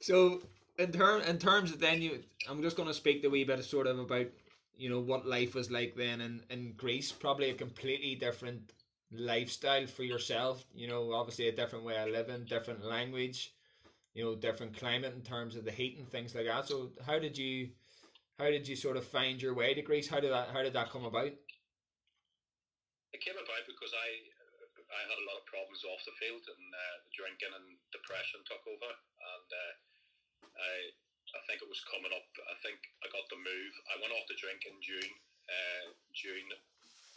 So 0.00 0.44
in 0.78 0.92
term 0.92 1.24
in 1.24 1.38
terms 1.40 1.72
of 1.72 1.80
then 1.80 2.02
you, 2.04 2.20
I'm 2.48 2.62
just 2.62 2.76
going 2.76 2.88
to 2.88 2.94
speak 2.94 3.24
a 3.24 3.30
wee 3.30 3.44
bit 3.44 3.58
of 3.58 3.64
sort 3.64 3.86
of 3.86 3.98
about 3.98 4.28
you 4.76 4.88
know 4.92 5.00
what 5.00 5.26
life 5.26 5.54
was 5.54 5.70
like 5.70 5.96
then 5.96 6.20
in 6.20 6.44
in 6.50 6.74
Greece. 6.76 7.12
Probably 7.12 7.50
a 7.50 7.54
completely 7.54 8.14
different 8.14 8.72
lifestyle 9.10 9.86
for 9.86 10.04
yourself. 10.04 10.64
You 10.74 10.88
know, 10.88 11.12
obviously 11.12 11.48
a 11.48 11.56
different 11.56 11.84
way 11.84 11.96
of 11.96 12.10
living, 12.10 12.44
different 12.44 12.84
language 12.84 13.52
you 14.14 14.24
know 14.24 14.34
different 14.34 14.76
climate 14.76 15.14
in 15.14 15.22
terms 15.22 15.56
of 15.56 15.64
the 15.64 15.72
heat 15.72 15.98
and 15.98 16.08
things 16.08 16.34
like 16.34 16.46
that. 16.46 16.68
So 16.68 16.92
how 17.06 17.18
did 17.18 17.36
you 17.36 17.70
how 18.38 18.50
did 18.50 18.68
you 18.68 18.76
sort 18.76 18.96
of 18.96 19.04
find 19.04 19.40
your 19.40 19.54
way 19.54 19.74
to 19.74 19.82
Greece? 19.82 20.08
How 20.08 20.20
did 20.20 20.32
that 20.32 20.48
how 20.52 20.62
did 20.62 20.74
that 20.74 20.90
come 20.90 21.04
about? 21.04 21.32
It 23.12 23.20
came 23.20 23.36
about 23.36 23.64
because 23.66 23.92
I 23.92 24.08
I 24.92 25.00
had 25.08 25.16
a 25.16 25.28
lot 25.28 25.40
of 25.40 25.48
problems 25.48 25.84
off 25.88 26.04
the 26.04 26.12
field 26.20 26.44
and 26.44 26.64
uh, 26.68 26.96
drinking 27.16 27.52
and 27.56 27.80
depression 27.92 28.44
took 28.44 28.60
over 28.68 28.92
and 28.92 29.48
uh, 29.48 29.72
I 30.60 30.92
I 31.32 31.40
think 31.48 31.64
it 31.64 31.70
was 31.70 31.80
coming 31.88 32.12
up. 32.12 32.28
I 32.44 32.56
think 32.60 32.76
I 33.00 33.08
got 33.08 33.24
the 33.32 33.40
move. 33.40 33.72
I 33.88 33.96
went 34.04 34.12
off 34.12 34.28
to 34.28 34.36
drink 34.36 34.68
in 34.68 34.76
June, 34.84 35.12
uh, 35.48 35.86
June, 36.12 36.44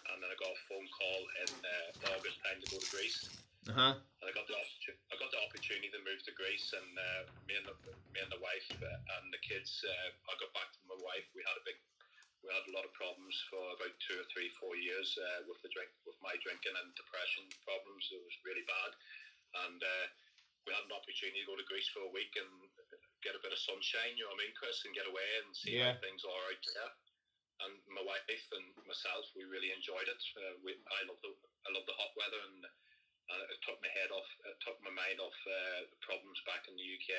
and 0.08 0.24
then 0.24 0.32
I 0.32 0.38
got 0.40 0.56
a 0.56 0.62
phone 0.72 0.88
call 0.96 1.22
in 1.44 1.52
uh, 1.60 2.16
August 2.16 2.40
time 2.48 2.64
to 2.64 2.68
go 2.72 2.80
to 2.80 2.90
Greece. 2.96 3.28
Uh-huh. 3.65 3.98
And 3.98 4.25
I 4.29 4.34
got 4.34 4.45
the 4.45 4.55
I 4.55 5.15
got 5.17 5.34
the 5.34 5.41
opportunity 5.41 5.89
to 5.89 6.01
move 6.05 6.22
to 6.25 6.34
Greece, 6.38 6.69
and 6.77 6.91
uh, 6.93 7.22
me 7.50 7.57
and 7.57 7.65
the 7.65 7.75
me 8.13 8.22
and 8.22 8.29
the 8.29 8.41
wife 8.41 8.69
uh, 8.77 9.17
and 9.17 9.34
the 9.34 9.41
kids. 9.41 9.81
Uh, 9.81 10.10
I 10.29 10.34
got 10.38 10.53
back 10.53 10.69
to 10.69 10.81
my 10.86 10.98
wife. 11.01 11.25
We 11.34 11.41
had 11.41 11.57
a 11.57 11.65
big, 11.65 11.77
we 12.45 12.53
had 12.53 12.65
a 12.69 12.74
lot 12.77 12.86
of 12.86 12.93
problems 12.93 13.34
for 13.50 13.62
about 13.74 13.93
two 14.05 14.17
or 14.22 14.27
three, 14.29 14.53
four 14.62 14.77
years 14.77 15.17
uh, 15.17 15.50
with 15.50 15.57
the 15.65 15.74
drink, 15.74 15.89
with 16.05 16.17
my 16.22 16.38
drinking 16.45 16.77
and 16.77 16.93
depression 16.93 17.50
problems. 17.65 18.05
It 18.13 18.22
was 18.22 18.36
really 18.45 18.65
bad, 18.69 18.91
and 19.65 19.79
uh, 19.81 20.05
we 20.69 20.74
had 20.74 20.86
an 20.86 20.93
opportunity 20.93 21.41
to 21.41 21.50
go 21.50 21.57
to 21.57 21.65
Greece 21.69 21.89
for 21.89 22.05
a 22.05 22.13
week 22.13 22.34
and 22.38 22.50
get 23.25 23.34
a 23.38 23.41
bit 23.41 23.53
of 23.53 23.62
sunshine. 23.62 24.13
You 24.13 24.29
know 24.29 24.34
what 24.38 24.45
I 24.45 24.50
mean, 24.50 24.53
Chris, 24.57 24.86
and 24.86 24.93
get 24.93 25.10
away 25.10 25.29
and 25.41 25.50
see 25.57 25.81
Yeah. 25.81 25.98
how 25.98 26.01
things 26.05 26.22
are 26.22 26.43
out 26.53 26.62
there. 26.62 26.91
And 27.65 27.74
my 27.88 28.03
wife 28.03 28.45
and 28.51 28.67
myself, 28.84 29.31
we 29.34 29.48
really 29.48 29.72
enjoyed 29.72 30.05
it. 30.12 30.22
Uh, 30.36 30.60
we, 30.60 30.75
I 30.91 31.07
love 31.07 31.17
the 31.24 31.31
I 31.65 31.72
love 31.72 31.88
the 31.88 31.95
hot 31.95 32.12
weather 32.19 32.41
and 32.51 32.67
and 33.32 33.41
it 33.50 33.60
took 33.65 33.77
my 33.82 33.89
head 33.89 34.12
off, 34.12 34.27
it 34.46 34.58
took 34.62 34.77
my 34.84 34.91
mind 34.94 35.20
off 35.20 35.34
uh, 35.48 35.82
the 35.89 35.98
problems 36.01 36.38
back 36.46 36.62
in 36.70 36.75
the 36.75 36.84
UK. 36.84 37.10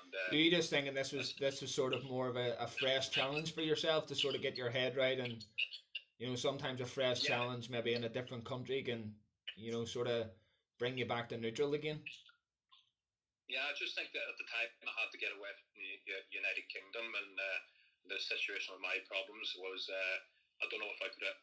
And 0.00 0.10
uh, 0.14 0.28
Were 0.32 0.38
you 0.38 0.50
just 0.50 0.70
thinking 0.70 0.94
this 0.94 1.12
was 1.12 1.34
this 1.38 1.60
was 1.60 1.70
sort 1.70 1.92
of 1.92 2.02
more 2.04 2.28
of 2.28 2.36
a, 2.36 2.54
a 2.58 2.66
fresh 2.66 3.10
challenge 3.10 3.52
for 3.52 3.60
yourself 3.62 4.06
to 4.06 4.14
sort 4.14 4.34
of 4.34 4.40
get 4.40 4.56
your 4.56 4.70
head 4.70 4.96
right 4.96 5.18
and 5.18 5.44
you 6.18 6.26
know 6.28 6.36
sometimes 6.36 6.80
a 6.80 6.86
fresh 6.86 7.22
Yeah. 7.22 7.36
challenge 7.36 7.68
maybe 7.68 7.92
in 7.92 8.04
a 8.04 8.08
different 8.08 8.44
country 8.44 8.82
can 8.82 9.12
you 9.56 9.70
know 9.70 9.84
sort 9.84 10.06
of 10.08 10.26
bring 10.78 10.96
you 10.96 11.04
back 11.04 11.28
to 11.28 11.36
neutral 11.36 11.74
again. 11.74 12.00
yeah, 13.48 13.68
I 13.68 13.72
just 13.76 13.94
think 13.94 14.08
that 14.16 14.24
at 14.24 14.36
the 14.40 14.48
time 14.48 14.68
I 14.88 14.92
had 14.96 15.12
to 15.12 15.20
get 15.20 15.34
away 15.36 15.52
from 15.52 15.68
the 15.76 15.92
United 16.32 16.64
Kingdom, 16.72 17.12
and 17.12 17.32
uh, 17.36 17.58
the 18.08 18.18
situation 18.18 18.72
with 18.72 18.80
my 18.80 18.96
problems 19.04 19.52
was 19.60 19.84
uh, 19.92 20.16
I 20.62 20.66
don't 20.70 20.80
know 20.80 20.90
if 20.90 21.02
I 21.04 21.10
could 21.12 21.26
have. 21.28 21.38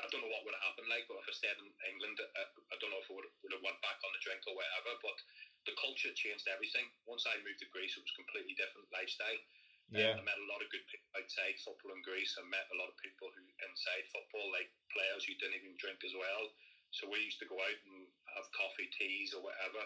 I 0.00 0.06
don't 0.12 0.22
know 0.22 0.32
what 0.32 0.44
would 0.44 0.56
have 0.56 0.66
happened 0.72 0.88
like, 0.92 1.06
but 1.08 1.20
if 1.20 1.28
I 1.28 1.34
stayed 1.34 1.58
in 1.58 1.68
England, 1.88 2.20
uh, 2.20 2.48
I 2.72 2.76
don't 2.78 2.92
know 2.92 3.00
if 3.00 3.08
I 3.08 3.14
would, 3.16 3.28
would 3.42 3.54
have 3.56 3.64
went 3.64 3.80
back 3.80 3.98
on 4.04 4.12
the 4.12 4.22
drink 4.22 4.44
or 4.46 4.54
whatever. 4.56 4.92
But 5.00 5.16
the 5.64 5.74
culture 5.80 6.12
changed 6.14 6.46
everything. 6.46 6.86
Once 7.08 7.24
I 7.26 7.40
moved 7.42 7.60
to 7.64 7.72
Greece, 7.72 7.96
it 7.96 8.02
was 8.04 8.12
a 8.12 8.20
completely 8.20 8.54
different 8.54 8.88
lifestyle. 8.92 9.40
Uh, 9.94 10.02
Yeah. 10.02 10.18
I 10.18 10.22
met 10.26 10.38
a 10.38 10.50
lot 10.50 10.60
of 10.60 10.68
good 10.74 10.82
people 10.90 11.06
outside 11.14 11.56
football 11.62 11.94
in 11.94 12.02
Greece. 12.02 12.34
I 12.36 12.44
met 12.50 12.66
a 12.74 12.78
lot 12.78 12.90
of 12.90 12.96
people 12.98 13.30
who 13.30 13.42
inside 13.62 14.04
football, 14.10 14.50
like 14.50 14.68
players 14.90 15.22
who 15.24 15.34
didn't 15.38 15.58
even 15.62 15.78
drink 15.78 16.02
as 16.02 16.14
well. 16.14 16.50
So 16.90 17.06
we 17.06 17.22
used 17.22 17.38
to 17.42 17.50
go 17.50 17.58
out 17.60 17.80
and 17.86 18.08
have 18.34 18.46
coffee, 18.56 18.88
teas, 18.94 19.34
or 19.34 19.42
whatever, 19.42 19.82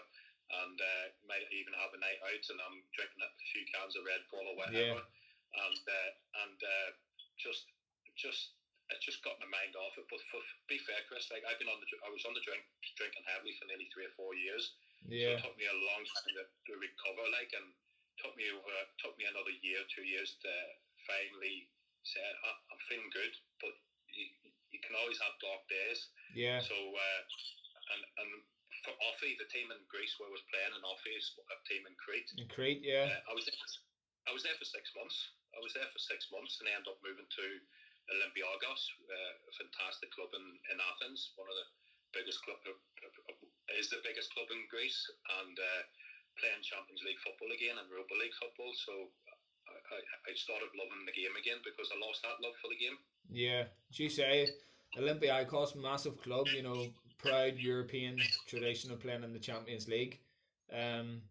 and 0.63 0.77
uh, 0.79 1.05
might 1.27 1.43
even 1.51 1.73
have 1.77 1.93
a 1.93 1.99
night 1.99 2.19
out, 2.23 2.43
and 2.49 2.59
I'm 2.61 2.81
drinking 2.95 3.21
a 3.23 3.29
few 3.51 3.63
cans 3.73 3.95
of 3.95 4.05
Red 4.05 4.23
Bull 4.31 4.47
or 4.47 4.55
whatever, 4.55 4.99
and 5.53 5.83
uh, 5.85 6.09
and 6.45 6.59
uh, 6.63 6.89
just 7.37 7.67
just 8.15 8.53
it 8.93 9.01
just 9.03 9.23
got 9.23 9.39
my 9.39 9.47
mind 9.49 9.73
off 9.75 9.95
it. 9.97 10.05
But 10.11 10.21
for 10.31 10.39
be 10.67 10.77
fair, 10.83 10.99
Chris, 11.07 11.27
like 11.31 11.43
I've 11.47 11.57
been 11.59 11.71
on 11.71 11.79
the 11.79 11.87
I 12.03 12.09
was 12.11 12.23
on 12.27 12.35
the 12.35 12.43
drink 12.43 12.63
drinking 12.99 13.25
heavily 13.27 13.55
for 13.57 13.65
nearly 13.67 13.87
three 13.91 14.05
or 14.07 14.13
four 14.15 14.35
years. 14.35 14.75
So 15.01 15.09
Yeah. 15.11 15.35
it 15.35 15.43
took 15.43 15.57
me 15.57 15.65
a 15.65 15.73
long 15.89 16.01
time 16.05 16.29
to, 16.37 16.43
to 16.45 16.71
recover, 16.77 17.25
like, 17.33 17.49
and 17.57 17.73
took 18.21 18.37
me 18.37 18.51
over, 18.53 18.75
took 19.01 19.17
me 19.17 19.25
another 19.25 19.49
year, 19.65 19.81
two 19.89 20.05
years 20.05 20.37
to 20.45 20.51
finally 21.09 21.65
say 22.05 22.21
"I- 22.21 22.61
I'm 22.69 22.81
feeling 22.85 23.09
good. 23.09 23.33
But 23.59 23.73
you, 24.13 24.29
you 24.69 24.79
can 24.85 24.93
always 24.95 25.17
have 25.25 25.33
dark 25.41 25.65
days. 25.69 25.99
Yeah. 26.37 26.61
So, 26.61 26.75
uh, 26.75 27.21
and 27.97 28.01
and 28.21 28.29
for 28.85 28.93
OFI, 29.09 29.37
the 29.37 29.45
team 29.49 29.69
in 29.69 29.77
Greece 29.89 30.13
where 30.17 30.29
I 30.29 30.33
was 30.33 30.41
playing, 30.49 30.73
and 30.73 30.83
OFI 30.85 31.13
is 31.17 31.27
a 31.49 31.57
team 31.69 31.85
in 31.85 31.93
Crete. 31.97 32.29
In 32.37 32.47
Crete, 32.49 32.81
yeah. 32.81 33.09
Uh, 33.13 33.31
I 33.31 33.33
was 33.33 33.45
there. 33.45 33.57
I 34.29 34.31
was 34.33 34.43
there 34.45 34.57
for 34.57 34.65
six 34.69 34.89
months. 34.93 35.17
I 35.57 35.59
was 35.59 35.73
there 35.73 35.89
for 35.91 35.99
six 35.99 36.29
months, 36.31 36.57
and 36.61 36.69
I 36.69 36.77
ended 36.77 36.89
up 36.93 37.01
moving 37.03 37.25
to 37.27 37.45
Olympiacos, 38.09 38.81
uh, 39.05 39.33
a 39.49 39.53
fantastic 39.55 40.09
club 40.15 40.33
in, 40.33 40.45
in 40.73 40.77
Athens, 40.81 41.35
one 41.37 41.47
of 41.47 41.57
the 41.57 41.67
biggest 42.15 42.41
club 42.43 42.59
uh, 42.65 42.73
uh, 42.73 43.79
is 43.79 43.87
the 43.91 44.03
biggest 44.03 44.33
club 44.33 44.49
in 44.51 44.65
Greece, 44.67 44.99
and 45.41 45.55
uh, 45.55 45.81
playing 46.39 46.63
Champions 46.65 47.03
League 47.05 47.21
football 47.21 47.51
again 47.53 47.79
and 47.79 47.87
Europa 47.87 48.15
League 48.17 48.35
football. 48.35 48.71
So 48.73 49.11
I, 49.69 50.31
I, 50.31 50.33
started 50.35 50.71
loving 50.75 51.05
the 51.05 51.15
game 51.15 51.35
again 51.39 51.59
because 51.63 51.91
I 51.91 51.99
lost 51.99 52.23
that 52.23 52.39
love 52.43 52.55
for 52.59 52.67
the 52.67 52.79
game. 52.79 52.97
Yeah, 53.29 53.71
you 53.91 54.09
say, 54.09 54.49
Olympiacos, 54.97 55.75
massive 55.75 56.19
club, 56.21 56.47
you 56.55 56.63
know, 56.63 56.87
proud 57.17 57.55
European 57.57 58.19
tradition 58.47 58.91
of 58.91 58.99
playing 58.99 59.23
in 59.23 59.33
the 59.33 59.39
Champions 59.39 59.87
League. 59.87 60.19
Um, 60.71 61.21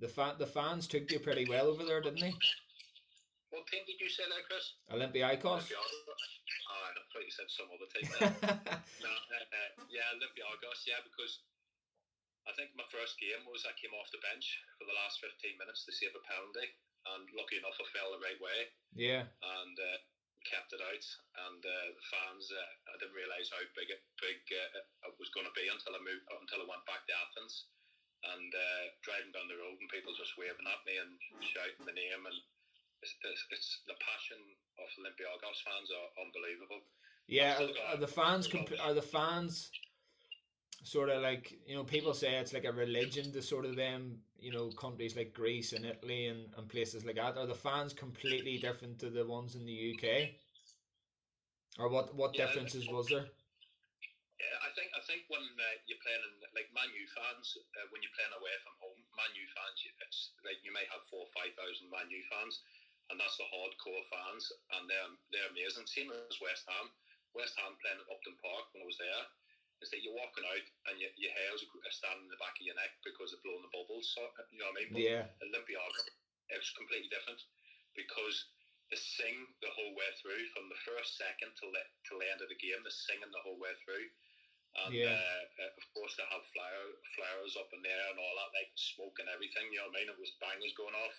the 0.00 0.08
fa- 0.08 0.36
the 0.38 0.46
fans 0.46 0.86
took 0.86 1.10
you 1.10 1.18
pretty 1.18 1.46
well 1.48 1.66
over 1.66 1.84
there, 1.84 2.00
didn't 2.00 2.20
they? 2.20 2.34
What 3.54 3.70
team 3.70 3.86
did 3.86 4.02
you 4.02 4.10
say 4.10 4.26
there, 4.26 4.42
Chris? 4.50 4.66
Olympiacos. 4.90 5.70
Olympiacos. 5.70 5.78
Ah, 6.66 6.90
I 6.90 7.06
thought 7.06 7.22
you 7.22 7.30
said 7.30 7.46
some 7.54 7.70
other 7.70 7.86
team. 7.94 8.10
There. 8.10 8.34
No, 9.04 9.14
uh, 9.14 9.86
yeah, 9.86 10.10
Olympiacos, 10.18 10.82
yeah, 10.90 10.98
because 11.06 11.46
I 12.50 12.52
think 12.58 12.74
my 12.74 12.84
first 12.90 13.14
game 13.22 13.46
was 13.46 13.62
I 13.62 13.78
came 13.78 13.94
off 13.94 14.10
the 14.10 14.18
bench 14.26 14.58
for 14.74 14.90
the 14.90 14.96
last 14.98 15.22
15 15.22 15.54
minutes 15.54 15.86
to 15.86 15.94
save 15.94 16.18
a 16.18 16.22
penalty, 16.26 16.66
and 17.14 17.24
lucky 17.30 17.62
enough 17.62 17.78
I 17.78 17.86
fell 17.94 18.10
the 18.10 18.24
right 18.26 18.40
way 18.42 18.74
yeah, 18.98 19.30
and 19.30 19.76
uh, 19.78 19.98
kept 20.50 20.74
it 20.74 20.82
out. 20.82 21.06
And 21.46 21.62
uh, 21.62 21.88
the 21.94 22.06
fans, 22.10 22.50
uh, 22.50 22.90
I 22.90 22.98
didn't 22.98 23.16
realise 23.16 23.54
how 23.54 23.62
big 23.78 23.88
it, 23.94 24.02
big 24.18 24.42
uh, 24.50 24.82
it 25.08 25.16
was 25.16 25.30
going 25.30 25.46
to 25.46 25.54
be 25.54 25.70
until 25.70 25.94
I 25.94 26.02
moved 26.02 26.26
until 26.42 26.66
I 26.66 26.70
went 26.70 26.86
back 26.90 27.06
to 27.06 27.14
Athens. 27.14 27.70
And 28.24 28.48
uh, 28.56 28.84
driving 29.04 29.36
down 29.36 29.52
the 29.52 29.60
road 29.60 29.76
and 29.76 29.92
people 29.92 30.16
just 30.16 30.32
waving 30.40 30.64
at 30.64 30.80
me 30.88 30.96
and 30.96 31.12
shouting 31.44 31.84
the 31.84 31.92
name 31.92 32.24
and 32.24 32.40
it's, 33.04 33.14
it's, 33.20 33.44
it's 33.52 33.70
the 33.86 33.96
passion 34.00 34.40
of 34.80 34.88
Olympiacos 34.96 35.60
fans 35.62 35.92
are 35.92 36.08
unbelievable. 36.24 36.80
yeah. 37.26 37.60
Are, 37.60 37.92
are 37.94 37.96
the 37.96 38.06
fans 38.08 38.48
comp- 38.48 38.72
are 38.80 38.94
the 38.94 39.02
fans 39.02 39.72
sort 40.82 41.08
of 41.08 41.22
like 41.22 41.52
you 41.66 41.74
know 41.74 41.84
people 41.84 42.14
say 42.14 42.36
it's 42.36 42.52
like 42.52 42.64
a 42.64 42.72
religion 42.72 43.32
to 43.32 43.42
sort 43.42 43.64
of 43.64 43.76
them 43.76 44.20
you 44.38 44.52
know 44.52 44.70
countries 44.72 45.16
like 45.16 45.32
Greece 45.34 45.72
and 45.72 45.84
Italy 45.84 46.26
and, 46.26 46.52
and 46.56 46.68
places 46.68 47.04
like 47.04 47.16
that. 47.16 47.36
Are 47.38 47.46
the 47.46 47.54
fans 47.54 47.92
completely 47.92 48.58
different 48.58 48.98
to 49.00 49.10
the 49.10 49.24
ones 49.26 49.54
in 49.54 49.64
the 49.66 49.72
UK? 49.72 50.36
Or 51.78 51.88
what 51.88 52.14
what 52.14 52.36
Yeah, 52.36 52.46
differences 52.46 52.88
was 52.88 53.08
there? 53.08 53.26
Yeah, 54.38 54.56
I 54.66 54.70
think 54.74 54.90
I 54.94 55.00
think 55.00 55.24
when 55.30 55.42
uh, 55.56 55.74
you're 55.86 56.02
playing 56.02 56.22
in 56.26 56.34
like 56.52 56.68
Man 56.74 56.90
U 56.90 57.06
fans, 57.06 57.54
uh, 57.78 57.86
when 57.94 58.02
you're 58.02 58.14
playing 58.18 58.34
away 58.34 58.54
from 58.66 58.74
home, 58.82 59.00
Man 59.14 59.30
U 59.34 59.46
fans, 59.54 59.78
you- 59.86 59.94
it's 60.02 60.34
like 60.44 60.58
you 60.66 60.72
may 60.74 60.84
have 60.90 61.06
four 61.06 61.22
or 61.26 61.32
five 61.32 61.54
thousand 61.54 61.88
Man 61.90 62.10
U 62.10 62.22
fans, 62.30 62.58
and 63.10 63.20
that's 63.20 63.36
the 63.36 63.48
hardcore 63.52 64.04
fans, 64.08 64.44
and 64.76 64.88
they're 64.88 65.12
they're 65.32 65.50
amazing. 65.52 65.86
Same 65.86 66.10
as 66.12 66.40
West 66.40 66.64
Ham, 66.68 66.88
West 67.34 67.54
Ham 67.60 67.76
playing 67.82 68.00
at 68.00 68.10
Upton 68.12 68.36
Park 68.40 68.70
when 68.72 68.82
I 68.82 68.88
was 68.88 68.98
there 69.00 69.24
is 69.82 69.90
that 69.90 70.00
you're 70.06 70.16
walking 70.16 70.46
out 70.46 70.66
and 70.88 70.96
your, 71.02 71.10
your 71.18 71.34
hair's 71.34 71.60
standing 71.92 72.24
in 72.24 72.32
the 72.32 72.40
back 72.40 72.56
of 72.56 72.64
your 72.64 72.78
neck 72.78 72.94
because 73.04 73.34
of 73.34 73.42
blowing 73.44 73.60
the 73.60 73.74
bubbles. 73.74 74.06
So, 74.16 74.22
you 74.48 74.56
know 74.56 74.70
what 74.70 74.78
I 74.78 74.80
mean? 74.80 74.90
But 74.94 75.02
Yeah. 75.04 75.24
Olympiacos, 75.44 76.08
it 76.48 76.56
was 76.56 76.72
completely 76.78 77.10
different 77.10 77.42
because 77.92 78.48
they 78.88 78.96
sing 78.96 79.34
the 79.60 79.72
whole 79.74 79.92
way 79.92 80.08
through 80.22 80.40
from 80.54 80.70
the 80.70 80.80
first 80.88 81.18
second 81.18 81.52
till 81.58 81.74
the, 81.74 81.82
till 82.06 82.22
the 82.22 82.30
end 82.30 82.40
of 82.40 82.48
the 82.48 82.56
game. 82.62 82.80
They're 82.80 83.02
singing 83.10 83.28
the 83.34 83.44
whole 83.44 83.58
way 83.58 83.74
through. 83.84 84.08
And 84.86 84.94
Yeah. 84.94 85.12
uh, 85.12 85.42
uh, 85.68 85.72
of 85.74 85.84
course, 85.92 86.16
they 86.16 86.26
have 86.32 86.42
flyer, 86.54 86.86
flares 87.18 87.54
up 87.58 87.68
in 87.74 87.82
there 87.82 88.06
and 88.10 88.18
all 88.18 88.34
that, 88.40 88.54
like 88.56 88.72
smoke 88.78 89.18
and 89.20 89.28
everything. 89.28 89.68
You 89.74 89.82
know 89.82 89.90
what 89.90 89.98
I 89.98 90.06
mean? 90.06 90.12
It 90.14 90.22
was 90.22 90.32
bangers 90.40 90.74
going 90.78 90.96
off. 90.96 91.16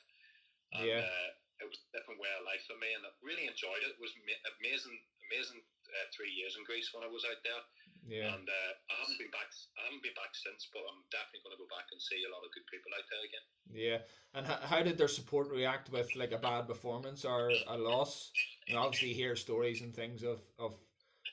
And, 0.79 0.87
Yeah. 0.89 1.03
Uh, 1.05 1.29
it 1.59 1.67
was 1.67 1.79
a 1.79 1.93
different 1.95 2.19
way 2.19 2.31
of 2.35 2.43
life 2.43 2.63
for 2.67 2.75
me, 2.77 2.91
and 2.91 3.03
I 3.07 3.11
really 3.23 3.47
enjoyed 3.47 3.83
it. 3.83 3.95
It 3.95 4.01
was 4.03 4.11
amazing, 4.59 4.97
amazing 5.31 5.61
uh, 5.87 6.07
three 6.11 6.31
years 6.31 6.59
in 6.59 6.67
Greece 6.67 6.91
when 6.91 7.07
I 7.07 7.11
was 7.11 7.23
out 7.23 7.39
there. 7.43 7.63
Yeah. 8.05 8.37
And 8.37 8.45
uh, 8.45 8.71
I 8.91 8.93
haven't 9.01 9.17
been 9.17 9.33
back. 9.33 9.49
I 9.81 9.89
haven't 9.89 10.05
been 10.05 10.13
back 10.13 10.29
since, 10.37 10.69
but 10.69 10.85
I'm 10.85 11.01
definitely 11.09 11.41
going 11.41 11.57
to 11.57 11.63
go 11.63 11.69
back 11.73 11.89
and 11.89 11.97
see 11.97 12.21
a 12.21 12.29
lot 12.29 12.45
of 12.45 12.53
good 12.53 12.67
people 12.69 12.93
out 12.93 13.07
there 13.09 13.23
again. 13.25 13.45
Yeah, 13.73 13.99
and 14.37 14.43
how, 14.45 14.59
how 14.61 14.81
did 14.85 14.97
their 14.99 15.09
support 15.09 15.49
react 15.49 15.89
with 15.89 16.13
like 16.13 16.35
a 16.35 16.37
bad 16.37 16.69
performance 16.69 17.25
or 17.25 17.49
a 17.49 17.77
loss? 17.77 18.29
Know, 18.69 18.85
obviously, 18.85 19.09
you 19.09 19.17
hear 19.17 19.35
stories 19.35 19.81
and 19.81 19.95
things 19.95 20.21
of, 20.21 20.41
of 20.59 20.77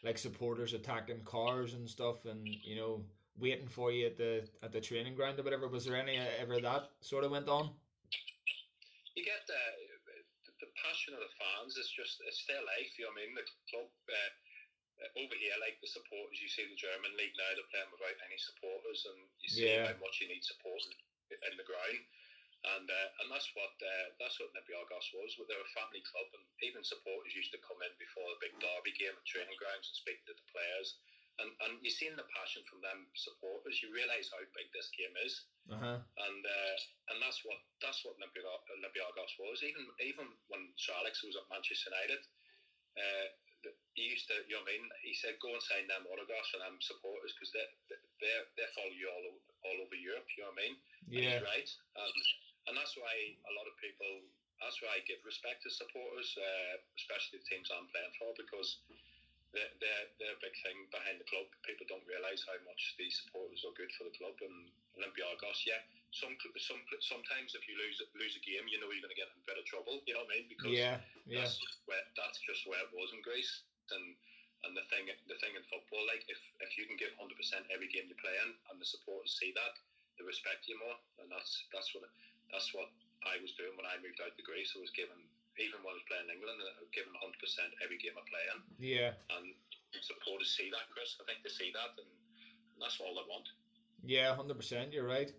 like 0.00 0.16
supporters 0.16 0.72
attacking 0.72 1.24
cars 1.24 1.74
and 1.74 1.84
stuff, 1.84 2.24
and 2.24 2.40
you 2.46 2.76
know 2.76 3.04
waiting 3.36 3.68
for 3.68 3.92
you 3.92 4.06
at 4.06 4.16
the 4.16 4.48
at 4.62 4.72
the 4.72 4.80
training 4.80 5.14
ground 5.14 5.38
or 5.38 5.42
whatever. 5.42 5.68
Was 5.68 5.84
there 5.84 5.96
any 5.96 6.16
uh, 6.16 6.24
ever 6.40 6.60
that 6.60 6.90
sort 7.00 7.24
of 7.24 7.30
went 7.30 7.48
on? 7.48 7.70
You 9.14 9.24
get 9.24 9.44
the 9.46 9.60
passion 10.82 11.14
of 11.14 11.22
the 11.22 11.32
fans. 11.38 11.78
It's 11.78 11.90
just 11.94 12.20
it's 12.26 12.42
their 12.50 12.62
life. 12.62 12.90
You 12.98 13.06
know 13.06 13.14
what 13.14 13.22
I 13.22 13.26
mean? 13.26 13.38
The 13.38 13.46
club. 13.70 13.88
Uh, 14.10 14.30
over 15.18 15.34
here, 15.34 15.56
like 15.58 15.80
the 15.82 15.90
supporters, 15.90 16.38
you 16.38 16.46
see 16.46 16.62
the 16.62 16.78
German 16.78 17.10
league 17.18 17.34
now, 17.34 17.50
they're 17.56 17.72
playing 17.74 17.90
without 17.90 18.14
any 18.22 18.38
supporters, 18.38 19.02
and 19.10 19.18
you 19.42 19.48
see 19.50 19.66
Yeah. 19.66 19.90
how 19.90 19.98
much 19.98 20.20
you 20.22 20.28
need 20.30 20.44
support 20.46 20.78
in 21.32 21.54
the 21.58 21.66
ground. 21.66 21.98
And 22.62 22.86
uh, 22.86 23.08
and 23.18 23.26
that's 23.26 23.50
what 23.58 23.74
uh, 23.82 24.06
that's 24.22 24.38
what 24.38 24.54
Olympiacos 24.54 25.10
was. 25.18 25.34
They're 25.50 25.58
a 25.58 25.74
family 25.74 25.98
club, 26.06 26.30
and 26.38 26.46
even 26.62 26.86
supporters 26.86 27.34
used 27.34 27.50
to 27.50 27.58
come 27.66 27.82
in 27.82 27.90
before 27.98 28.30
the 28.30 28.38
big 28.38 28.54
derby 28.62 28.94
game 28.94 29.18
at 29.18 29.26
training 29.26 29.58
grounds 29.58 29.90
and 29.90 29.98
speak 29.98 30.22
to 30.30 30.34
the 30.38 30.46
players. 30.54 30.94
And 31.42 31.50
and 31.66 31.82
you 31.82 31.90
seen 31.90 32.14
the 32.14 32.28
passion 32.30 32.62
from 32.70 32.78
them 32.86 33.10
supporters. 33.18 33.82
You 33.82 33.90
realise 33.90 34.30
how 34.30 34.38
big 34.54 34.70
this 34.70 34.94
game 34.94 35.16
is, 35.26 35.34
Uh 35.70 35.76
huh. 35.78 35.98
and 36.18 36.42
uh, 36.44 36.76
and 37.12 37.18
that's 37.22 37.40
what 37.44 37.58
that's 37.80 38.02
what 38.04 38.16
Olympiacos 38.20 39.34
was. 39.40 39.62
Even 39.64 39.84
even 40.02 40.26
when 40.48 40.72
Sir 40.76 40.94
Alex 40.96 41.22
was 41.24 41.36
at 41.36 41.48
Manchester 41.50 41.90
United, 41.90 42.20
uh, 42.98 43.26
he 43.94 44.10
used 44.10 44.26
to, 44.28 44.42
you 44.48 44.56
know 44.56 44.62
what 44.64 44.72
I 44.72 44.76
mean. 44.76 44.84
He 45.02 45.14
said, 45.14 45.38
"Go 45.40 45.54
and 45.54 45.62
sign 45.64 45.86
them 45.88 46.06
autographs 46.10 46.50
for 46.52 46.60
them 46.60 46.78
supporters 46.82 47.32
because 47.34 47.52
they 47.54 47.66
they 48.20 48.34
they 48.58 48.68
follow 48.76 48.92
you 48.92 49.08
all 49.08 49.24
over, 49.24 49.42
all 49.64 49.78
over 49.80 49.96
Europe." 49.96 50.26
You 50.36 50.44
know 50.44 50.52
what 50.52 50.60
I 50.60 50.64
mean? 50.68 50.76
And 51.16 51.24
Yeah. 51.24 51.40
right. 51.40 51.68
Um, 51.96 52.12
and 52.68 52.74
that's 52.76 52.94
why 52.96 53.12
a 53.48 53.52
lot 53.56 53.68
of 53.68 53.74
people. 53.80 54.28
That's 54.62 54.78
why 54.78 54.94
I 54.94 55.02
give 55.10 55.18
respect 55.26 55.66
to 55.66 55.74
supporters, 55.74 56.38
uh, 56.38 56.78
especially 56.94 57.42
the 57.42 57.48
teams 57.50 57.66
I'm 57.74 57.90
playing 57.90 58.14
for, 58.14 58.30
because 58.38 58.78
they're, 59.52 59.72
they're, 59.80 60.06
they're 60.18 60.36
a 60.38 60.44
big 60.44 60.56
thing 60.64 60.88
behind 60.94 61.20
the 61.20 61.28
club. 61.28 61.44
People 61.66 61.86
don't 61.88 62.06
realise 62.08 62.44
how 62.46 62.56
much 62.64 62.94
these 62.96 63.18
supporters 63.20 63.64
are 63.66 63.76
good 63.76 63.92
for 63.98 64.04
the 64.08 64.14
club. 64.16 64.36
And 64.40 64.70
Olympiacos, 64.98 65.58
yeah, 65.64 65.80
some 66.12 66.36
some 66.60 66.80
sometimes 67.00 67.56
if 67.56 67.64
you 67.68 67.74
lose 67.80 67.96
lose 68.16 68.36
a 68.36 68.42
game, 68.44 68.68
you 68.68 68.76
know 68.80 68.92
you're 68.92 69.00
going 69.04 69.14
to 69.14 69.18
get 69.20 69.32
in 69.32 69.40
a 69.40 69.48
bit 69.48 69.56
of 69.60 69.64
trouble. 69.64 70.04
You 70.04 70.12
know 70.16 70.24
what 70.24 70.32
I 70.32 70.44
mean? 70.44 70.46
Because 70.52 70.72
Yeah. 70.72 71.00
Yeah. 71.24 71.44
that's 71.46 71.56
where 71.88 72.04
that's 72.16 72.38
just 72.44 72.68
where 72.68 72.80
it 72.84 72.92
was 72.92 73.10
in 73.16 73.24
Greece. 73.24 73.64
And 73.92 74.16
and 74.68 74.72
the 74.76 74.84
thing 74.92 75.08
the 75.26 75.38
thing 75.40 75.56
in 75.56 75.64
football, 75.72 76.04
like 76.06 76.22
if 76.28 76.38
if 76.60 76.76
you 76.76 76.84
can 76.84 77.00
give 77.00 77.12
hundred 77.16 77.40
percent 77.40 77.64
every 77.72 77.88
game 77.88 78.06
you 78.12 78.16
play 78.20 78.36
in, 78.44 78.52
and 78.70 78.76
the 78.76 78.86
supporters 78.88 79.34
see 79.40 79.50
that, 79.56 79.74
they 80.20 80.24
respect 80.28 80.68
you 80.68 80.76
more. 80.78 80.96
And 81.24 81.32
that's 81.32 81.64
that's 81.72 81.88
what 81.96 82.04
that's 82.52 82.68
what 82.76 82.92
I 83.24 83.40
was 83.40 83.56
doing 83.56 83.72
when 83.80 83.88
I 83.88 83.96
moved 84.04 84.20
out 84.20 84.36
to 84.36 84.42
Greece. 84.44 84.76
I 84.76 84.80
was 84.84 84.92
given 84.92 85.16
even 85.60 85.80
when 85.84 85.92
I 85.92 86.00
was 86.00 86.08
playing 86.08 86.28
in 86.28 86.36
England, 86.36 86.60
I 86.64 86.80
was 86.80 86.92
given 86.92 87.12
hundred 87.16 87.40
percent 87.40 87.72
every 87.84 87.96
game 88.00 88.16
I 88.16 88.24
play 88.28 88.44
in, 88.52 88.58
Yeah. 88.80 89.12
and 89.36 89.52
supporters 90.00 90.52
see 90.56 90.72
that, 90.72 90.88
Chris. 90.92 91.16
I 91.20 91.24
think 91.28 91.44
they 91.44 91.52
see 91.52 91.68
that, 91.76 91.92
and, 92.00 92.08
and 92.08 92.78
that's 92.80 92.96
all 93.00 93.12
they 93.12 93.26
want. 93.28 93.48
Yeah, 94.04 94.34
hundred 94.34 94.56
percent. 94.56 94.92
You're 94.92 95.06
right. 95.06 95.30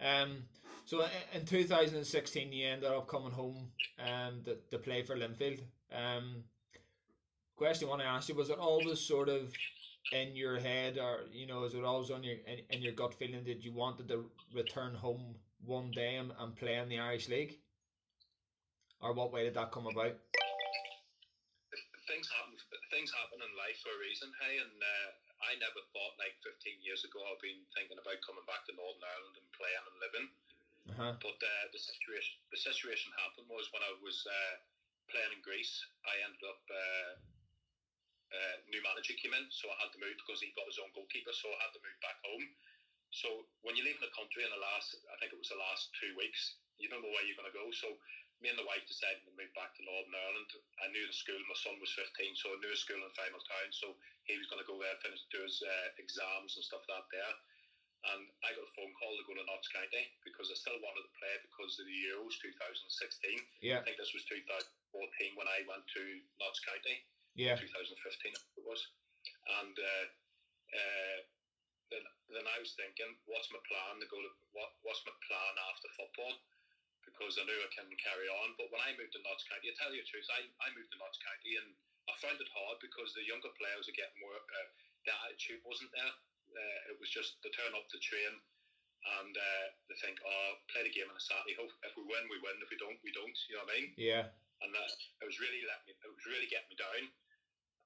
Um, 0.00 0.44
so 0.84 1.04
in 1.34 1.44
2016, 1.44 2.52
you 2.52 2.68
ended 2.68 2.90
up 2.90 3.08
coming 3.08 3.32
home 3.32 3.70
um 3.98 4.42
to, 4.44 4.56
to 4.70 4.78
play 4.78 5.02
for 5.02 5.16
Linfield. 5.16 5.60
Um, 5.92 6.44
question 7.56 7.88
I 7.88 7.90
want 7.90 8.02
to 8.02 8.08
ask 8.08 8.28
you: 8.28 8.34
Was 8.34 8.50
it 8.50 8.58
always 8.58 9.00
sort 9.00 9.28
of 9.28 9.52
in 10.12 10.34
your 10.34 10.58
head, 10.58 10.98
or 10.98 11.26
you 11.32 11.46
know, 11.46 11.64
is 11.64 11.74
it 11.74 11.84
always 11.84 12.10
on 12.10 12.22
your 12.22 12.36
in, 12.46 12.58
in 12.70 12.82
your 12.82 12.92
gut 12.92 13.14
feeling 13.14 13.44
that 13.44 13.62
you 13.62 13.72
wanted 13.72 14.08
to 14.08 14.24
return 14.54 14.94
home 14.94 15.36
one 15.64 15.90
day 15.90 16.16
and, 16.16 16.32
and 16.38 16.56
play 16.56 16.76
in 16.76 16.88
the 16.88 16.98
Irish 16.98 17.28
League, 17.28 17.58
or 19.00 19.12
what 19.14 19.32
way 19.32 19.44
did 19.44 19.54
that 19.54 19.72
come 19.72 19.86
about? 19.86 20.16
things 22.10 22.26
happen. 22.34 22.58
Things 22.90 23.14
happen 23.14 23.38
in 23.38 23.52
life 23.54 23.78
for 23.86 23.94
a 23.94 24.00
reason. 24.02 24.34
Hey, 24.42 24.58
and 24.58 24.76
uh, 24.82 25.29
I 25.44 25.56
never 25.56 25.80
thought 25.92 26.20
like 26.20 26.36
15 26.44 26.84
years 26.84 27.02
ago 27.04 27.20
I've 27.24 27.40
been 27.40 27.60
thinking 27.72 28.00
about 28.00 28.20
coming 28.24 28.44
back 28.44 28.64
to 28.68 28.76
Northern 28.76 29.04
Ireland 29.04 29.36
and 29.40 29.48
playing 29.56 29.84
and 29.86 29.96
living. 30.00 30.26
Uh 30.90 30.96
huh. 30.96 31.12
But 31.20 31.38
uh, 31.40 31.64
the 31.72 31.80
situation 31.80 32.40
the 32.52 32.60
situation 32.60 33.12
happened 33.20 33.48
was 33.48 33.68
when 33.72 33.84
I 33.84 33.92
was 34.00 34.20
uh, 34.24 34.54
playing 35.12 35.36
in 35.36 35.40
Greece, 35.44 35.74
I 36.04 36.14
ended 36.24 36.44
up. 36.44 36.62
Uh, 36.68 37.12
uh, 38.30 38.62
new 38.70 38.78
manager 38.86 39.10
came 39.18 39.34
in, 39.34 39.42
so 39.50 39.66
I 39.66 39.76
had 39.82 39.90
to 39.90 39.98
move 39.98 40.14
because 40.22 40.38
he 40.38 40.54
got 40.54 40.70
his 40.70 40.78
own 40.78 40.94
goalkeeper, 40.94 41.34
so 41.34 41.50
I 41.50 41.66
had 41.66 41.74
to 41.74 41.82
move 41.82 41.98
back 41.98 42.14
home. 42.22 42.46
So 43.10 43.42
when 43.66 43.74
you're 43.74 43.86
leaving 43.90 44.06
the 44.06 44.14
country 44.14 44.46
in 44.46 44.54
the 44.54 44.62
last, 44.62 44.94
I 45.10 45.18
think 45.18 45.34
it 45.34 45.40
was 45.40 45.50
the 45.50 45.58
last 45.58 45.90
two 45.98 46.14
weeks, 46.14 46.62
you 46.78 46.86
don't 46.86 47.02
know 47.02 47.10
where 47.10 47.26
you're 47.26 47.34
going 47.34 47.50
to 47.50 47.58
go. 47.58 47.66
So 47.74 47.98
me 48.40 48.48
and 48.48 48.56
the 48.56 48.64
wife 48.64 48.84
decided 48.88 49.20
to 49.24 49.36
move 49.36 49.52
back 49.52 49.76
to 49.76 49.84
Northern 49.84 50.16
Ireland. 50.16 50.50
I 50.80 50.88
knew 50.88 51.04
the 51.04 51.12
school. 51.12 51.40
My 51.44 51.56
son 51.60 51.76
was 51.76 51.92
15, 51.92 52.08
so 52.40 52.56
I 52.56 52.60
knew 52.60 52.72
a 52.72 52.80
school 52.80 53.00
in 53.00 53.12
Final 53.12 53.40
Town. 53.44 53.68
So 53.72 53.92
he 54.24 54.40
was 54.40 54.48
going 54.48 54.64
to 54.64 54.68
go 54.68 54.80
there, 54.80 54.96
finish 55.04 55.20
do 55.28 55.44
his 55.44 55.60
uh, 55.60 55.88
exams 56.00 56.56
and 56.56 56.64
stuff 56.64 56.84
like 56.88 57.04
that 57.04 57.06
there. 57.12 57.36
And 58.00 58.24
I 58.40 58.56
got 58.56 58.64
a 58.64 58.72
phone 58.72 58.96
call 58.96 59.12
to 59.12 59.28
go 59.28 59.36
to 59.36 59.44
Notts 59.44 59.68
County 59.68 60.08
because 60.24 60.48
I 60.48 60.56
still 60.56 60.80
wanted 60.80 61.04
to 61.04 61.12
play 61.20 61.36
because 61.44 61.76
of 61.76 61.84
the 61.84 61.98
Euros 62.08 62.32
2016. 62.40 63.44
Yeah. 63.60 63.76
I 63.76 63.84
think 63.84 64.00
this 64.00 64.16
was 64.16 64.24
2014 64.24 65.36
when 65.36 65.44
I 65.44 65.60
went 65.68 65.84
to 65.84 66.02
Notts 66.40 66.64
County. 66.64 66.96
Yeah. 67.36 67.60
2015 67.60 67.68
it 67.76 68.64
was, 68.64 68.80
and 69.60 69.76
uh, 69.76 70.06
uh, 70.74 71.18
then 71.92 72.04
then 72.30 72.46
I 72.46 72.58
was 72.58 72.74
thinking, 72.74 73.06
what's 73.26 73.50
my 73.54 73.62
plan 73.70 74.02
to 74.02 74.06
go 74.10 74.18
to 74.18 74.30
what 74.54 74.74
what's 74.82 75.02
my 75.06 75.14
plan 75.26 75.54
after 75.70 75.88
football? 75.94 76.34
Because 77.12 77.36
I 77.36 77.44
knew 77.44 77.58
I 77.60 77.70
can 77.74 77.90
carry 78.00 78.30
on. 78.30 78.56
But 78.56 78.70
when 78.72 78.80
I 78.80 78.96
moved 78.96 79.12
to 79.18 79.22
Notts 79.26 79.44
County, 79.46 79.68
I 79.70 79.76
tell 79.76 79.92
you 79.92 80.00
the 80.00 80.10
truth, 80.10 80.26
I, 80.32 80.46
I 80.62 80.72
moved 80.72 80.94
to 80.94 80.98
Notts 80.98 81.20
County 81.20 81.58
and 81.60 81.68
I 82.08 82.14
found 82.22 82.40
it 82.40 82.50
hard 82.50 82.80
because 82.80 83.12
the 83.12 83.26
younger 83.26 83.52
players 83.60 83.86
are 83.90 83.98
getting 83.98 84.18
more. 84.22 84.34
Uh, 84.34 84.68
the 85.04 85.12
attitude 85.26 85.60
wasn't 85.66 85.92
there. 85.92 86.14
Uh, 86.50 86.90
it 86.90 86.96
was 86.98 87.10
just 87.12 87.38
they 87.44 87.52
turn 87.54 87.70
up 87.78 87.86
to 87.92 87.98
train 88.02 88.34
and 89.20 89.32
uh, 89.32 89.66
they 89.86 89.96
think, 90.02 90.18
oh, 90.24 90.50
play 90.74 90.82
the 90.82 90.92
game 90.92 91.06
on 91.06 91.14
a 91.14 91.22
Saturday. 91.22 91.54
Hope 91.54 91.72
if 91.86 91.94
we 91.94 92.04
win, 92.04 92.26
we 92.26 92.42
win. 92.42 92.58
If 92.58 92.68
we 92.68 92.80
don't, 92.80 92.98
we 93.06 93.14
don't. 93.14 93.36
You 93.48 93.56
know 93.56 93.64
what 93.64 93.72
I 93.72 93.78
mean? 93.78 93.88
Yeah. 93.94 94.28
and 94.60 94.70
that 94.74 94.90
it 95.22 95.26
was 95.26 95.40
really 95.40 95.62
let 95.64 95.80
me 95.88 95.94
it 95.96 96.10
was 96.10 96.26
really 96.28 96.50
getting 96.50 96.68
me 96.68 96.76
down 96.76 97.08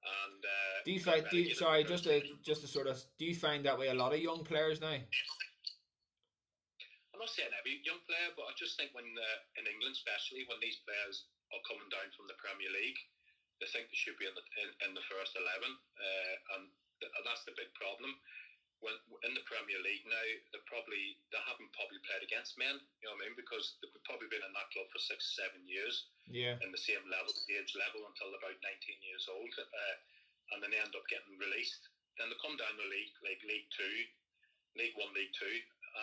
and 0.05 0.41
uh, 0.45 0.77
Do 0.85 0.93
you 0.93 1.01
find? 1.01 1.25
Do 1.31 1.39
you, 1.39 1.55
sorry, 1.55 1.85
just 1.85 2.05
to 2.05 2.21
just 2.45 2.61
to 2.61 2.69
sort 2.69 2.87
of. 2.87 3.01
Do 3.19 3.25
you 3.25 3.35
find 3.35 3.65
that 3.65 3.79
way 3.79 3.89
a 3.89 3.95
lot 3.95 4.13
of 4.13 4.21
young 4.21 4.45
players 4.45 4.81
now? 4.81 4.97
Not 7.25 7.33
saying 7.33 7.57
every 7.57 7.81
young 7.89 8.05
player 8.05 8.37
but 8.37 8.53
I 8.53 8.55
just 8.61 8.77
think 8.77 8.93
when 8.93 9.09
uh, 9.09 9.39
in 9.57 9.65
England 9.65 9.97
especially 9.97 10.45
when 10.45 10.61
these 10.61 10.77
players 10.85 11.25
are 11.57 11.65
coming 11.65 11.89
down 11.89 12.13
from 12.13 12.29
the 12.29 12.37
Premier 12.37 12.69
League 12.69 13.01
they 13.65 13.69
think 13.73 13.89
they 13.89 13.97
should 13.97 14.21
be 14.21 14.29
in 14.29 14.37
the 14.37 14.45
in, 14.61 14.69
in 14.85 14.93
the 14.93 15.07
first 15.09 15.33
11 15.33 15.49
uh, 15.49 16.35
and, 16.61 16.69
th- 17.01 17.17
that's 17.25 17.49
the 17.49 17.57
big 17.57 17.73
problem 17.81 18.13
when 18.85 18.93
in 19.25 19.33
the 19.33 19.41
Premier 19.49 19.81
League 19.81 20.05
now 20.05 20.21
they 20.53 20.61
probably 20.69 21.17
they 21.33 21.41
haven't 21.49 21.73
probably 21.73 21.97
played 22.05 22.21
against 22.29 22.61
men 22.61 22.77
you 23.01 23.09
know 23.09 23.17
what 23.17 23.25
I 23.25 23.33
mean 23.33 23.41
because 23.41 23.81
they've 23.81 24.05
probably 24.05 24.29
been 24.29 24.45
in 24.45 24.53
that 24.53 24.69
club 24.77 24.85
for 24.93 25.01
six 25.01 25.33
seven 25.33 25.65
years 25.65 26.13
Yeah. 26.29 26.61
in 26.61 26.69
the 26.77 26.85
same 26.85 27.09
level, 27.09 27.33
age 27.49 27.73
level 27.73 28.05
until 28.05 28.37
about 28.37 28.61
19 28.61 29.01
years 29.01 29.25
old, 29.33 29.49
uh, 29.65 29.97
and 30.53 30.61
then 30.61 30.77
they 30.77 30.81
end 30.81 30.93
up 30.93 31.09
getting 31.09 31.41
released. 31.41 31.89
Then 32.21 32.29
they 32.29 32.37
come 32.45 32.61
down 32.61 32.77
the 32.77 32.89
league, 32.93 33.17
like 33.25 33.41
League 33.49 33.69
Two, 33.73 33.97
League 34.77 34.97
One, 35.01 35.13
League 35.17 35.33
Two, 35.37 35.57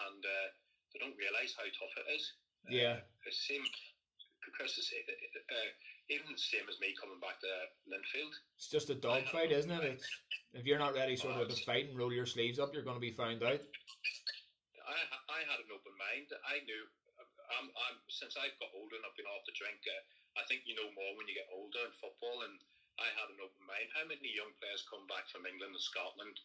and 0.10 0.21
uh, 0.25 0.47
they 0.91 0.99
don't 0.99 1.17
realise 1.17 1.56
how 1.56 1.67
tough 1.71 1.95
it 1.99 2.08
is. 2.12 2.23
Yeah. 2.67 3.01
Uh, 3.01 3.27
it's 3.27 3.39
the 3.47 3.56
same, 3.56 3.65
Chris, 4.54 4.77
is, 4.77 4.91
uh, 4.91 5.08
uh, 5.08 5.69
even 6.12 6.27
the 6.32 6.39
same 6.39 6.67
as 6.67 6.77
me 6.84 6.93
coming 6.99 7.19
back 7.23 7.39
to 7.41 7.51
Linfield. 7.88 8.36
It's 8.60 8.69
just 8.69 8.91
a 8.91 8.97
dogfight, 8.97 9.51
isn't 9.51 9.71
it? 9.71 9.97
It's 9.97 10.08
if 10.51 10.67
you're 10.67 10.82
not 10.82 10.93
ready, 10.93 11.15
sort 11.15 11.39
of 11.39 11.47
to 11.47 11.58
fight 11.63 11.88
and 11.89 11.95
roll 11.95 12.12
your 12.12 12.27
sleeves 12.27 12.60
up, 12.60 12.75
you're 12.75 12.86
going 12.86 12.99
to 12.99 13.04
be 13.04 13.15
found 13.15 13.39
out. 13.39 13.63
I, 14.84 14.99
I 15.32 15.39
had 15.47 15.63
an 15.63 15.71
open 15.71 15.95
mind. 15.95 16.27
I 16.43 16.60
knew. 16.67 16.84
I'm, 17.60 17.67
I'm 17.67 17.99
since 18.08 18.39
I've 18.39 18.56
got 18.63 18.71
older 18.71 18.95
and 18.95 19.04
I've 19.04 19.15
been 19.19 19.27
off 19.27 19.43
the 19.43 19.56
drink. 19.56 19.84
Uh, 19.84 20.04
I 20.39 20.43
think 20.47 20.63
you 20.63 20.75
know 20.75 20.88
more 20.95 21.12
when 21.19 21.27
you 21.27 21.36
get 21.36 21.51
older 21.51 21.84
in 21.88 21.91
football, 21.99 22.47
and 22.47 22.56
I 22.99 23.08
had 23.15 23.32
an 23.32 23.39
open 23.43 23.63
mind. 23.67 23.91
How 23.95 24.08
many 24.08 24.32
young 24.32 24.51
players 24.60 24.88
come 24.88 25.08
back 25.08 25.27
from 25.32 25.47
England 25.47 25.75
and 25.75 25.84
Scotland 25.84 26.36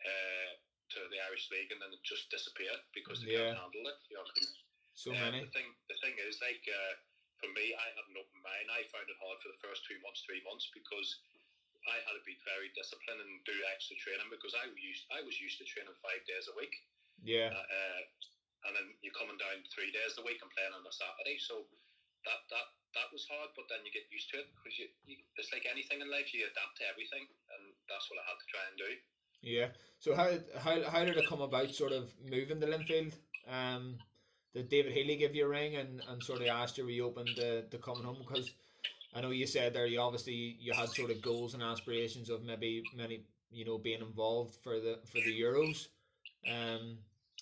uh, 0.00 0.52
to 0.96 1.00
the 1.08 1.20
Irish 1.28 1.48
League 1.52 1.70
and 1.72 1.80
then 1.80 1.92
it 1.92 2.02
just 2.04 2.28
disappear 2.28 2.72
because 2.92 3.20
they 3.24 3.32
Yeah. 3.32 3.52
can't 3.52 3.68
handle 3.68 3.84
it? 3.88 3.98
You 4.10 4.16
know 4.20 4.26
I 4.28 4.32
mean? 4.36 4.48
So 4.94 5.08
Uh, 5.12 5.20
many. 5.24 5.40
The 5.40 5.50
thing, 5.56 5.68
the 5.88 5.98
thing 6.04 6.14
is, 6.20 6.36
like 6.44 6.62
uh, 6.68 6.92
for 7.40 7.48
me, 7.56 7.72
I 7.74 7.86
had 7.96 8.06
an 8.08 8.16
open 8.20 8.40
mind. 8.44 8.68
I 8.70 8.84
found 8.92 9.08
it 9.08 9.16
hard 9.18 9.40
for 9.40 9.50
the 9.50 9.60
first 9.64 9.84
two 9.88 9.98
months, 10.04 10.22
three 10.28 10.44
months, 10.44 10.68
because 10.76 11.08
I 11.88 11.98
had 12.06 12.14
to 12.14 12.22
be 12.22 12.38
very 12.46 12.70
disciplined 12.76 13.18
and 13.24 13.42
do 13.42 13.56
extra 13.72 13.96
training 13.98 14.30
because 14.30 14.54
I 14.54 14.68
was 14.70 14.78
used, 14.78 15.04
I 15.10 15.20
was 15.24 15.34
used 15.40 15.58
to 15.58 15.66
training 15.66 15.96
five 15.98 16.22
days 16.30 16.46
a 16.46 16.54
week, 16.54 16.74
Yeah. 17.24 17.50
uh, 17.50 17.66
uh, 17.66 18.00
and 18.68 18.72
then 18.78 18.86
you're 19.02 19.16
coming 19.18 19.34
down 19.40 19.64
three 19.74 19.90
days 19.90 20.14
a 20.20 20.22
week 20.22 20.38
and 20.44 20.52
playing 20.54 20.70
on 20.76 20.86
a 20.86 20.94
Saturday. 20.94 21.38
So 21.42 21.66
that 22.28 22.46
that 22.54 22.66
that 22.94 23.08
was 23.10 23.26
hard, 23.26 23.50
but 23.56 23.66
then 23.72 23.82
you 23.82 23.90
get 23.90 24.06
used 24.12 24.28
to 24.30 24.44
it 24.44 24.48
because 24.54 24.76
you, 24.78 24.86
you 25.08 25.16
it's 25.40 25.50
like 25.50 25.64
anything 25.66 26.04
in 26.04 26.12
life, 26.12 26.30
you 26.30 26.44
adapt 26.46 26.76
to 26.78 26.86
everything, 26.86 27.24
and 27.26 27.62
that's 27.88 28.06
what 28.12 28.20
I 28.20 28.24
had 28.28 28.38
to 28.38 28.46
try 28.52 28.64
and 28.68 28.76
do. 28.78 28.90
Yeah. 29.42 29.68
So 29.98 30.14
how 30.14 30.30
how 30.58 30.82
how 30.88 31.04
did 31.04 31.16
it 31.16 31.28
come 31.28 31.42
about? 31.42 31.70
Sort 31.70 31.92
of 31.92 32.12
moving 32.24 32.60
to 32.60 32.66
Linfield. 32.66 33.12
Um, 33.48 33.96
did 34.54 34.68
David 34.68 34.92
Healy 34.92 35.16
give 35.16 35.34
you 35.34 35.46
a 35.46 35.48
ring 35.48 35.76
and, 35.76 36.02
and 36.08 36.22
sort 36.22 36.42
of 36.42 36.46
asked 36.48 36.78
you 36.78 36.84
were 36.84 36.90
you 36.90 37.06
open 37.06 37.26
to, 37.36 37.62
to 37.62 37.78
coming 37.78 38.04
home? 38.04 38.18
Because 38.26 38.50
I 39.14 39.20
know 39.20 39.30
you 39.30 39.46
said 39.46 39.74
there 39.74 39.86
you 39.86 40.00
obviously 40.00 40.56
you 40.60 40.72
had 40.72 40.90
sort 40.90 41.10
of 41.10 41.22
goals 41.22 41.54
and 41.54 41.62
aspirations 41.62 42.30
of 42.30 42.44
maybe 42.44 42.82
many 42.96 43.24
you 43.50 43.64
know 43.64 43.78
being 43.78 44.00
involved 44.00 44.56
for 44.62 44.80
the 44.80 44.98
for 45.06 45.18
the 45.18 45.40
Euros. 45.40 45.88
Um, 46.48 46.98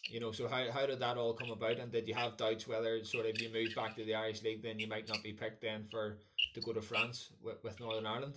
you 0.09 0.19
know, 0.19 0.33
so 0.33 0.49
how, 0.49 0.71
how 0.73 0.87
did 0.87 0.99
that 1.01 1.17
all 1.17 1.35
come 1.35 1.51
about? 1.51 1.79
And 1.79 1.93
did 1.93 2.09
you 2.09 2.15
have 2.15 2.37
doubts 2.37 2.67
whether 2.67 3.05
sort 3.05 3.27
of 3.27 3.41
you 3.41 3.53
moved 3.53 3.77
back 3.77 3.95
to 3.97 4.05
the 4.05 4.15
Irish 4.15 4.43
League, 4.43 4.63
then 4.63 4.81
you 4.81 4.89
might 4.89 5.09
not 5.09 5.23
be 5.23 5.33
picked 5.33 5.63
then 5.63 5.87
for 5.91 6.19
to 6.55 6.61
go 6.61 6.73
to 6.73 6.83
France 6.83 7.31
with, 7.43 7.63
with 7.63 7.79
Northern 7.79 8.07
Ireland? 8.07 8.35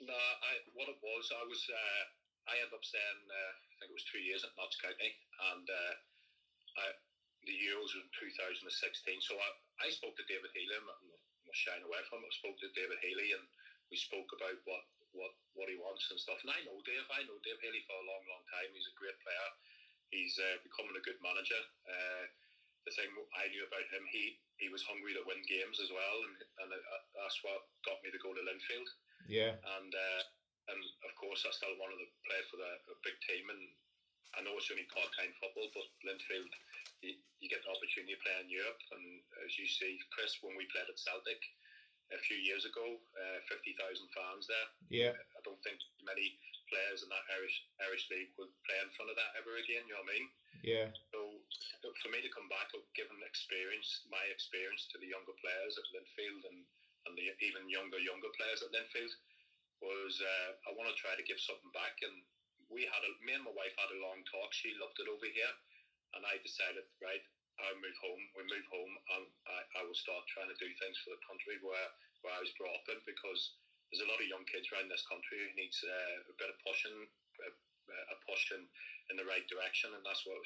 No, 0.00 0.16
I 0.16 0.64
what 0.72 0.88
it 0.88 0.96
was, 1.04 1.28
I 1.28 1.44
was 1.44 1.60
uh, 1.68 2.02
I 2.48 2.56
ended 2.56 2.72
up 2.72 2.84
staying 2.88 3.20
uh, 3.28 3.52
I 3.52 3.72
think 3.76 3.92
it 3.92 3.98
was 4.00 4.08
two 4.08 4.24
years 4.24 4.40
at 4.48 4.56
Notts 4.56 4.80
County, 4.80 5.12
and 5.52 5.66
uh, 5.68 5.94
I, 6.80 6.84
the 7.44 7.52
Euros 7.52 7.92
in 8.00 8.08
2016. 8.08 8.64
So 9.20 9.36
I, 9.36 9.48
I 9.84 9.88
spoke 9.92 10.16
to 10.16 10.24
David 10.24 10.48
Healy. 10.56 10.72
I'm 10.72 10.88
shying 11.52 11.84
away 11.84 12.00
from 12.08 12.24
it. 12.24 12.32
I 12.32 12.40
spoke 12.40 12.56
to 12.64 12.72
David 12.72 12.96
Healy, 13.04 13.36
and 13.36 13.44
we 13.92 14.00
spoke 14.00 14.32
about 14.32 14.56
what 14.64 14.84
what 15.12 15.36
what 15.52 15.68
he 15.68 15.76
wants 15.76 16.08
and 16.08 16.16
stuff. 16.16 16.40
And 16.48 16.52
I 16.52 16.64
know 16.64 16.80
Dave. 16.88 17.04
I 17.12 17.20
know 17.28 17.36
Dave 17.44 17.60
Healy 17.60 17.84
for 17.84 18.00
a 18.00 18.08
long, 18.08 18.24
long 18.24 18.44
time. 18.48 18.72
He's 18.72 18.88
a 18.88 18.96
great 18.96 19.20
player. 19.20 19.48
He's 20.08 20.32
uh, 20.40 20.64
becoming 20.64 20.96
a 20.96 21.04
good 21.04 21.20
manager. 21.20 21.60
Uh, 21.84 22.24
the 22.88 22.96
thing 22.96 23.12
I 23.36 23.52
knew 23.52 23.68
about 23.68 23.84
him, 23.92 24.08
he 24.08 24.40
he 24.56 24.72
was 24.72 24.80
hungry 24.88 25.12
to 25.12 25.28
win 25.28 25.44
games 25.44 25.76
as 25.76 25.92
well, 25.92 26.18
and 26.24 26.36
and 26.64 26.68
uh, 26.72 27.00
that's 27.20 27.36
what 27.44 27.68
got 27.84 28.00
me 28.00 28.08
to 28.08 28.24
go 28.24 28.32
to 28.32 28.40
Linfield 28.40 28.88
Yeah. 29.30 29.54
and 29.78 29.92
uh, 29.94 30.22
and 30.74 30.80
of 31.06 31.12
course 31.14 31.46
I 31.46 31.54
still 31.54 31.74
wanted 31.78 32.02
to 32.02 32.10
play 32.26 32.40
for 32.50 32.58
the 32.58 32.70
a 32.90 32.96
big 33.06 33.16
team 33.22 33.46
and 33.50 33.62
I 34.34 34.42
know 34.42 34.54
it's 34.58 34.70
only 34.70 34.86
part 34.90 35.10
time 35.14 35.30
football 35.38 35.70
but 35.70 35.86
Linfield 36.02 36.50
you, 37.02 37.14
you 37.38 37.46
get 37.48 37.62
the 37.62 37.70
opportunity 37.72 38.14
to 38.18 38.22
play 38.26 38.36
in 38.42 38.50
Europe 38.50 38.82
and 38.94 39.22
as 39.46 39.54
you 39.54 39.66
see 39.70 39.98
Chris 40.10 40.34
when 40.42 40.58
we 40.58 40.66
played 40.74 40.90
at 40.90 40.98
Celtic 40.98 41.40
a 42.10 42.18
few 42.26 42.38
years 42.42 42.66
ago 42.66 42.98
uh, 43.14 43.38
50,000 43.46 43.78
fans 44.10 44.50
there 44.50 44.68
Yeah. 44.90 45.14
I 45.14 45.40
don't 45.46 45.62
think 45.62 45.78
many 46.02 46.34
players 46.66 47.02
in 47.02 47.10
that 47.10 47.26
Irish 47.38 47.56
Irish 47.86 48.06
league 48.10 48.30
would 48.38 48.50
play 48.66 48.78
in 48.82 48.90
front 48.98 49.10
of 49.10 49.18
that 49.18 49.34
ever 49.38 49.58
again 49.58 49.86
you 49.86 49.94
know 49.94 50.02
what 50.02 50.10
I 50.10 50.14
mean 50.18 50.26
Yeah. 50.66 50.90
so 51.14 51.40
for 52.02 52.08
me 52.12 52.20
to 52.24 52.32
come 52.32 52.48
back, 52.48 52.68
I've 52.72 52.88
given 52.96 53.16
experience, 53.24 54.04
my 54.08 54.20
experience 54.32 54.88
to 54.92 54.96
the 55.00 55.08
younger 55.08 55.36
players 55.40 55.76
at 55.76 55.88
Linfield 55.92 56.42
and, 56.52 56.60
and 57.08 57.16
the 57.16 57.32
even 57.40 57.68
younger, 57.70 58.00
younger 58.00 58.30
players 58.36 58.60
at 58.60 58.72
Linfield 58.72 59.12
was 59.80 60.20
uh, 60.20 60.50
I 60.68 60.76
want 60.76 60.92
to 60.92 60.96
try 61.00 61.16
to 61.16 61.24
give 61.24 61.40
something 61.40 61.72
back. 61.72 61.96
And 62.04 62.16
we 62.68 62.84
had 62.84 63.02
a, 63.04 63.10
me 63.24 63.36
and 63.36 63.46
my 63.46 63.54
wife 63.56 63.72
had 63.80 63.92
a 63.92 64.02
long 64.04 64.20
talk. 64.28 64.52
She 64.52 64.76
loved 64.76 65.00
it 65.00 65.08
over 65.08 65.28
here. 65.28 65.54
And 66.16 66.26
I 66.26 66.42
decided, 66.42 66.84
right, 67.00 67.22
I'll 67.62 67.80
move 67.80 67.98
home. 68.00 68.22
We 68.36 68.44
move 68.48 68.66
home 68.68 68.94
and 69.16 69.26
I, 69.48 69.80
I 69.80 69.86
will 69.86 69.96
start 69.96 70.26
trying 70.28 70.52
to 70.52 70.58
do 70.60 70.68
things 70.80 70.96
for 71.00 71.12
the 71.16 71.24
country 71.24 71.56
where, 71.64 71.90
where 72.24 72.34
I 72.36 72.42
was 72.42 72.52
brought 72.60 72.76
up 72.76 72.88
in 72.92 73.00
because 73.08 73.56
there's 73.90 74.06
a 74.06 74.10
lot 74.10 74.22
of 74.22 74.30
young 74.30 74.46
kids 74.46 74.70
around 74.70 74.86
this 74.86 75.02
country 75.10 75.42
who 75.42 75.50
needs 75.58 75.82
uh, 75.82 76.30
a 76.30 76.34
bit 76.38 76.52
of 76.52 76.56
pushing, 76.62 76.94
a, 76.94 77.50
a 77.50 78.16
in, 78.54 78.62
in 79.10 79.16
the 79.18 79.26
right 79.26 79.42
direction, 79.50 79.90
and 79.90 80.06
that's 80.06 80.22
what 80.22 80.38
I 80.38 80.42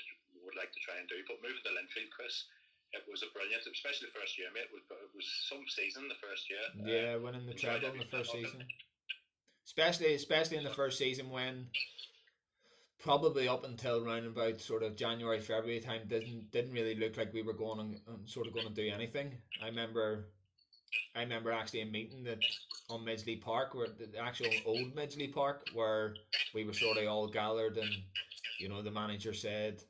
would 0.48 0.56
like 0.56 0.72
to 0.72 0.80
try 0.80 0.96
and 0.96 1.04
do. 1.04 1.20
But 1.28 1.44
moving 1.44 1.60
to 1.60 1.76
Linfield, 1.76 2.08
Chris, 2.16 2.48
it 2.94 3.10
was 3.10 3.22
a 3.22 3.30
brilliant, 3.32 3.62
especially 3.66 4.08
the 4.12 4.18
first 4.18 4.38
year, 4.38 4.48
mate. 4.54 4.70
It 4.70 4.72
was, 4.72 4.82
it 4.90 5.14
was 5.14 5.26
some 5.48 5.64
season 5.68 6.08
the 6.08 6.20
first 6.20 6.48
year. 6.50 6.64
Uh, 6.72 6.86
Yeah, 6.86 7.16
winning 7.16 7.46
the 7.46 7.54
treble 7.54 7.92
in 7.92 7.98
the 7.98 8.04
first 8.10 8.32
season. 8.32 8.64
Especially 9.66 10.14
especially 10.14 10.58
in 10.58 10.64
the 10.64 10.70
first 10.70 10.98
season 10.98 11.30
when 11.30 11.68
probably 13.04 13.48
up 13.48 13.64
until 13.64 14.04
round 14.04 14.26
about 14.26 14.60
sort 14.60 14.82
of 14.82 14.96
January, 14.96 15.40
February 15.40 15.80
time 15.80 16.02
didn't 16.06 16.50
didn't 16.50 16.72
really 16.72 16.94
look 16.94 17.16
like 17.16 17.32
we 17.32 17.42
were 17.42 17.52
going 17.52 17.80
and, 17.80 18.00
and 18.06 18.28
sort 18.28 18.46
of 18.46 18.54
going 18.54 18.66
to 18.68 18.74
do 18.74 18.90
anything. 18.92 19.32
I 19.62 19.66
remember 19.66 20.26
I 21.14 21.20
remember 21.20 21.52
actually 21.52 21.82
a 21.82 21.86
meeting 21.86 22.24
that 22.24 22.38
on 22.88 23.04
Midgley 23.04 23.40
Park 23.40 23.74
where 23.74 23.88
the 23.88 24.18
actual 24.18 24.50
old 24.66 24.94
Midgley 24.94 25.32
Park 25.32 25.68
where 25.72 26.14
we 26.54 26.64
were 26.64 26.72
sort 26.72 26.98
of 26.98 27.06
all 27.08 27.28
gathered 27.28 27.76
and 27.78 27.90
you 28.58 28.68
know 28.68 28.82
the 28.82 28.90
manager 28.90 29.32
said 29.32 29.82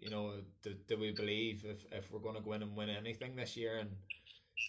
you 0.00 0.10
know 0.10 0.34
do, 0.62 0.74
do 0.88 0.98
we 0.98 1.12
believe 1.12 1.64
if, 1.64 1.84
if 1.92 2.12
we're 2.12 2.20
going 2.20 2.34
to 2.34 2.40
go 2.40 2.52
in 2.52 2.62
and 2.62 2.76
win 2.76 2.90
anything 2.90 3.36
this 3.36 3.56
year 3.56 3.78
and 3.78 3.90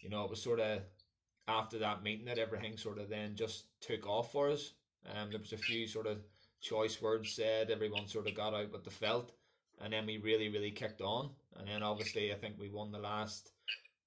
you 0.04 0.10
know 0.10 0.24
it 0.24 0.30
was 0.30 0.42
sort 0.42 0.60
of 0.60 0.82
after 1.50 1.80
that 1.80 2.04
meeting 2.04 2.26
that 2.26 2.38
everything 2.38 2.78
sort 2.78 3.00
of 3.00 3.10
then 3.10 3.36
just 3.36 3.66
took 3.82 4.08
off 4.08 4.32
for 4.32 4.50
us. 4.50 4.74
Um, 5.06 5.30
there 5.32 5.40
was 5.40 5.54
a 5.54 5.58
few 5.58 5.88
sort 5.88 6.08
of 6.08 6.20
choice 6.62 7.02
words 7.02 7.32
said. 7.32 7.72
Everyone 7.72 8.08
sort 8.08 8.28
of 8.28 8.36
got 8.36 8.54
out 8.54 8.72
what 8.72 8.84
they 8.84 8.92
felt, 8.92 9.32
and 9.82 9.92
then 9.92 10.06
we 10.06 10.18
really, 10.18 10.50
really 10.50 10.72
kicked 10.72 11.02
on. 11.02 11.32
And 11.58 11.68
then 11.68 11.82
obviously, 11.82 12.32
I 12.32 12.36
think 12.36 12.56
we 12.60 12.70
won 12.70 12.92
the 12.92 13.00
last 13.00 13.52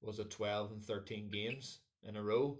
was 0.03 0.19
it 0.19 0.31
twelve 0.31 0.71
and 0.73 0.85
thirteen 0.85 1.31
games 1.31 1.81
in 2.05 2.17
a 2.17 2.23
row. 2.23 2.59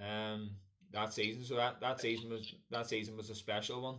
Um, 0.00 0.50
that 0.92 1.12
season. 1.12 1.44
So 1.44 1.56
that, 1.56 1.80
that 1.80 2.00
season 2.00 2.30
was 2.30 2.54
that 2.70 2.88
season 2.88 3.16
was 3.16 3.30
a 3.30 3.34
special 3.34 3.82
one. 3.82 3.98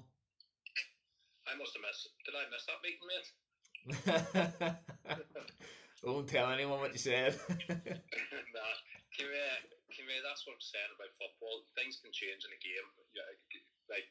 I 1.48 1.58
must 1.58 1.74
have 1.74 1.82
missed. 1.82 2.10
Did 2.26 2.36
I 2.36 2.50
miss 2.52 2.65
that 2.65 2.82
meeting, 2.84 3.00
mate? 3.08 3.44
Won't 6.06 6.30
tell 6.30 6.50
anyone 6.50 6.82
what 6.82 6.93
you 6.93 7.02
said. 7.02 7.38
nah, 7.69 8.74
Kimmy, 9.13 9.38
Kimmy, 9.93 10.17
that's 10.26 10.41
what 10.45 10.58
I'm 10.58 10.65
saying 10.65 10.91
about 10.98 11.13
football. 11.21 11.69
Things 11.78 12.02
can 12.02 12.10
change 12.10 12.41
in 12.45 12.54
a 12.54 12.62
game. 12.62 12.88
Yeah, 13.13 13.30
like 13.89 14.10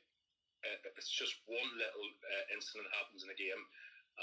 uh, 0.62 0.78
it's 0.94 1.10
just 1.10 1.42
one 1.50 1.70
little 1.74 2.08
uh, 2.22 2.44
incident 2.54 2.87
happens 2.94 3.26
in 3.26 3.34
a 3.34 3.38
game, 3.38 3.62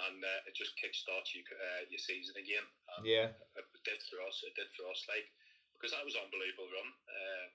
and 0.07 0.23
uh, 0.23 0.47
it 0.47 0.55
just 0.55 0.79
kickstarts 0.79 1.35
you 1.35 1.43
uh, 1.51 1.83
your 1.91 1.99
season 1.99 2.39
again. 2.39 2.63
And 2.95 3.03
yeah, 3.03 3.35
it 3.59 3.67
did 3.83 3.99
for 4.07 4.23
us. 4.23 4.39
It 4.47 4.55
did 4.55 4.71
for 4.75 4.87
us, 4.87 5.03
like 5.11 5.27
because 5.75 5.91
that 5.91 6.07
was 6.07 6.15
an 6.15 6.23
unbelievable 6.27 6.71
run. 6.71 6.89
Uh, 7.11 7.47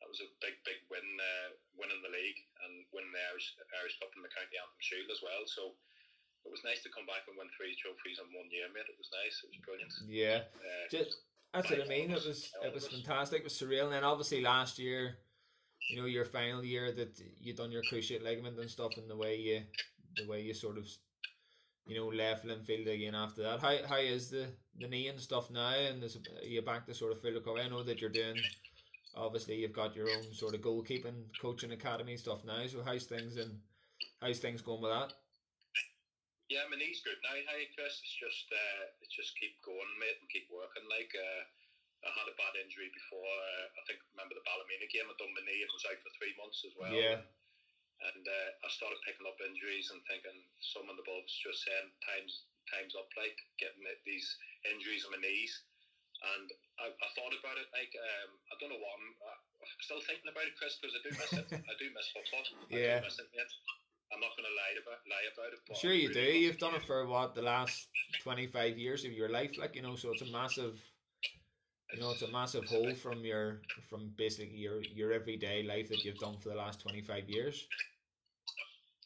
that 0.00 0.08
was 0.08 0.24
a 0.24 0.32
big, 0.40 0.56
big 0.64 0.80
win, 0.88 1.04
uh, 1.04 1.52
winning 1.76 2.00
the 2.00 2.08
league 2.08 2.40
and 2.64 2.88
winning 2.88 3.12
the 3.12 3.20
Irish 3.32 3.52
Irish 3.84 4.00
Cup 4.00 4.08
and 4.16 4.24
the 4.24 4.32
County 4.32 4.56
Antrim 4.56 4.80
Shield 4.80 5.12
as 5.12 5.20
well. 5.20 5.44
So 5.44 5.76
it 6.44 6.50
was 6.50 6.64
nice 6.64 6.82
to 6.82 6.90
come 6.90 7.06
back 7.06 7.28
and 7.28 7.36
win 7.36 7.48
three 7.56 7.76
trophies 7.76 8.18
in 8.18 8.28
one 8.32 8.48
year, 8.50 8.66
mate. 8.72 8.88
It 8.88 8.98
was 8.98 9.10
nice. 9.12 9.36
It 9.44 9.50
was 9.52 9.60
brilliant. 9.64 9.92
yeah. 10.08 10.48
Uh, 10.56 10.86
Just, 10.90 11.20
that's 11.52 11.70
what 11.70 11.82
I 11.84 11.88
mean. 11.88 12.10
It 12.10 12.24
was 12.24 12.50
it 12.62 12.72
was 12.74 12.88
fantastic. 12.88 13.40
It 13.40 13.44
was 13.44 13.54
surreal. 13.54 13.84
And 13.84 13.92
then 13.92 14.04
obviously 14.04 14.40
last 14.40 14.78
year, 14.78 15.18
you 15.88 15.96
know, 16.00 16.06
your 16.06 16.24
final 16.24 16.64
year 16.64 16.92
that 16.92 17.20
you 17.40 17.54
done 17.54 17.72
your 17.72 17.82
cruciate 17.90 18.22
ligament 18.22 18.58
and 18.58 18.70
stuff, 18.70 18.92
and 18.96 19.10
the 19.10 19.16
way 19.16 19.36
you 19.36 19.62
the 20.16 20.26
way 20.28 20.40
you 20.42 20.54
sort 20.54 20.78
of 20.78 20.86
you 21.86 21.96
know 21.96 22.06
left 22.06 22.46
Linfield 22.46 22.92
again 22.92 23.14
after 23.14 23.42
that. 23.42 23.60
How 23.60 23.76
how 23.88 23.98
is 23.98 24.30
the 24.30 24.46
the 24.78 24.88
knee 24.88 25.08
and 25.08 25.20
stuff 25.20 25.50
now? 25.50 25.74
And 25.74 26.02
is 26.02 26.16
are 26.16 26.46
you 26.46 26.62
back 26.62 26.86
to 26.86 26.94
sort 26.94 27.12
of 27.12 27.20
full 27.20 27.32
recovery? 27.32 27.62
I 27.62 27.68
know 27.68 27.82
that 27.82 28.00
you're 28.00 28.10
doing. 28.10 28.36
Obviously, 29.16 29.56
you've 29.56 29.72
got 29.72 29.96
your 29.96 30.08
own 30.08 30.22
sort 30.32 30.54
of 30.54 30.60
goalkeeping 30.60 31.24
coaching 31.42 31.72
academy 31.72 32.16
stuff 32.16 32.44
now. 32.46 32.64
So 32.66 32.82
how's 32.84 33.04
things 33.06 33.36
and 33.36 33.58
how's 34.22 34.38
things 34.38 34.62
going 34.62 34.82
with 34.82 34.92
that? 34.92 35.12
Yeah, 36.50 36.66
I 36.66 36.74
my 36.74 36.82
knee's 36.82 36.98
good 37.06 37.22
now. 37.22 37.38
Hey, 37.38 37.70
Chris, 37.78 37.94
it's 38.02 38.18
just 38.18 38.50
uh, 38.50 38.82
it's 39.06 39.14
just 39.14 39.38
keep 39.38 39.54
going, 39.62 39.86
mate, 40.02 40.18
and 40.18 40.26
keep 40.34 40.50
working. 40.50 40.82
Like 40.90 41.14
uh, 41.14 41.42
I 42.02 42.10
had 42.10 42.26
a 42.26 42.34
bad 42.34 42.58
injury 42.58 42.90
before. 42.90 43.22
Uh, 43.22 43.70
I 43.70 43.82
think 43.86 44.02
remember 44.10 44.34
the 44.34 44.42
Ballymena 44.42 44.90
game. 44.90 45.06
I 45.06 45.14
done 45.14 45.30
my 45.30 45.46
knee 45.46 45.62
and 45.62 45.70
was 45.70 45.86
out 45.86 46.02
for 46.02 46.10
three 46.18 46.34
months 46.34 46.66
as 46.66 46.74
well. 46.74 46.90
Yeah. 46.90 47.22
And 48.10 48.24
uh, 48.26 48.50
I 48.66 48.68
started 48.74 48.98
picking 49.06 49.30
up 49.30 49.38
injuries 49.46 49.94
and 49.94 50.02
thinking 50.10 50.42
someone 50.74 50.98
above's 50.98 51.38
just 51.38 51.62
saying 51.62 51.86
times 52.02 52.42
times 52.74 52.98
up, 52.98 53.06
like 53.14 53.38
getting 53.62 53.86
these 54.02 54.26
injuries 54.66 55.06
on 55.06 55.14
my 55.14 55.22
knees. 55.22 55.54
And 56.34 56.50
I, 56.82 56.90
I 56.90 57.08
thought 57.14 57.30
about 57.30 57.62
it. 57.62 57.70
Like 57.70 57.94
um, 57.94 58.42
I 58.50 58.58
don't 58.58 58.74
know 58.74 58.82
what 58.82 58.98
I'm. 58.98 59.38
I'm 59.62 59.84
still 59.86 60.02
thinking 60.02 60.26
about 60.26 60.50
it, 60.50 60.58
Chris, 60.58 60.82
because 60.82 60.98
I 60.98 61.00
do 61.06 61.14
miss 61.14 61.30
it. 61.30 61.46
I 61.70 61.74
do 61.78 61.86
miss 61.94 62.10
football. 62.10 62.42
I 62.42 62.74
Yeah. 62.74 62.98
do 62.98 63.06
miss 63.06 63.22
it, 63.22 63.30
mate. 63.38 63.54
I'm 64.12 64.20
not 64.20 64.34
going 64.36 64.48
to 64.50 64.56
lie 64.58 64.74
about 64.82 65.00
lie 65.06 65.26
about 65.32 65.52
it. 65.54 65.60
But 65.66 65.76
Sure, 65.78 65.92
you 65.94 66.08
do. 66.12 66.18
really 66.20 66.32
love 66.34 66.42
You've 66.42 66.58
done 66.58 66.74
it 66.74 66.84
for 66.84 67.06
what 67.06 67.34
the 67.34 67.42
last 67.42 67.88
twenty 68.18 68.46
five 68.46 68.76
years 68.78 69.04
of 69.04 69.12
your 69.12 69.28
life, 69.28 69.56
like 69.56 69.74
you 69.76 69.82
know. 69.82 69.94
So 69.96 70.10
it's 70.10 70.22
a 70.22 70.32
massive, 70.32 70.74
You 71.94 72.00
know, 72.00 72.10
it's 72.10 72.22
a 72.22 72.28
massive 72.30 72.64
it's 72.64 72.72
hole 72.72 72.90
big- 72.94 72.98
from 72.98 73.24
your 73.24 73.62
from 73.88 74.10
basically 74.16 74.58
your 74.58 74.82
your 74.82 75.12
everyday 75.12 75.62
life 75.62 75.88
that 75.90 76.04
you've 76.04 76.18
done 76.18 76.38
for 76.38 76.50
the 76.50 76.58
last 76.58 76.80
twenty 76.80 77.02
five 77.02 77.28
years. 77.30 77.66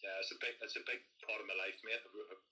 Yeah, 0.05 0.21
it's 0.21 0.33
a 0.33 0.39
big, 0.41 0.53
it's 0.61 0.77
a 0.77 0.85
big 0.85 1.01
part 1.25 1.41
of 1.41 1.49
my 1.49 1.57
life, 1.57 1.77
mate. 1.85 2.01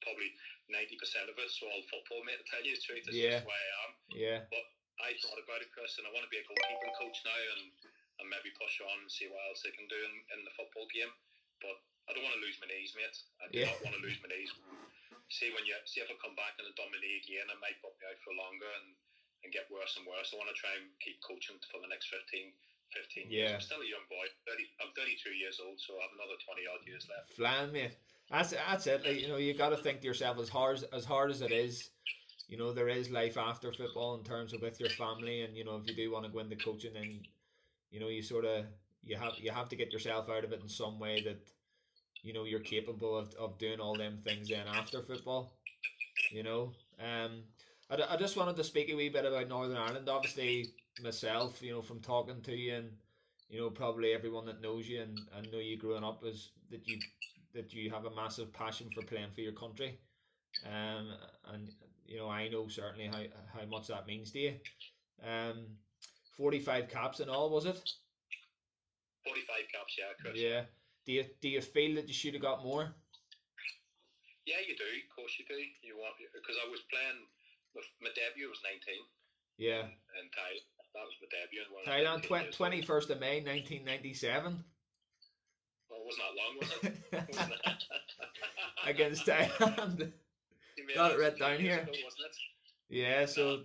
Probably 0.01 0.33
ninety 0.73 0.97
percent 0.97 1.29
of 1.29 1.37
it's 1.37 1.61
all 1.61 1.83
football, 1.89 2.25
mate. 2.25 2.41
To 2.41 2.47
tell 2.49 2.65
you 2.65 2.73
the 2.77 2.81
truth, 2.81 3.05
it's 3.09 3.17
Yeah. 3.17 3.45
just 3.45 3.49
where 3.49 3.57
I 3.61 3.69
am. 3.85 3.93
Yeah, 4.13 4.41
But 4.49 4.65
I 5.05 5.13
thought 5.21 5.41
about 5.41 5.61
it, 5.61 5.69
Chris, 5.73 5.97
and 6.01 6.09
I 6.09 6.13
want 6.17 6.25
to 6.25 6.33
be 6.33 6.41
a 6.41 6.45
goalkeeping 6.49 6.95
coach 6.97 7.19
now, 7.29 7.37
and, 7.57 7.73
and 8.21 8.27
maybe 8.29 8.53
push 8.57 8.81
on 8.81 9.05
and 9.05 9.11
see 9.13 9.29
what 9.29 9.41
else 9.49 9.65
I 9.69 9.73
can 9.77 9.85
do 9.89 9.97
in, 10.01 10.15
in 10.37 10.41
the 10.49 10.53
football 10.57 10.89
game. 10.93 11.13
But 11.61 11.77
I 12.09 12.15
don't 12.15 12.25
want 12.27 12.35
to 12.37 12.43
lose 12.43 12.59
my 12.59 12.69
knees, 12.69 12.93
mate. 12.99 13.17
I 13.41 13.45
do 13.49 13.59
Yeah. 13.63 13.71
not 13.71 13.83
want 13.85 13.95
to 13.97 14.03
lose 14.03 14.19
my 14.23 14.29
knees. 14.31 14.51
See 15.31 15.49
when 15.55 15.65
you 15.65 15.75
see 15.89 16.03
if 16.05 16.11
I 16.11 16.17
come 16.21 16.37
back 16.37 16.59
done 16.59 16.93
my 16.93 17.01
knee 17.01 17.21
again, 17.25 17.49
it 17.49 17.61
might 17.61 17.81
put 17.81 17.97
me 17.97 18.05
out 18.05 18.19
for 18.21 18.35
longer 18.37 18.69
and, 18.83 18.93
and 19.45 19.49
get 19.53 19.71
worse 19.71 19.97
and 19.97 20.05
worse. 20.05 20.33
I 20.33 20.37
want 20.37 20.53
to 20.53 20.59
try 20.59 20.73
and 20.77 20.89
keep 21.01 21.23
coaching 21.25 21.57
for 21.73 21.81
the 21.81 21.89
next 21.89 22.09
15, 22.13 22.53
15 22.93 23.31
years. 23.33 23.53
I'm 23.57 23.65
still 23.65 23.81
a 23.81 23.89
young 23.89 24.05
boy. 24.13 24.29
30, 24.45 24.69
I'm 24.85 24.93
32 24.93 25.33
years 25.33 25.57
old, 25.61 25.81
so 25.81 25.97
I 25.97 26.05
have 26.05 26.15
another 26.17 26.37
20 26.45 26.69
odd 26.69 26.83
years 26.85 27.09
left. 27.09 27.33
flying 27.33 27.73
mate. 27.73 27.97
That's 28.29 28.53
that's 28.53 28.87
it. 28.87 29.05
Like, 29.05 29.21
you 29.21 29.29
know, 29.29 29.37
you 29.37 29.53
got 29.55 29.71
to 29.71 29.81
think 29.81 30.01
to 30.01 30.07
yourself 30.07 30.39
as 30.39 30.49
hard 30.49 30.79
as, 30.81 30.85
as 30.93 31.05
hard 31.05 31.31
as 31.31 31.41
it 31.43 31.53
is. 31.53 31.91
You 32.49 32.59
know, 32.59 32.73
there 32.73 32.89
is 32.89 33.09
life 33.11 33.37
after 33.39 33.73
football 33.73 34.17
in 34.17 34.25
terms 34.25 34.53
of 34.53 34.61
with 34.63 34.81
your 34.81 34.91
family, 34.91 35.43
and 35.43 35.57
you 35.57 35.65
know, 35.65 35.77
if 35.77 35.87
you 35.89 35.95
do 35.95 36.11
want 36.13 36.27
to 36.27 36.33
go 36.33 36.41
into 36.41 36.57
coaching, 36.57 36.93
then 36.93 37.23
you 37.91 38.01
know, 38.01 38.09
you 38.09 38.23
sort 38.23 38.45
of 38.45 38.65
you 39.05 39.17
have 39.17 39.35
you 39.39 39.51
have 39.51 39.69
to 39.71 39.77
get 39.77 39.93
yourself 39.93 40.29
out 40.29 40.45
of 40.45 40.53
it 40.53 40.61
in 40.63 40.69
some 40.69 40.99
way 40.99 41.23
that 41.23 41.39
you 42.23 42.33
know 42.33 42.45
you're 42.45 42.61
capable 42.61 43.17
of, 43.17 43.35
of 43.35 43.59
doing 43.59 43.81
all 43.81 43.97
them 43.97 44.19
things 44.25 44.49
then 44.49 44.67
after 44.69 45.03
football. 45.03 45.53
You 46.31 46.43
know, 46.43 46.73
um, 47.01 47.43
I, 47.91 48.15
I 48.15 48.17
just 48.17 48.37
wanted 48.37 48.57
to 48.57 48.65
speak 48.65 48.91
a 48.91 48.95
wee 48.95 49.09
bit 49.09 49.25
about 49.25 49.49
Northern 49.49 49.77
Ireland. 49.77 50.09
Obviously, 50.09 50.67
myself, 51.03 51.63
you 51.63 51.73
know, 51.73 51.83
from 51.83 52.01
talking 52.01 52.41
to 52.43 52.57
you 52.57 52.75
and 52.75 52.91
you 53.49 53.61
know 53.61 53.71
probably 53.71 54.13
everyone 54.13 54.47
that 54.47 54.63
knows 54.63 54.89
you 54.89 55.03
and, 55.03 55.19
and 55.37 55.51
know 55.53 55.59
you 55.59 55.77
growing 55.77 56.05
up 56.05 56.25
is 56.25 56.51
that 56.71 56.87
you 56.87 56.99
that 57.55 57.73
you 57.75 57.91
have 57.91 58.07
a 58.07 58.15
massive 58.15 58.53
passion 58.53 58.89
for 58.95 59.03
playing 59.03 59.31
for 59.35 59.41
your 59.41 59.53
country. 59.53 59.99
Um, 60.67 61.09
and 61.53 61.69
you 62.07 62.19
know 62.19 62.29
I 62.29 62.49
know 62.49 62.69
certainly 62.69 63.07
how 63.09 63.23
how 63.59 63.67
much 63.67 63.89
that 63.89 64.07
means 64.07 64.31
to 64.33 64.39
you. 64.39 64.55
Um, 65.23 65.67
forty 66.37 66.61
five 66.61 66.89
caps 66.89 67.21
and 67.21 67.31
all 67.31 67.51
was 67.51 67.67
it? 67.67 67.81
45 69.25 69.69
caps, 69.73 69.97
yeah, 69.99 70.13
Chris. 70.21 70.41
Yeah. 70.41 70.63
Do 71.07 71.13
you 71.13 71.25
do 71.41 71.49
you 71.49 71.61
feel 71.61 71.97
that 71.97 72.07
you 72.09 72.15
should 72.15 72.35
have 72.35 72.43
got 72.43 72.63
more? 72.63 72.95
Yeah, 74.47 74.59
you 74.67 74.75
do. 74.77 74.85
Of 74.87 75.11
course, 75.15 75.35
you 75.39 75.45
do. 75.47 75.59
You 75.83 75.99
want 75.99 76.15
because 76.35 76.57
I 76.63 76.67
was 76.71 76.81
playing. 76.91 77.27
My, 77.75 77.83
my 78.03 78.11
debut 78.15 78.49
was 78.51 78.61
19 78.63 79.01
Yeah. 79.57 79.89
in 80.21 80.27
Thailand. 80.35 80.67
That 80.93 81.09
was 81.09 81.17
my 81.25 81.29
debut. 81.33 81.65
when 81.73 81.89
I 81.89 82.05
was 82.05 82.21
Thailand, 82.21 82.21
19 82.21 82.29
tw- 82.29 82.43
years 82.45 82.61
old. 82.61 83.01
21st 83.01 83.09
of 83.11 83.19
May 83.21 83.37
1997 83.41 84.65
Well, 85.89 86.01
it 86.01 86.05
wasn't 86.05 86.25
that 86.29 86.37
long, 86.37 86.53
was 86.61 86.71
it? 86.85 86.95
Against 88.93 89.25
Thailand. 89.25 90.13
Got 90.95 91.13
it 91.13 91.19
right 91.23 91.39
down 91.39 91.59
here. 91.59 91.81
ago, 91.89 91.93
yeah, 92.91 93.25
so 93.25 93.65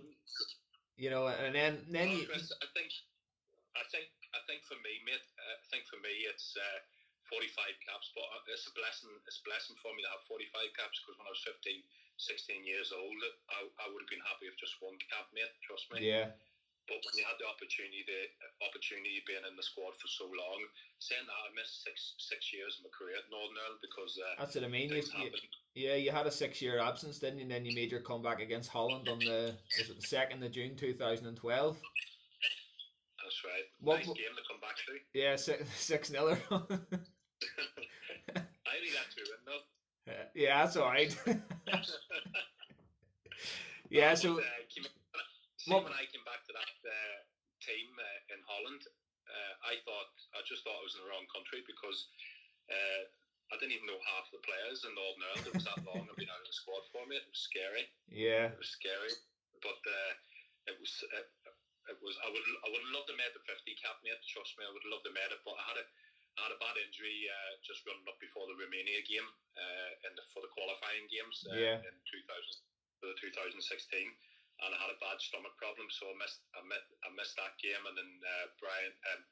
you 0.96 1.10
know, 1.10 1.26
and 1.28 1.52
then 1.54 1.84
then 1.90 2.08
well, 2.08 2.18
you, 2.18 2.26
Chris, 2.26 2.48
I 2.62 2.66
think, 2.72 2.88
I 3.76 3.84
think, 3.92 4.08
I 4.32 4.40
think 4.48 4.64
for 4.64 4.78
me, 4.80 4.92
mate, 5.04 5.20
uh, 5.20 5.52
I 5.60 5.66
think 5.68 5.84
for 5.90 6.00
me, 6.00 6.24
it's 6.32 6.56
uh, 6.56 6.78
45 7.28 7.84
caps, 7.84 8.08
but 8.16 8.26
uh, 8.32 8.42
it's 8.52 8.66
a 8.68 8.74
blessing. 8.74 9.12
It's 9.28 9.40
a 9.40 9.46
blessing 9.46 9.76
for 9.80 9.92
me 9.94 10.02
to 10.04 10.10
have 10.12 10.24
45 10.26 10.50
caps 10.76 10.96
because 11.00 11.16
when 11.20 11.28
I 11.28 11.32
was 11.32 11.44
15, 11.44 11.84
16 12.16 12.64
years 12.64 12.90
old, 12.90 13.18
I, 13.52 13.68
I 13.84 13.86
would 13.92 14.02
have 14.02 14.12
been 14.12 14.24
happy 14.24 14.48
with 14.48 14.58
just 14.58 14.80
one 14.80 14.96
cap, 15.06 15.28
mate. 15.36 15.52
Trust 15.62 15.86
me. 15.92 16.02
yeah, 16.02 16.32
But 16.88 17.04
when 17.04 17.14
you 17.20 17.26
had 17.28 17.36
the 17.38 17.46
opportunity, 17.46 18.02
the 18.08 18.32
opportunity 18.64 19.20
being 19.28 19.44
in 19.44 19.54
the 19.54 19.62
squad 19.62 19.94
for 20.00 20.08
so 20.08 20.26
long, 20.26 20.60
saying 20.98 21.28
that 21.28 21.38
I 21.38 21.52
missed 21.52 21.84
six 21.84 22.16
six 22.18 22.50
years 22.50 22.80
of 22.80 22.88
my 22.88 22.92
career 22.96 23.20
at 23.20 23.28
Northern 23.30 23.60
Ireland 23.60 23.84
because 23.84 24.16
uh, 24.16 24.34
that's 24.40 24.56
what 24.56 24.66
I 24.66 24.72
mean. 24.72 24.88
You, 24.90 25.04
yeah, 25.76 25.94
you 25.94 26.10
had 26.10 26.26
a 26.26 26.34
six 26.34 26.58
year 26.64 26.80
absence, 26.80 27.20
didn't 27.20 27.38
you? 27.38 27.46
And 27.46 27.52
then 27.52 27.68
you 27.68 27.76
made 27.76 27.92
your 27.92 28.02
comeback 28.02 28.40
against 28.40 28.72
Holland 28.72 29.06
on 29.06 29.20
the 29.20 29.54
was 29.78 29.90
it 29.92 30.00
the 30.00 30.06
second 30.08 30.42
of 30.42 30.50
June 30.50 30.74
2012? 30.74 31.28
That's 33.22 33.44
right. 33.44 33.64
What- 33.80 33.98
nice 33.98 34.06
game 34.06 34.34
to 34.34 34.42
come 34.48 34.60
back 34.60 34.76
to. 34.88 34.92
Yeah, 35.12 35.36
six 35.36 35.68
six 35.76 36.10
nil. 36.10 36.36
I 38.36 38.70
only 38.76 38.90
got 38.92 39.08
two 39.14 39.24
in 39.24 39.42
yeah, 40.34 40.64
that's 40.64 40.76
all 40.76 40.88
right. 40.88 41.12
yeah, 43.92 44.14
so 44.16 44.40
But, 44.40 44.44
uh, 44.48 44.62
came, 44.72 44.86
see, 45.60 45.68
What- 45.72 45.84
when 45.84 45.92
I 45.96 46.06
came 46.08 46.24
back 46.24 46.44
to 46.48 46.52
that 46.56 46.76
uh, 46.84 47.18
team 47.60 47.88
uh, 47.98 48.32
in 48.34 48.40
Holland, 48.48 48.82
uh, 49.28 49.52
I 49.68 49.76
thought 49.84 50.08
I 50.32 50.40
just 50.48 50.64
thought 50.64 50.80
I 50.80 50.84
was 50.86 50.96
in 50.96 51.04
the 51.04 51.10
wrong 51.12 51.28
country 51.28 51.60
because 51.68 52.08
uh, 52.72 53.02
I 53.52 53.60
didn't 53.60 53.76
even 53.76 53.84
know 53.88 54.00
half 54.16 54.28
the 54.32 54.40
players 54.40 54.84
in 54.88 54.96
Northern 54.96 55.24
Ireland. 55.28 55.48
It 55.52 55.56
was 55.60 55.68
that 55.68 55.84
long 55.84 56.08
I've 56.08 56.16
been 56.16 56.32
out 56.32 56.40
of 56.40 56.48
the 56.48 56.56
squad 56.56 56.84
for 56.88 57.04
me. 57.04 57.20
It 57.20 57.28
was 57.28 57.40
scary. 57.44 57.84
yeah, 58.08 58.48
It 58.56 58.60
was 58.60 58.72
scary, 58.72 59.12
but 59.60 59.80
uh, 59.84 60.12
it 60.72 60.76
was. 60.80 60.92
It 61.88 61.96
was. 62.00 62.16
I 62.24 62.28
would. 62.32 62.44
I 62.64 62.68
would 62.72 62.84
love 62.96 63.04
to 63.08 63.16
made 63.16 63.32
the 63.36 63.44
fifty 63.44 63.76
cap, 63.76 64.00
mate. 64.04 64.16
Trust 64.28 64.56
me, 64.56 64.64
I 64.64 64.72
would 64.72 64.84
love 64.88 65.04
to 65.04 65.12
made 65.12 65.28
it. 65.32 65.40
But 65.44 65.56
I 65.60 65.64
had 65.72 65.80
a. 65.80 65.84
I 66.38 66.46
had 66.46 66.54
a 66.54 66.62
bad 66.62 66.78
injury 66.78 67.26
uh, 67.26 67.52
just 67.66 67.82
running 67.82 68.06
up 68.06 68.18
before 68.22 68.46
the 68.46 68.54
Romania 68.54 69.02
game 69.02 69.26
uh, 69.58 69.90
in 70.06 70.12
the, 70.14 70.22
for 70.30 70.38
the 70.38 70.52
qualifying 70.54 71.10
games 71.10 71.42
uh, 71.50 71.58
Yeah. 71.58 71.82
in 71.82 71.94
2000 72.06 72.30
for 73.02 73.10
the 73.10 73.18
2016, 73.18 73.58
and 73.58 74.70
I 74.74 74.78
had 74.78 74.90
a 74.94 74.98
bad 75.02 75.18
stomach 75.18 75.54
problem, 75.58 75.86
so 75.90 76.10
I 76.10 76.14
missed. 76.18 76.42
I 76.54 76.62
missed. 76.66 76.90
I 77.06 77.08
missed 77.14 77.36
that 77.38 77.54
game, 77.62 77.82
and 77.86 77.94
then 77.98 78.10
uh, 78.22 78.46
Brian. 78.62 78.94
Um, 79.14 79.22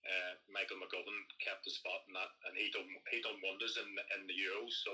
uh, 0.00 0.32
Michael 0.48 0.80
McGovern 0.80 1.20
kept 1.44 1.60
the 1.60 1.72
spot 1.76 2.08
in 2.08 2.16
that, 2.16 2.32
and 2.48 2.56
he 2.56 2.72
done 2.72 2.88
he 3.12 3.20
done 3.20 3.36
wonders 3.44 3.76
in 3.76 3.88
in 4.16 4.24
the 4.28 4.36
Euros. 4.36 4.72
So 4.84 4.92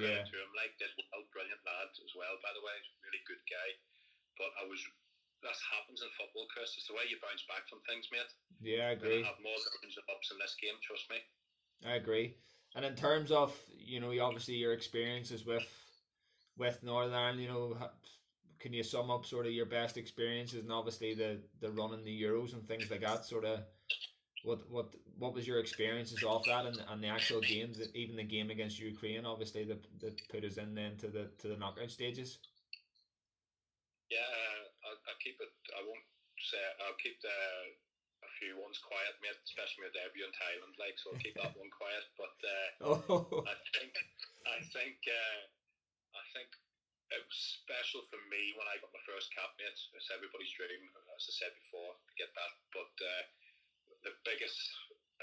yeah, 0.00 0.24
credit 0.24 0.32
to 0.32 0.36
him. 0.40 0.50
Like 0.56 0.72
did 0.80 0.92
well, 0.96 1.28
brilliant 1.32 1.60
lad 1.64 1.92
as 1.92 2.12
well. 2.16 2.36
By 2.40 2.52
the 2.56 2.64
way, 2.64 2.76
really 3.04 3.20
good 3.28 3.40
guy. 3.48 3.68
But 4.40 4.52
I 4.60 4.64
was. 4.68 4.80
That 5.44 5.52
happens 5.68 6.00
in 6.00 6.08
football, 6.16 6.48
Chris. 6.48 6.72
It's 6.80 6.88
the 6.88 6.96
way 6.96 7.04
you 7.12 7.20
bounce 7.20 7.44
back 7.44 7.68
from 7.68 7.84
things, 7.84 8.08
mate. 8.08 8.32
Yeah. 8.60 8.88
I 8.88 8.90
agree. 8.90 9.22
have 9.22 9.42
more 9.42 9.52
downs 9.52 9.96
and 9.96 10.16
ups 10.16 10.30
in 10.32 10.38
this 10.38 10.56
game. 10.60 10.74
Trust 10.82 11.10
me. 11.10 11.16
I 11.86 11.96
agree. 11.96 12.36
And 12.74 12.84
in 12.84 12.94
terms 12.94 13.30
of 13.30 13.54
you 13.78 14.00
know, 14.00 14.12
obviously 14.22 14.54
your 14.54 14.72
experiences 14.72 15.46
with 15.46 15.66
with 16.56 16.82
Northern 16.82 17.14
Ireland, 17.14 17.40
you 17.40 17.48
know, 17.48 17.76
can 18.58 18.72
you 18.72 18.82
sum 18.82 19.10
up 19.10 19.24
sort 19.24 19.46
of 19.46 19.52
your 19.52 19.66
best 19.66 19.96
experiences 19.96 20.62
and 20.62 20.72
obviously 20.72 21.14
the 21.14 21.38
the 21.60 21.70
running 21.70 22.04
the 22.04 22.22
Euros 22.22 22.52
and 22.52 22.66
things 22.66 22.90
like 22.90 23.00
that? 23.00 23.24
Sort 23.24 23.44
of 23.44 23.60
what 24.44 24.60
what 24.70 24.94
what 25.18 25.34
was 25.34 25.46
your 25.46 25.60
experiences 25.60 26.22
off 26.22 26.44
that 26.46 26.66
and, 26.66 26.78
and 26.88 27.02
the 27.02 27.08
actual 27.08 27.40
games, 27.40 27.80
even 27.94 28.16
the 28.16 28.22
game 28.22 28.50
against 28.50 28.78
Ukraine, 28.78 29.24
obviously 29.24 29.64
that 29.64 29.82
that 30.00 30.20
put 30.30 30.44
us 30.44 30.56
in 30.56 30.74
then 30.74 30.96
to 30.98 31.08
the 31.08 31.30
to 31.38 31.48
the 31.48 31.56
knockout 31.56 31.90
stages. 31.90 32.38
Yeah, 34.10 34.22
uh, 34.22 34.62
I'll, 34.86 35.00
I'll 35.10 35.20
keep 35.22 35.34
it. 35.40 35.50
I 35.74 35.82
won't 35.82 36.06
say. 36.38 36.62
I'll 36.86 36.98
keep 37.02 37.20
the 37.22 37.38
a 38.24 38.30
few 38.40 38.56
ones 38.60 38.78
quiet, 38.80 39.16
mate. 39.20 39.36
Especially 39.44 39.88
my 39.88 39.92
debut 39.92 40.24
in 40.24 40.32
Thailand, 40.36 40.74
like 40.80 40.96
so. 41.00 41.12
I'll 41.12 41.20
keep 41.20 41.36
that 41.40 41.56
one 41.56 41.72
quiet. 41.72 42.04
But 42.16 42.36
uh, 42.40 42.68
Oh, 42.86 43.44
I 43.44 43.56
think, 43.76 43.92
I 44.46 44.58
think, 44.72 44.98
uh, 45.04 45.40
I 46.16 46.24
think 46.32 46.48
it 47.12 47.22
was 47.22 47.40
special 47.62 48.02
for 48.10 48.18
me 48.32 48.56
when 48.58 48.66
I 48.66 48.80
got 48.82 48.90
my 48.90 49.04
first 49.06 49.30
cap, 49.32 49.54
mate. 49.60 49.72
It's 49.72 50.10
everybody's 50.10 50.52
dream, 50.56 50.82
as 51.14 51.22
I 51.28 51.32
said 51.32 51.52
before, 51.66 51.94
to 51.94 52.12
get 52.18 52.30
that. 52.34 52.52
But 52.74 52.92
uh, 52.98 53.22
the 54.06 54.14
biggest 54.26 54.58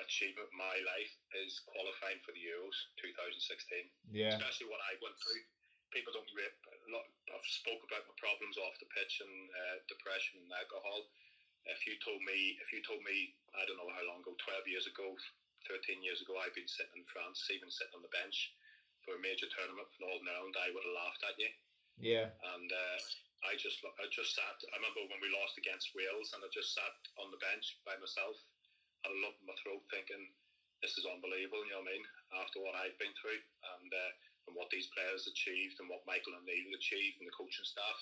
achievement 0.02 0.50
of 0.50 0.54
my 0.58 0.76
life 0.90 1.14
is 1.46 1.62
qualifying 1.70 2.18
for 2.26 2.34
the 2.34 2.42
Euros 2.42 2.74
2016 2.98 3.86
yeah, 4.10 4.34
especially 4.34 4.66
what 4.66 4.82
I 4.90 4.98
went 4.98 5.14
through. 5.22 5.44
People 5.94 6.10
don't 6.18 6.30
rip. 6.34 6.58
A 6.66 6.90
lot, 6.90 7.06
I've 7.30 7.46
spoke 7.46 7.78
about 7.86 8.02
my 8.10 8.16
problems 8.18 8.58
off 8.58 8.74
the 8.82 8.90
pitch 8.98 9.22
and 9.22 9.36
uh, 9.54 9.78
depression 9.86 10.42
and 10.42 10.50
alcohol. 10.58 11.06
If 11.68 11.86
you 11.88 11.96
told 12.04 12.22
me, 12.28 12.56
if 12.60 12.70
you 12.74 12.82
told 12.84 13.02
me, 13.04 13.32
I 13.56 13.64
don't 13.68 13.80
know 13.80 13.92
how 13.92 14.04
long 14.08 14.20
ago, 14.24 14.36
twelve 14.44 14.68
years 14.68 14.88
ago, 14.88 15.16
thirteen 15.68 16.04
years 16.04 16.20
ago, 16.22 16.36
I've 16.40 16.56
been 16.56 16.68
sitting 16.70 17.04
in 17.04 17.08
France, 17.12 17.44
even 17.52 17.72
sitting 17.72 17.96
on 17.96 18.04
the 18.04 18.12
bench 18.16 18.52
for 19.04 19.16
a 19.16 19.22
major 19.24 19.48
tournament 19.52 19.88
for 19.92 20.08
Northern 20.08 20.32
Ireland, 20.32 20.56
I 20.56 20.72
would 20.72 20.84
have 20.88 20.96
laughed 20.96 21.24
at 21.28 21.38
you. 21.40 21.52
yeah, 21.98 22.28
And 22.56 22.70
uh, 22.72 23.00
I 23.48 23.56
just, 23.60 23.80
I 24.00 24.08
just 24.12 24.36
sat. 24.36 24.56
I 24.72 24.76
remember 24.80 25.04
when 25.08 25.20
we 25.24 25.32
lost 25.32 25.60
against 25.60 25.92
Wales, 25.96 26.32
and 26.36 26.44
I 26.44 26.50
just 26.52 26.72
sat 26.76 26.96
on 27.20 27.32
the 27.32 27.40
bench 27.44 27.76
by 27.84 27.96
myself, 28.00 28.36
had 29.04 29.12
a 29.16 29.20
lump 29.24 29.36
in 29.40 29.48
my 29.48 29.56
throat, 29.64 29.84
thinking, 29.92 30.24
"This 30.84 30.96
is 31.00 31.08
unbelievable." 31.08 31.64
You 31.68 31.76
know 31.76 31.84
what 31.84 31.92
I 31.92 31.96
mean? 31.96 32.06
After 32.40 32.58
what 32.64 32.76
I've 32.80 32.98
been 33.00 33.16
through, 33.20 33.40
and 33.76 33.90
uh, 33.92 34.12
and 34.48 34.56
what 34.56 34.72
these 34.72 34.88
players 34.96 35.28
achieved, 35.28 35.80
and 35.80 35.88
what 35.92 36.04
Michael 36.08 36.36
O'Neill 36.36 36.76
achieved, 36.76 37.20
and 37.20 37.28
the 37.28 37.36
coaching 37.36 37.68
staff. 37.68 38.00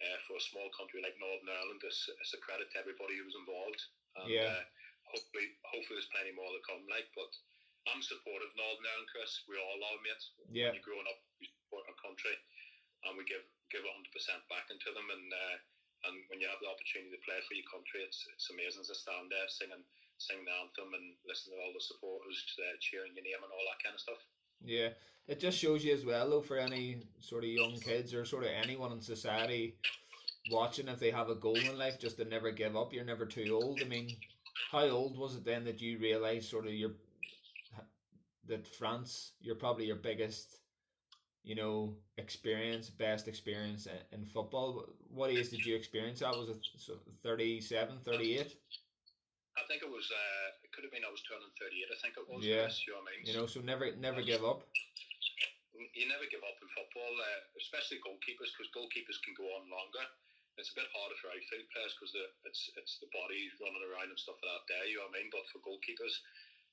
Uh, 0.00 0.18
for 0.24 0.40
a 0.40 0.48
small 0.48 0.64
country 0.72 1.04
like 1.04 1.12
Northern 1.20 1.52
Ireland, 1.52 1.84
it's, 1.84 2.08
it's 2.08 2.32
a 2.32 2.40
credit 2.40 2.72
to 2.72 2.80
everybody 2.80 3.20
who 3.20 3.28
was 3.28 3.36
involved. 3.36 3.80
And, 4.16 4.32
Yeah. 4.32 4.48
Uh, 4.48 4.64
hopefully, 5.12 5.52
hopefully 5.66 6.00
there's 6.00 6.14
plenty 6.14 6.32
more 6.32 6.48
to 6.48 6.62
come. 6.64 6.80
Like, 6.88 7.10
but 7.12 7.28
I'm 7.90 8.00
supportive 8.00 8.48
of 8.48 8.56
Northern 8.56 8.88
Ireland, 8.88 9.12
Chris. 9.12 9.44
We 9.44 9.60
all 9.60 9.76
are, 9.76 10.00
mate 10.00 10.24
yeah, 10.48 10.72
when 10.72 10.80
you're 10.80 10.88
growing 10.88 11.08
up, 11.08 11.20
you 11.40 11.48
support 11.48 11.84
our 11.88 11.98
country, 12.00 12.32
and 13.04 13.16
we 13.16 13.24
give 13.28 13.44
give 13.68 13.84
100 13.84 13.92
percent 14.12 14.40
back 14.48 14.68
into 14.72 14.92
them. 14.92 15.08
And 15.08 15.28
uh, 15.32 15.56
and 16.08 16.16
when 16.32 16.40
you 16.40 16.48
have 16.48 16.60
the 16.64 16.70
opportunity 16.70 17.12
to 17.12 17.26
play 17.28 17.40
for 17.44 17.56
your 17.56 17.68
country, 17.68 18.04
it's 18.04 18.24
it's 18.32 18.48
amazing 18.52 18.84
to 18.88 18.96
stand 18.96 19.28
there 19.32 19.48
singing 19.48 19.84
sing 20.20 20.44
the 20.44 20.52
anthem 20.52 20.92
and 20.92 21.16
listen 21.24 21.48
to 21.48 21.58
all 21.64 21.72
the 21.72 21.80
supporters 21.80 22.36
uh, 22.60 22.76
cheering 22.84 23.16
your 23.16 23.24
name 23.24 23.40
and 23.40 23.48
all 23.48 23.66
that 23.72 23.80
kind 23.80 23.96
of 23.96 24.04
stuff. 24.04 24.20
Yeah, 24.64 24.90
it 25.26 25.40
just 25.40 25.58
shows 25.58 25.84
you 25.84 25.92
as 25.92 26.04
well, 26.04 26.28
though, 26.30 26.40
for 26.42 26.58
any 26.58 27.02
sort 27.20 27.44
of 27.44 27.50
young 27.50 27.78
kids 27.80 28.14
or 28.14 28.24
sort 28.24 28.44
of 28.44 28.50
anyone 28.50 28.92
in 28.92 29.00
society 29.00 29.74
watching 30.50 30.88
if 30.88 30.98
they 30.98 31.10
have 31.10 31.30
a 31.30 31.34
goal 31.34 31.56
in 31.56 31.78
life, 31.78 31.98
just 31.98 32.16
to 32.18 32.24
never 32.24 32.50
give 32.50 32.76
up. 32.76 32.92
You're 32.92 33.04
never 33.04 33.26
too 33.26 33.50
old. 33.54 33.82
I 33.82 33.86
mean, 33.86 34.16
how 34.70 34.86
old 34.88 35.16
was 35.18 35.36
it 35.36 35.44
then 35.44 35.64
that 35.64 35.80
you 35.80 35.98
realised 35.98 36.48
sort 36.48 36.66
of 36.66 36.72
your 36.72 36.92
that 38.46 38.66
France, 38.66 39.32
you're 39.40 39.54
probably 39.54 39.86
your 39.86 39.96
biggest, 39.96 40.58
you 41.44 41.54
know, 41.54 41.96
experience, 42.18 42.90
best 42.90 43.28
experience 43.28 43.86
in, 44.12 44.24
football. 44.26 44.84
What 45.08 45.30
age 45.30 45.50
did 45.50 45.64
you 45.64 45.76
experience 45.76 46.20
that? 46.20 46.36
Was 46.36 46.48
it 46.48 46.66
37, 47.22 47.98
38? 48.00 48.56
I 49.70 49.78
think 49.78 49.86
it 49.86 49.94
was. 49.94 50.10
Uh, 50.10 50.66
it 50.66 50.74
could 50.74 50.82
have 50.82 50.90
been. 50.90 51.06
I 51.06 51.14
was 51.14 51.22
turning 51.22 51.46
thirty-eight. 51.54 51.94
I 51.94 51.98
think 52.02 52.18
it 52.18 52.26
was. 52.26 52.42
Yeah. 52.42 52.66
Yes, 52.66 52.82
you 52.82 52.90
know, 52.90 53.06
I 53.06 53.06
mean? 53.06 53.22
you 53.22 53.34
know, 53.38 53.46
so 53.46 53.62
never, 53.62 53.94
never 54.02 54.18
give 54.18 54.42
up. 54.42 54.66
You 55.94 56.10
never 56.10 56.26
give 56.26 56.42
up 56.42 56.58
in 56.58 56.66
football, 56.74 57.14
uh, 57.14 57.40
especially 57.54 58.02
goalkeepers, 58.02 58.50
because 58.50 58.66
goalkeepers 58.74 59.22
can 59.22 59.30
go 59.38 59.46
on 59.54 59.70
longer. 59.70 60.02
It's 60.58 60.74
a 60.74 60.76
bit 60.76 60.90
harder 60.90 61.14
for 61.22 61.30
outfield 61.30 61.70
players 61.70 61.94
because 61.94 62.10
it's 62.50 62.66
it's 62.74 62.98
the 62.98 63.06
body 63.14 63.46
running 63.62 63.86
around 63.86 64.10
and 64.10 64.18
stuff 64.18 64.42
like 64.42 64.50
that. 64.58 64.66
There, 64.66 64.90
you 64.90 64.98
know 64.98 65.06
what 65.06 65.14
I 65.14 65.22
mean. 65.22 65.30
But 65.30 65.46
for 65.54 65.62
goalkeepers, 65.62 66.18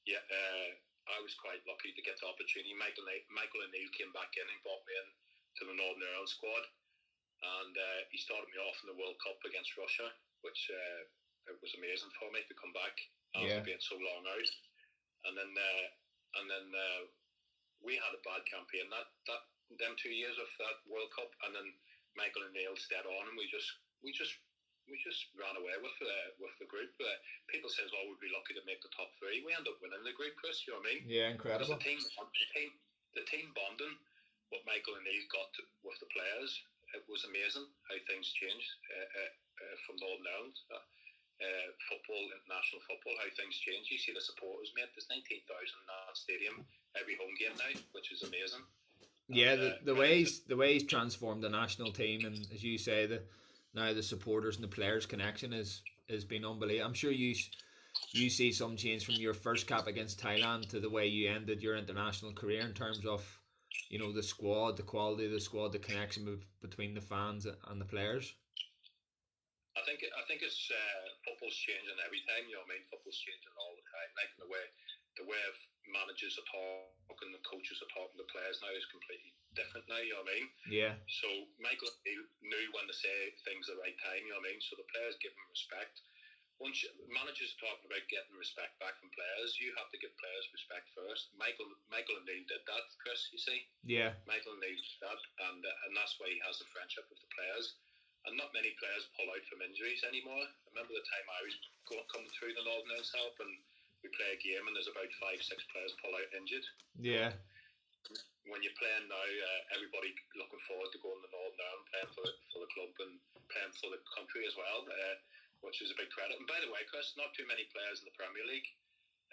yeah, 0.10 0.26
uh, 0.26 0.70
I 1.14 1.22
was 1.22 1.38
quite 1.38 1.62
lucky 1.70 1.93
to 1.93 2.02
get 2.02 2.18
the 2.18 2.26
opportunity. 2.26 2.74
Michael 2.74 3.06
Michael 3.30 3.62
O'Neill 3.62 3.93
came 3.93 4.10
back 4.10 4.34
in 4.41 4.50
and 4.50 4.66
brought 4.66 4.82
me 4.89 4.98
in 4.98 5.08
to 5.62 5.70
the 5.70 5.78
Northern 5.78 6.02
Ireland 6.02 6.34
squad, 6.34 6.66
and 7.62 7.78
uh, 7.78 8.02
he 8.10 8.18
started 8.18 8.50
me 8.50 8.58
off 8.58 8.82
in 8.82 8.89
the 8.89 8.98
World 8.98 9.22
Cup 9.22 9.38
against 9.45 9.78
Russia, 9.78 10.10
which 10.41 10.74
uh, 10.74 11.06
it 11.48 11.58
was 11.64 11.76
amazing 11.76 12.12
for 12.20 12.30
me 12.32 12.43
to 12.45 12.56
come 12.60 12.76
back 12.76 12.95
after 13.36 13.60
yeah. 13.60 13.68
being 13.68 13.84
so 13.84 13.95
long 14.00 14.24
out. 14.28 14.52
And 15.28 15.34
then 15.36 15.52
uh, 15.52 15.86
and 16.39 16.45
then 16.48 16.68
uh, 16.72 17.02
we 17.82 18.00
had 18.00 18.14
a 18.16 18.26
bad 18.26 18.43
campaign 18.48 18.88
that 18.91 19.08
that 19.28 19.43
them 19.76 20.00
two 20.00 20.14
years 20.14 20.39
of 20.39 20.48
that 20.64 20.80
World 20.88 21.12
Cup, 21.12 21.32
and 21.43 21.52
then 21.52 21.68
Michael 22.16 22.48
O'Neill 22.48 22.80
stayed 22.80 23.04
on, 23.04 23.24
and 23.28 23.36
we 23.36 23.52
just 23.52 23.68
we 24.00 24.16
just 24.16 24.32
we 24.88 24.95
just 25.04 25.28
ran 25.36 25.60
away 25.60 25.76
with 25.84 25.98
uh, 26.00 26.28
with 26.39 26.56
the 26.64 26.70
group. 26.72 26.91
Uh, 26.95 27.20
people 27.52 27.68
says, 27.68 27.91
"Oh, 27.91 28.08
we'd 28.08 28.24
be 28.24 28.32
lucky 28.32 28.56
to 28.56 28.64
make 28.64 28.80
the 28.80 28.93
top 28.95 29.12
three. 29.20 29.43
We 29.43 29.52
end 29.52 29.68
up 29.68 29.80
winning 29.84 30.04
the 30.08 30.16
group, 30.16 30.39
Chris. 30.39 30.64
You 30.64 30.76
know 30.76 30.84
what 30.84 30.88
I 30.88 30.91
mean? 30.95 31.04
Yeah, 31.08 31.28
incredible. 31.28 31.76
The 31.76 31.84
team, 31.84 32.00
the 32.00 32.48
team, 32.56 32.70
the 33.20 33.26
team 33.28 33.52
bonding, 33.52 33.95
what 34.56 34.64
Michael 34.64 34.95
O'Neill 34.95 35.28
got 35.28 35.52
to, 35.60 35.64
with 35.84 36.00
the 36.00 36.08
players, 36.16 36.52
it 36.95 37.04
was 37.12 37.28
amazing 37.28 37.68
how 37.91 37.98
things 38.08 38.32
changed 38.39 38.72
uh, 38.95 39.08
uh, 39.20 39.32
uh 39.60 39.76
from 39.84 40.00
Northern 40.00 40.32
Ireland. 40.32 40.58
Uh, 41.38 41.46
uh, 41.46 41.70
football, 41.86 42.24
international 42.34 42.82
football, 42.90 43.14
how 43.22 43.30
things 43.38 43.58
change. 43.58 43.92
You 43.92 43.98
see 43.98 44.14
the 44.14 44.22
supporters, 44.22 44.74
mate. 44.76 44.90
There's 44.96 45.06
19,000 45.10 45.46
in 45.46 45.86
that 45.86 46.18
stadium 46.18 46.66
every 47.00 47.14
home 47.14 47.34
game 47.38 47.54
now, 47.58 47.80
which 47.92 48.12
is 48.12 48.24
amazing. 48.24 48.66
Yeah, 49.30 49.54
and, 49.54 49.62
the, 49.62 49.70
uh, 49.70 49.78
the 49.86 49.96
way 49.96 50.20
he's 50.20 50.42
the 50.42 50.56
way 50.56 50.74
he's 50.74 50.88
transformed 50.88 51.44
the 51.44 51.50
national 51.50 51.92
team, 51.92 52.26
and 52.26 52.36
as 52.54 52.64
you 52.64 52.78
say, 52.78 53.06
the 53.06 53.22
now 53.74 53.94
the 53.94 54.02
supporters 54.02 54.56
and 54.56 54.64
the 54.64 54.74
players 54.74 55.06
connection 55.06 55.54
is 55.54 55.82
has 56.10 56.26
been 56.26 56.46
unbelievable. 56.46 56.88
I'm 56.88 56.94
sure 56.94 57.12
you 57.12 57.36
you 58.12 58.30
see 58.30 58.52
some 58.52 58.76
change 58.76 59.06
from 59.06 59.16
your 59.16 59.34
first 59.34 59.68
cap 59.68 59.88
against 59.88 60.20
Thailand 60.20 60.70
to 60.70 60.80
the 60.80 60.90
way 60.90 61.08
you 61.08 61.30
ended 61.30 61.62
your 61.62 61.76
international 61.76 62.34
career 62.34 62.62
in 62.62 62.74
terms 62.74 63.06
of 63.06 63.22
you 63.90 64.00
know 64.00 64.12
the 64.12 64.24
squad, 64.24 64.78
the 64.78 64.84
quality 64.84 65.26
of 65.26 65.32
the 65.32 65.40
squad, 65.40 65.72
the 65.72 65.80
connection 65.80 66.40
between 66.62 66.94
the 66.94 67.02
fans 67.02 67.46
and 67.46 67.82
the 67.82 67.86
players. 67.86 68.34
I 69.78 69.86
think 69.86 70.01
I 70.01 70.23
think 70.25 70.41
it's 70.41 70.67
uh, 70.73 71.05
football's 71.21 71.55
changing 71.55 72.01
every 72.01 72.25
time. 72.25 72.49
You 72.49 72.57
know, 72.57 72.65
I 72.65 72.69
mean, 72.73 72.84
football's 72.89 73.21
changing 73.21 73.53
all 73.61 73.78
the 73.78 73.86
time. 73.86 74.09
Like 74.17 74.34
the 74.41 74.49
way 74.49 74.65
the 75.21 75.25
way 75.30 75.41
of 75.45 75.55
managers 75.89 76.38
are 76.38 76.49
talking, 76.49 77.34
the 77.34 77.41
coaches 77.45 77.82
are 77.82 77.93
talking, 77.93 78.17
the 78.17 78.30
players 78.30 78.61
now 78.61 78.73
is 78.73 78.86
completely 78.89 79.34
different 79.57 79.86
now. 79.89 80.01
You 80.01 80.17
know 80.17 80.25
what 80.25 80.34
I 80.34 80.38
mean? 80.38 80.47
Yeah. 80.69 80.93
So 81.21 81.30
Michael 81.61 81.89
knew 82.05 82.67
when 82.73 82.86
to 82.89 82.95
say 82.97 83.34
things 83.45 83.69
the 83.69 83.78
right 83.82 83.97
time. 84.01 84.21
You 84.25 84.34
know 84.34 84.41
what 84.41 84.49
I 84.49 84.57
mean? 84.57 84.61
So 84.65 84.78
the 84.78 84.89
players 84.93 85.17
give 85.21 85.34
him 85.34 85.47
respect. 85.49 86.01
Once 86.57 86.82
you, 86.82 86.89
managers 87.13 87.53
are 87.53 87.69
talking 87.69 87.86
about 87.86 88.01
getting 88.09 88.34
respect 88.34 88.73
back 88.82 88.97
from 88.97 89.13
players, 89.13 89.61
you 89.61 89.69
have 89.78 89.93
to 89.93 90.01
give 90.01 90.09
players 90.17 90.45
respect 90.49 90.89
first. 90.97 91.30
Michael 91.38 91.69
Michael 91.86 92.17
O'Neill 92.17 92.49
did 92.49 92.65
that, 92.65 92.86
Chris. 92.97 93.30
You 93.30 93.38
see? 93.38 93.61
Yeah. 93.86 94.17
Michael 94.25 94.57
O'Neill 94.57 94.73
did 94.73 94.99
that, 95.05 95.21
and 95.49 95.61
uh, 95.61 95.84
and 95.86 95.93
that's 95.93 96.17
why 96.17 96.34
he 96.34 96.41
has 96.41 96.57
a 96.57 96.67
friendship 96.73 97.05
with 97.13 97.21
the 97.21 97.30
players 97.30 97.78
and 98.28 98.36
not 98.36 98.51
many 98.51 98.75
players 98.75 99.07
pull 99.15 99.32
out 99.32 99.43
from 99.47 99.63
injuries 99.63 100.03
anymore. 100.03 100.43
I 100.43 100.67
remember 100.75 100.91
the 100.91 101.07
time 101.07 101.28
I 101.32 101.41
was 101.47 101.55
coming 102.11 102.32
through 102.36 102.53
the 102.53 102.67
Northern 102.67 102.91
Ireland 102.91 103.15
help 103.15 103.36
and 103.39 103.53
we 104.03 104.11
play 104.11 104.36
a 104.36 104.43
game 104.43 104.67
and 104.67 104.75
there's 104.75 104.91
about 104.91 105.09
five, 105.17 105.39
six 105.39 105.63
players 105.71 105.95
pull 106.03 106.11
out 106.11 106.36
injured. 106.36 106.67
Yeah. 106.99 107.32
When 108.47 108.63
you're 108.63 108.80
playing 108.80 109.11
now, 109.11 109.19
uh, 109.19 109.61
everybody 109.75 110.15
looking 110.36 110.63
forward 110.67 110.91
to 110.95 111.03
going 111.03 111.19
to 111.19 111.32
Northern 111.32 111.59
Ireland, 111.59 111.88
playing 111.91 112.11
for 112.15 112.23
the, 112.23 112.34
for 112.51 112.59
the 112.63 112.71
club 112.71 112.91
and 113.03 113.13
playing 113.51 113.75
for 113.80 113.89
the 113.91 113.99
country 114.15 114.47
as 114.47 114.55
well, 114.55 114.88
uh, 114.88 115.15
which 115.63 115.84
is 115.84 115.91
a 115.91 115.99
big 115.99 116.11
credit. 116.15 116.39
And 116.39 116.47
by 116.47 116.59
the 116.63 116.71
way, 116.71 116.88
Chris, 116.88 117.15
not 117.19 117.36
too 117.36 117.47
many 117.47 117.67
players 117.71 117.99
in 117.99 118.07
the 118.07 118.15
Premier 118.15 118.43
League 118.47 118.69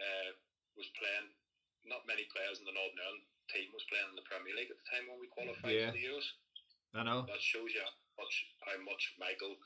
uh, 0.03 0.30
was 0.74 0.90
playing. 0.99 1.30
Not 1.86 2.09
many 2.09 2.26
players 2.32 2.59
in 2.59 2.66
the 2.66 2.74
Northern 2.74 2.99
Ireland 2.99 3.28
team 3.53 3.68
was 3.76 3.84
playing 3.92 4.09
in 4.09 4.18
the 4.18 4.26
Premier 4.26 4.57
League 4.57 4.72
at 4.72 4.78
the 4.80 4.88
time 4.88 5.05
when 5.07 5.20
we 5.20 5.28
qualified 5.30 5.70
yeah. 5.70 5.92
for 5.92 5.95
the 5.95 6.03
Euros. 6.03 6.28
I 6.97 7.03
know. 7.05 7.28
That 7.28 7.42
shows 7.45 7.70
you 7.74 7.84
much 8.19 8.35
how 8.65 8.77
much 8.85 9.15
Michael 9.19 9.57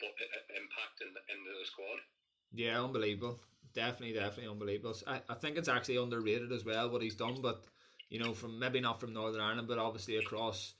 but 0.00 0.12
impact 0.52 1.00
in 1.00 1.08
the, 1.14 1.22
in 1.32 1.38
the 1.44 1.66
squad. 1.66 2.00
Yeah, 2.52 2.82
unbelievable. 2.82 3.40
Definitely, 3.74 4.14
definitely 4.14 4.50
unbelievable. 4.50 4.96
I, 5.06 5.20
I 5.28 5.34
think 5.34 5.56
it's 5.56 5.68
actually 5.68 5.96
underrated 5.96 6.52
as 6.52 6.64
well 6.64 6.90
what 6.90 7.02
he's 7.02 7.16
done, 7.16 7.40
but 7.42 7.64
you 8.08 8.20
know, 8.20 8.32
from 8.32 8.58
maybe 8.58 8.80
not 8.80 9.00
from 9.00 9.12
Northern 9.12 9.40
Ireland, 9.40 9.68
but 9.68 9.78
obviously 9.78 10.16
across 10.16 10.74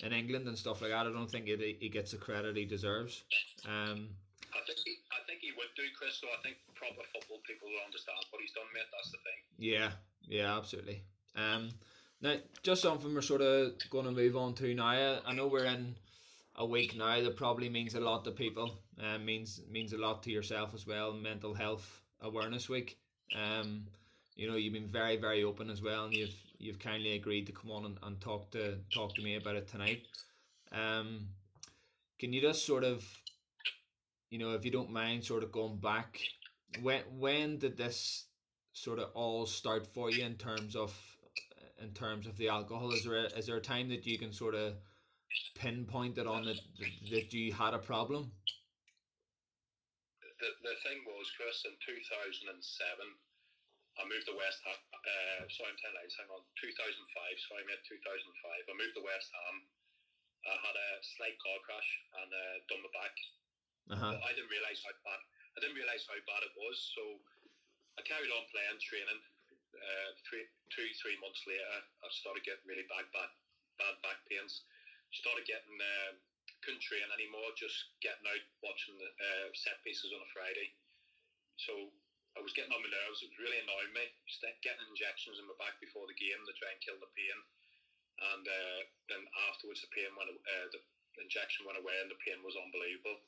in 0.00 0.12
England 0.12 0.48
and 0.48 0.58
stuff 0.58 0.80
like 0.80 0.90
that. 0.90 1.06
I 1.06 1.12
don't 1.12 1.30
think 1.30 1.48
it, 1.48 1.60
he 1.80 1.88
gets 1.88 2.12
the 2.12 2.18
credit 2.18 2.56
he 2.56 2.64
deserves. 2.64 3.24
Um, 3.66 4.08
I 4.52 4.60
think 4.66 4.78
he, 4.84 4.94
I 5.12 5.22
think 5.26 5.40
he 5.40 5.52
would 5.56 5.70
do, 5.76 5.82
Chris. 5.96 6.18
So 6.20 6.26
I 6.26 6.42
think 6.42 6.56
proper 6.74 7.02
football 7.12 7.38
people 7.46 7.68
will 7.68 7.84
understand 7.86 8.18
what 8.30 8.40
he's 8.40 8.52
done, 8.52 8.64
mate. 8.74 8.90
That's 8.90 9.10
the 9.10 9.18
thing. 9.18 9.40
Yeah, 9.58 9.90
yeah, 10.26 10.56
absolutely. 10.56 11.04
Um, 11.36 11.70
now, 12.20 12.36
just 12.62 12.82
something 12.82 13.14
we're 13.14 13.22
sort 13.22 13.42
of 13.42 13.72
going 13.90 14.06
to 14.06 14.12
move 14.12 14.36
on 14.36 14.54
to 14.54 14.74
now. 14.74 15.20
I 15.24 15.32
know 15.32 15.46
we're 15.46 15.64
in 15.64 15.94
a 16.56 16.66
week 16.66 16.96
now 16.96 17.20
that 17.20 17.36
probably 17.36 17.68
means 17.68 17.94
a 17.94 18.00
lot 18.00 18.24
to 18.24 18.30
people. 18.30 18.78
Uh, 19.02 19.18
means 19.18 19.60
means 19.70 19.92
a 19.92 19.98
lot 19.98 20.22
to 20.22 20.30
yourself 20.30 20.74
as 20.74 20.86
well. 20.86 21.12
Mental 21.12 21.54
Health 21.54 22.02
Awareness 22.20 22.68
Week. 22.68 22.98
Um, 23.34 23.86
you 24.36 24.48
know, 24.48 24.56
you've 24.56 24.72
been 24.72 24.88
very 24.88 25.16
very 25.16 25.44
open 25.44 25.70
as 25.70 25.82
well, 25.82 26.04
and 26.04 26.14
you've 26.14 26.34
you've 26.58 26.78
kindly 26.78 27.14
agreed 27.14 27.46
to 27.46 27.52
come 27.52 27.70
on 27.70 27.84
and, 27.86 27.98
and 28.02 28.20
talk 28.20 28.50
to 28.52 28.78
talk 28.94 29.14
to 29.14 29.22
me 29.22 29.36
about 29.36 29.56
it 29.56 29.68
tonight. 29.68 30.02
Um, 30.72 31.28
can 32.18 32.32
you 32.32 32.40
just 32.40 32.64
sort 32.64 32.84
of, 32.84 33.04
you 34.30 34.38
know, 34.38 34.52
if 34.52 34.64
you 34.64 34.70
don't 34.70 34.92
mind, 34.92 35.24
sort 35.24 35.42
of 35.42 35.52
going 35.52 35.78
back, 35.78 36.18
when 36.80 37.02
when 37.18 37.58
did 37.58 37.76
this 37.76 38.26
sort 38.72 38.98
of 38.98 39.10
all 39.14 39.46
start 39.46 39.86
for 39.86 40.10
you 40.10 40.24
in 40.24 40.36
terms 40.36 40.76
of 40.76 40.94
in 41.82 41.90
terms 41.90 42.26
of 42.26 42.36
the 42.36 42.48
alcohol? 42.48 42.92
Is 42.92 43.04
there 43.04 43.24
a, 43.24 43.24
is 43.38 43.46
there 43.46 43.56
a 43.56 43.60
time 43.60 43.88
that 43.88 44.06
you 44.06 44.18
can 44.18 44.32
sort 44.32 44.54
of 44.54 44.74
pinpointed 45.56 46.26
on 46.26 46.44
that 46.44 46.60
that 47.10 47.32
you 47.32 47.52
had 47.52 47.74
a 47.74 47.82
problem? 47.82 48.32
The, 50.42 50.50
the 50.66 50.76
thing 50.82 51.06
was, 51.06 51.30
Chris, 51.38 51.62
in 51.70 51.74
2007, 51.86 52.50
I 52.50 54.02
moved 54.10 54.26
to 54.26 54.34
West 54.34 54.58
Ham. 54.66 54.80
Uh, 54.90 55.46
sorry, 55.46 55.70
I'm 55.70 55.78
telling 55.78 56.02
lies. 56.02 56.18
Hang 56.18 56.30
on. 56.34 56.42
2005. 56.58 57.46
Sorry, 57.46 57.62
mate. 57.68 57.82
2005. 57.86 57.94
I 57.94 58.74
moved 58.74 58.96
to 58.98 59.04
West 59.06 59.30
Ham. 59.30 59.56
I 60.42 60.58
had 60.58 60.74
a 60.74 60.90
slight 61.14 61.38
car 61.38 61.58
crash 61.62 61.90
and 62.18 62.30
uh, 62.34 62.56
done 62.66 62.82
my 62.82 62.90
back. 62.90 63.14
Uh-huh. 63.94 64.14
I 64.18 64.30
didn't 64.34 64.50
realise 64.50 64.82
how 64.82 64.94
bad. 65.06 65.22
I 65.54 65.62
didn't 65.62 65.78
realise 65.78 66.02
how 66.10 66.18
bad 66.26 66.42
it 66.42 66.54
was. 66.58 66.76
So 66.98 67.02
I 67.94 68.02
carried 68.02 68.32
on 68.34 68.42
playing, 68.50 68.82
training. 68.82 69.22
Uh, 69.72 70.10
three, 70.26 70.44
two, 70.74 70.88
three 71.00 71.16
months 71.22 71.42
later, 71.48 71.64
I 72.02 72.06
started 72.10 72.42
getting 72.44 72.66
really 72.66 72.86
bad, 72.92 73.06
bad, 73.14 73.30
bad 73.80 73.94
back 74.04 74.20
pains 74.28 74.66
started 75.12 75.44
getting 75.44 75.76
uh, 75.76 76.12
couldn't 76.62 76.82
train 76.82 77.04
anymore, 77.10 77.50
just 77.58 77.98
getting 78.00 78.24
out 78.24 78.44
watching 78.62 78.94
the 78.96 79.10
uh, 79.10 79.48
set 79.52 79.82
pieces 79.82 80.14
on 80.14 80.22
a 80.22 80.30
Friday. 80.30 80.72
So 81.58 81.74
I 82.38 82.40
was 82.40 82.54
getting 82.56 82.72
on 82.72 82.80
my 82.80 82.88
nerves. 82.88 83.20
It 83.20 83.28
was 83.34 83.42
really 83.42 83.60
annoying 83.60 83.92
me. 83.92 84.06
Getting 84.64 84.88
injections 84.88 85.42
in 85.42 85.46
my 85.50 85.58
back 85.58 85.76
before 85.82 86.06
the 86.06 86.16
game 86.16 86.38
to 86.38 86.54
try 86.56 86.70
and 86.72 86.80
kill 86.80 86.96
the 87.02 87.10
pain, 87.12 87.38
and 88.32 88.44
uh, 88.46 88.80
then 89.10 89.22
afterwards 89.50 89.82
the 89.82 89.90
pain 89.92 90.08
went. 90.14 90.32
Uh, 90.32 90.68
the 90.72 90.80
injection 91.20 91.68
went 91.68 91.76
away, 91.82 91.98
and 92.00 92.08
the 92.08 92.22
pain 92.24 92.40
was 92.40 92.56
unbelievable. 92.56 93.20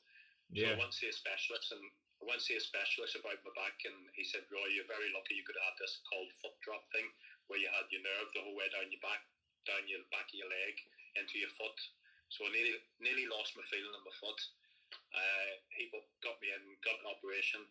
Yeah. 0.49 0.73
So 0.73 0.79
I 0.79 0.81
went 0.81 0.91
to 0.95 0.97
see 0.97 1.11
a 1.11 1.15
specialist, 1.15 1.69
and 1.75 1.83
I 2.17 2.23
went 2.25 2.39
to 2.41 2.47
see 2.47 2.57
a 2.57 2.63
specialist 2.63 3.19
about 3.19 3.43
my 3.45 3.53
back, 3.53 3.77
and 3.85 4.09
he 4.15 4.23
said, 4.25 4.47
"Roy, 4.49 4.65
you're 4.73 4.89
very 4.89 5.11
lucky. 5.11 5.37
You 5.37 5.45
could 5.45 5.59
have 5.59 5.77
this 5.77 6.01
called 6.07 6.31
foot 6.39 6.55
drop 6.65 6.87
thing, 6.95 7.05
where 7.51 7.59
you 7.59 7.69
had 7.69 7.91
your 7.91 8.01
nerve 8.01 8.31
the 8.31 8.41
whole 8.41 8.57
way 8.57 8.71
down 8.71 8.89
your 8.89 9.03
back, 9.03 9.21
down 9.67 9.85
your 9.85 10.01
back 10.09 10.31
of 10.31 10.39
your 10.39 10.49
leg, 10.49 10.75
into 11.19 11.39
your 11.39 11.51
foot. 11.55 11.77
So 12.29 12.45
I 12.45 12.51
nearly, 12.51 12.75
nearly 12.99 13.27
lost 13.29 13.55
my 13.55 13.65
feeling 13.71 13.93
in 13.93 14.03
my 14.03 14.15
foot. 14.19 14.39
Uh, 15.15 15.51
he 15.75 15.87
got 16.23 16.37
me 16.43 16.51
in, 16.51 16.63
got 16.83 16.99
an 16.99 17.11
operation. 17.11 17.63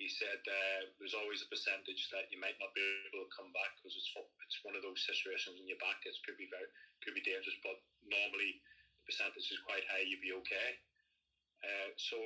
He 0.00 0.10
said 0.10 0.42
uh, 0.42 0.90
there's 0.98 1.14
always 1.14 1.38
a 1.44 1.52
percentage 1.52 2.10
that 2.10 2.26
you 2.34 2.42
might 2.42 2.58
not 2.58 2.74
be 2.74 2.82
able 3.14 3.22
to 3.22 3.36
come 3.36 3.54
back 3.54 3.78
because 3.78 3.94
it's 3.94 4.10
it's 4.42 4.58
one 4.66 4.74
of 4.74 4.82
those 4.82 4.98
situations 5.06 5.62
in 5.62 5.70
your 5.70 5.78
back. 5.78 6.02
It 6.02 6.18
could 6.26 6.34
be 6.34 6.50
very 6.50 6.66
could 7.06 7.14
be 7.14 7.22
dangerous, 7.22 7.54
but 7.62 7.78
normally 8.02 8.58
the 8.98 9.04
percentage 9.06 9.46
is 9.46 9.62
quite 9.62 9.86
high. 9.86 10.02
You'd 10.02 10.24
be 10.24 10.34
okay. 10.42 10.68
Uh, 11.62 11.94
so 11.94 12.18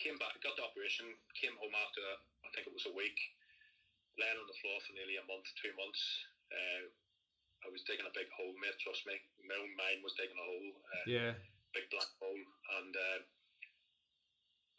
came 0.00 0.16
back, 0.16 0.40
got 0.40 0.56
the 0.56 0.64
operation, 0.64 1.04
came 1.36 1.52
home 1.60 1.76
after 1.76 2.00
I 2.40 2.48
think 2.56 2.64
it 2.64 2.74
was 2.74 2.88
a 2.88 2.96
week, 2.96 3.18
laying 4.16 4.40
on 4.40 4.48
the 4.48 4.60
floor 4.64 4.80
for 4.80 4.96
nearly 4.96 5.20
a 5.20 5.28
month, 5.28 5.46
two 5.60 5.76
months. 5.76 6.00
Uh, 6.48 6.88
I 7.60 7.68
was 7.68 7.84
digging 7.84 8.08
a 8.08 8.16
big 8.16 8.32
hole, 8.32 8.56
mate. 8.56 8.80
Trust 8.80 9.04
me, 9.04 9.20
my 9.46 9.56
own 9.56 9.72
mind 9.76 10.04
was 10.04 10.16
taking 10.16 10.36
a 10.36 10.46
hole. 10.46 10.70
Uh, 10.74 11.04
yeah. 11.06 11.32
Big 11.70 11.86
black 11.94 12.10
hole, 12.18 12.44
and 12.82 12.92
uh, 12.98 13.20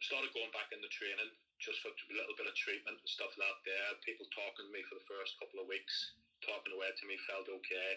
started 0.03 0.34
going 0.36 0.51
back 0.51 0.74
into 0.76 0.91
training 0.91 1.32
just 1.62 1.80
for 1.86 1.93
a 1.93 2.18
little 2.18 2.36
bit 2.36 2.49
of 2.49 2.57
treatment 2.57 2.97
and 2.97 3.09
stuff 3.09 3.32
like 3.38 3.47
that. 3.47 3.57
There, 3.64 4.03
people 4.03 4.26
talking 4.34 4.66
to 4.66 4.74
me 4.74 4.82
for 4.89 4.97
the 4.97 5.07
first 5.07 5.38
couple 5.38 5.62
of 5.62 5.70
weeks, 5.70 5.93
talking 6.41 6.74
away 6.74 6.89
to 6.89 7.05
me, 7.05 7.16
felt 7.30 7.47
okay. 7.47 7.91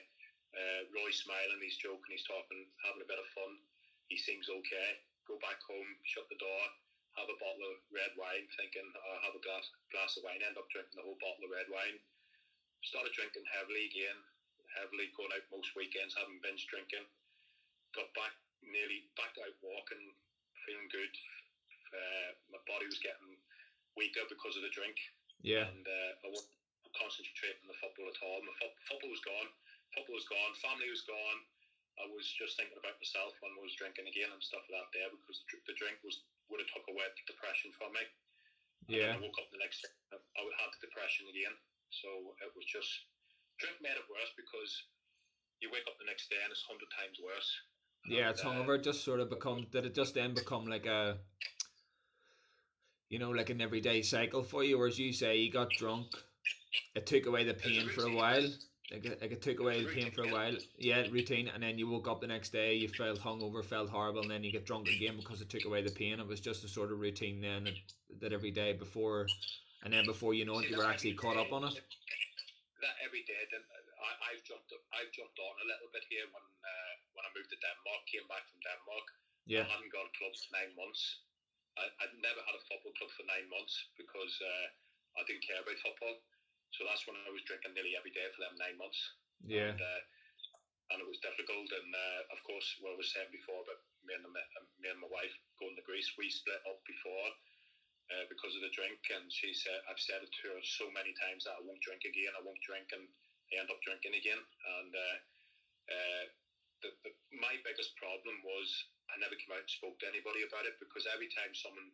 Uh, 0.55 0.87
Roy 0.95 1.11
smiling, 1.11 1.59
he's 1.59 1.81
joking, 1.81 2.13
he's 2.13 2.29
talking, 2.29 2.69
having 2.87 3.03
a 3.03 3.11
bit 3.11 3.19
of 3.19 3.27
fun. 3.35 3.59
He 4.07 4.21
seems 4.21 4.47
okay. 4.47 4.89
Go 5.27 5.41
back 5.41 5.59
home, 5.65 5.91
shut 6.05 6.29
the 6.29 6.39
door, 6.39 6.63
have 7.17 7.33
a 7.33 7.41
bottle 7.41 7.65
of 7.73 7.81
red 7.89 8.13
wine, 8.21 8.45
thinking 8.61 8.85
I'll 8.85 9.25
have 9.25 9.35
a 9.35 9.43
glass 9.43 9.65
glass 9.91 10.15
of 10.21 10.29
wine. 10.29 10.45
End 10.45 10.61
up 10.61 10.69
drinking 10.69 11.01
the 11.01 11.07
whole 11.09 11.19
bottle 11.19 11.49
of 11.49 11.55
red 11.57 11.73
wine. 11.73 11.97
Started 12.85 13.17
drinking 13.17 13.49
heavily 13.49 13.89
again, 13.89 14.19
heavily 14.79 15.11
going 15.15 15.33
out 15.35 15.47
most 15.51 15.73
weekends, 15.79 16.15
having 16.19 16.43
binge 16.43 16.67
drinking. 16.71 17.07
Got 17.95 18.11
back 18.19 18.35
nearly 18.63 19.07
back 19.15 19.35
out 19.39 19.55
walking, 19.63 20.03
feeling 20.67 20.91
good. 20.91 21.13
Uh, 21.95 22.31
my 22.51 22.61
body 22.67 22.91
was 22.91 22.99
getting 22.99 23.39
weaker 23.95 24.27
because 24.27 24.59
of 24.59 24.67
the 24.67 24.75
drink. 24.75 24.99
Yeah. 25.43 25.71
And 25.71 25.87
uh, 25.87 26.27
I 26.27 26.29
wasn't 26.31 26.51
concentrating 26.97 27.63
on 27.67 27.71
the 27.71 27.79
football 27.79 28.11
at 28.11 28.19
all. 28.23 28.43
My 28.43 28.55
fo- 28.59 28.79
football 28.91 29.13
was 29.13 29.23
gone. 29.23 29.49
Football 29.95 30.19
was 30.19 30.27
gone. 30.27 30.53
Family 30.59 30.91
was 30.91 31.07
gone. 31.07 31.41
I 31.95 32.11
was 32.11 32.27
just 32.35 32.59
thinking 32.59 32.75
about 32.75 32.99
myself 32.99 33.39
when 33.39 33.55
I 33.55 33.63
was 33.63 33.79
drinking 33.79 34.11
again 34.11 34.35
and 34.35 34.43
stuff 34.43 34.67
like 34.67 34.83
that 34.83 34.91
there 34.91 35.11
because 35.15 35.47
the 35.47 35.79
drink 35.79 36.03
was 36.03 36.27
would 36.51 36.59
have 36.59 36.71
took 36.75 36.91
away 36.91 37.07
the 37.07 37.23
depression 37.31 37.71
from 37.79 37.95
me. 37.95 38.03
Yeah. 38.91 39.15
I 39.15 39.23
woke 39.23 39.39
up 39.39 39.49
the 39.55 39.63
next 39.63 39.81
day, 39.87 39.95
I 40.13 40.41
would 40.43 40.59
have 40.61 40.75
the 40.77 40.85
depression 40.85 41.31
again. 41.31 41.55
So 41.89 42.35
it 42.43 42.51
was 42.53 42.67
just 42.67 42.91
drink 43.59 43.77
made 43.83 43.97
it 43.97 44.07
worse 44.11 44.33
because 44.37 44.71
you 45.61 45.71
wake 45.73 45.87
up 45.89 45.99
the 45.99 46.07
next 46.07 46.29
day 46.29 46.41
and 46.43 46.51
it's 46.51 46.65
hundred 46.67 46.91
times 46.93 47.19
worse. 47.23 47.51
Yeah, 48.07 48.31
it's 48.31 48.43
hungover. 48.43 48.77
Uh, 48.77 48.81
it 48.81 48.85
just 48.85 49.05
sort 49.05 49.21
of 49.21 49.31
become. 49.31 49.67
Did 49.73 49.87
it 49.87 49.95
just 49.95 50.15
then 50.15 50.35
become 50.35 50.67
like 50.67 50.87
a, 50.87 51.17
you 53.09 53.19
know, 53.19 53.31
like 53.31 53.51
an 53.51 53.61
everyday 53.61 54.03
cycle 54.03 54.43
for 54.43 54.63
you? 54.63 54.81
Or 54.81 54.87
as 54.87 54.99
you 54.99 55.13
say, 55.13 55.39
you 55.39 55.51
got 55.51 55.71
drunk, 55.71 56.09
it 56.95 57.07
took 57.07 57.27
away 57.27 57.45
the 57.45 57.55
pain 57.55 57.89
for 57.89 58.07
a 58.07 58.15
while. 58.15 58.47
Like 58.93 59.07
it, 59.07 59.23
like 59.23 59.33
it 59.33 59.41
took 59.41 59.61
away 59.61 59.83
the 59.83 59.89
pain 59.89 60.11
for 60.11 60.25
a 60.25 60.29
while. 60.31 60.55
Yeah, 60.79 61.05
routine, 61.11 61.49
and 61.53 61.63
then 61.63 61.79
you 61.79 61.89
woke 61.89 62.07
up 62.07 62.21
the 62.21 62.27
next 62.27 62.51
day, 62.51 62.75
you 62.75 62.89
felt 62.89 63.19
hungover, 63.19 63.65
felt 63.65 63.89
horrible, 63.89 64.21
and 64.21 64.31
then 64.31 64.45
you 64.45 64.53
get 64.53 64.67
drunk 64.67 64.89
again 64.89 65.17
because 65.17 65.41
it 65.41 65.49
took 65.49 65.65
away 65.65 65.83
the 65.83 65.91
pain. 65.91 66.21
It 66.21 66.27
was 66.27 66.41
just 66.41 66.65
a 66.65 66.69
sort 66.69 66.93
of 66.93 67.01
routine 67.01 67.41
then 67.41 67.65
that, 67.65 67.75
that 68.21 68.33
every 68.35 68.51
day 68.51 68.75
before, 68.75 69.27
and 69.83 69.93
then 69.93 70.05
before 70.05 70.35
you 70.35 70.45
know 70.45 70.59
it, 70.59 70.69
you 70.69 70.77
were 70.77 70.85
actually 70.85 71.15
caught 71.15 71.39
up 71.39 71.51
on 71.51 71.65
it. 71.65 71.81
That 72.85 73.01
every 73.01 73.25
day, 73.25 73.41
then 73.49 73.65
I, 73.97 74.11
I've 74.29 74.45
jumped, 74.45 74.69
I've 74.93 75.09
jumped 75.09 75.41
on 75.41 75.55
a 75.65 75.69
little 75.73 75.89
bit 75.89 76.05
here 76.13 76.29
when 76.29 76.45
uh, 76.45 76.95
when 77.17 77.25
I 77.25 77.33
moved 77.33 77.49
to 77.49 77.59
Denmark, 77.65 78.05
came 78.13 78.29
back 78.29 78.45
from 78.45 78.61
Denmark. 78.61 79.07
Yeah, 79.49 79.65
I 79.65 79.73
hadn't 79.73 79.89
gone 79.89 80.05
to 80.05 80.19
clubs 80.21 80.45
for 80.45 80.53
nine 80.53 80.77
months. 80.77 81.01
I, 81.81 81.89
I'd 82.05 82.13
never 82.21 82.45
had 82.45 82.55
a 82.55 82.63
football 82.69 82.93
club 83.01 83.13
for 83.17 83.25
nine 83.25 83.49
months 83.49 83.73
because 83.97 84.35
uh, 84.45 84.67
I 85.17 85.25
didn't 85.25 85.49
care 85.49 85.65
about 85.65 85.81
football. 85.81 86.21
So 86.77 86.85
that's 86.85 87.07
when 87.07 87.17
I 87.25 87.31
was 87.31 87.47
drinking 87.47 87.73
nearly 87.73 87.95
every 87.97 88.13
day 88.13 88.27
for 88.35 88.45
them 88.45 88.59
nine 88.59 88.77
months. 88.77 89.01
Yeah. 89.47 89.73
And, 89.73 89.81
uh, 89.81 90.01
and 90.93 90.99
it 91.01 91.09
was 91.09 91.23
difficult. 91.23 91.71
And 91.71 91.91
uh, 91.95 92.21
of 92.35 92.41
course, 92.45 92.67
what 92.83 92.95
I 92.95 93.01
was 93.01 93.11
saying 93.15 93.31
before 93.31 93.63
about 93.63 93.81
me 94.05 94.13
and, 94.15 94.27
the, 94.27 94.33
me 94.83 94.91
and 94.91 95.01
my 95.01 95.11
wife 95.11 95.33
going 95.57 95.75
to 95.79 95.87
Greece, 95.87 96.11
we 96.19 96.29
split 96.29 96.61
up 96.67 96.83
before 96.85 97.33
uh, 98.13 98.25
because 98.29 98.53
of 98.57 98.63
the 98.65 98.73
drink. 98.75 99.01
And 99.13 99.29
she 99.33 99.55
said, 99.55 99.81
I've 99.89 100.01
said 100.01 100.25
it 100.25 100.33
to 100.33 100.45
her 100.57 100.63
so 100.65 100.91
many 100.93 101.13
times 101.17 101.49
that 101.49 101.57
I 101.57 101.63
won't 101.65 101.81
drink 101.85 102.05
again. 102.05 102.33
I 102.37 102.45
won't 102.45 102.61
drink, 102.65 102.91
and 102.93 103.05
I 103.05 103.53
end 103.61 103.71
up 103.73 103.81
drinking 103.85 104.17
again. 104.17 104.41
And 104.41 104.93
uh, 104.93 105.17
uh, 105.89 106.25
the, 106.85 106.91
the, 107.05 107.11
my 107.37 107.55
biggest 107.65 107.97
problem 107.97 108.41
was 108.45 108.69
I 109.13 109.21
never 109.21 109.37
came 109.37 109.53
out 109.53 109.65
and 109.65 109.73
spoke 109.73 109.97
to 110.01 110.11
anybody 110.11 110.45
about 110.45 110.69
it 110.69 110.77
because 110.81 111.09
every 111.09 111.29
time 111.33 111.53
someone 111.57 111.93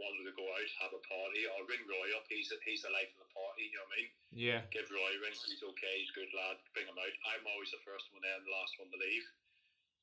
wanted 0.00 0.24
to 0.24 0.32
go 0.32 0.48
out, 0.48 0.70
have 0.80 0.96
a 0.96 1.02
party, 1.04 1.44
or 1.44 1.68
ring 1.68 1.84
Roy 1.84 2.08
up. 2.16 2.24
He's 2.32 2.48
he's 2.64 2.80
the 2.80 2.92
life 2.92 3.12
of 3.12 3.28
the 3.28 3.30
party. 3.36 3.68
You 3.68 3.76
know 3.76 3.84
what 3.84 3.96
I 3.96 4.00
mean? 4.00 4.10
Yeah. 4.32 4.60
Give 4.72 4.88
Roy 4.88 5.12
a 5.12 5.20
ring. 5.20 5.36
He's 5.36 5.60
okay. 5.60 5.94
He's 6.00 6.08
a 6.08 6.16
good 6.16 6.32
lad. 6.32 6.56
Bring 6.72 6.88
him 6.88 6.96
out. 6.96 7.14
I'm 7.28 7.44
always 7.44 7.68
the 7.68 7.84
first 7.84 8.08
one 8.16 8.24
there 8.24 8.32
and 8.32 8.48
the 8.48 8.56
last 8.56 8.72
one 8.80 8.88
to 8.88 8.96
leave. 8.96 9.26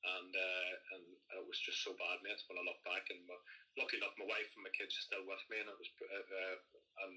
And 0.08 0.32
uh, 0.32 0.72
and 0.95 1.03
it 1.36 1.45
was 1.45 1.60
just 1.60 1.84
so 1.84 1.91
bad, 1.99 2.24
mate. 2.24 2.39
When 2.47 2.55
I 2.55 2.64
look 2.64 2.80
back, 2.88 3.03
and 3.12 3.20
my, 3.28 3.36
lucky 3.76 3.99
enough, 3.99 4.16
my 4.16 4.30
wife 4.30 4.47
and 4.55 4.64
my 4.64 4.72
kids 4.72 4.95
are 4.95 5.08
still 5.08 5.26
with 5.28 5.43
me, 5.51 5.60
and 5.60 5.68
it 5.68 5.76
was 5.76 5.91
uh, 5.99 6.24
uh, 6.24 6.58
and 7.03 7.14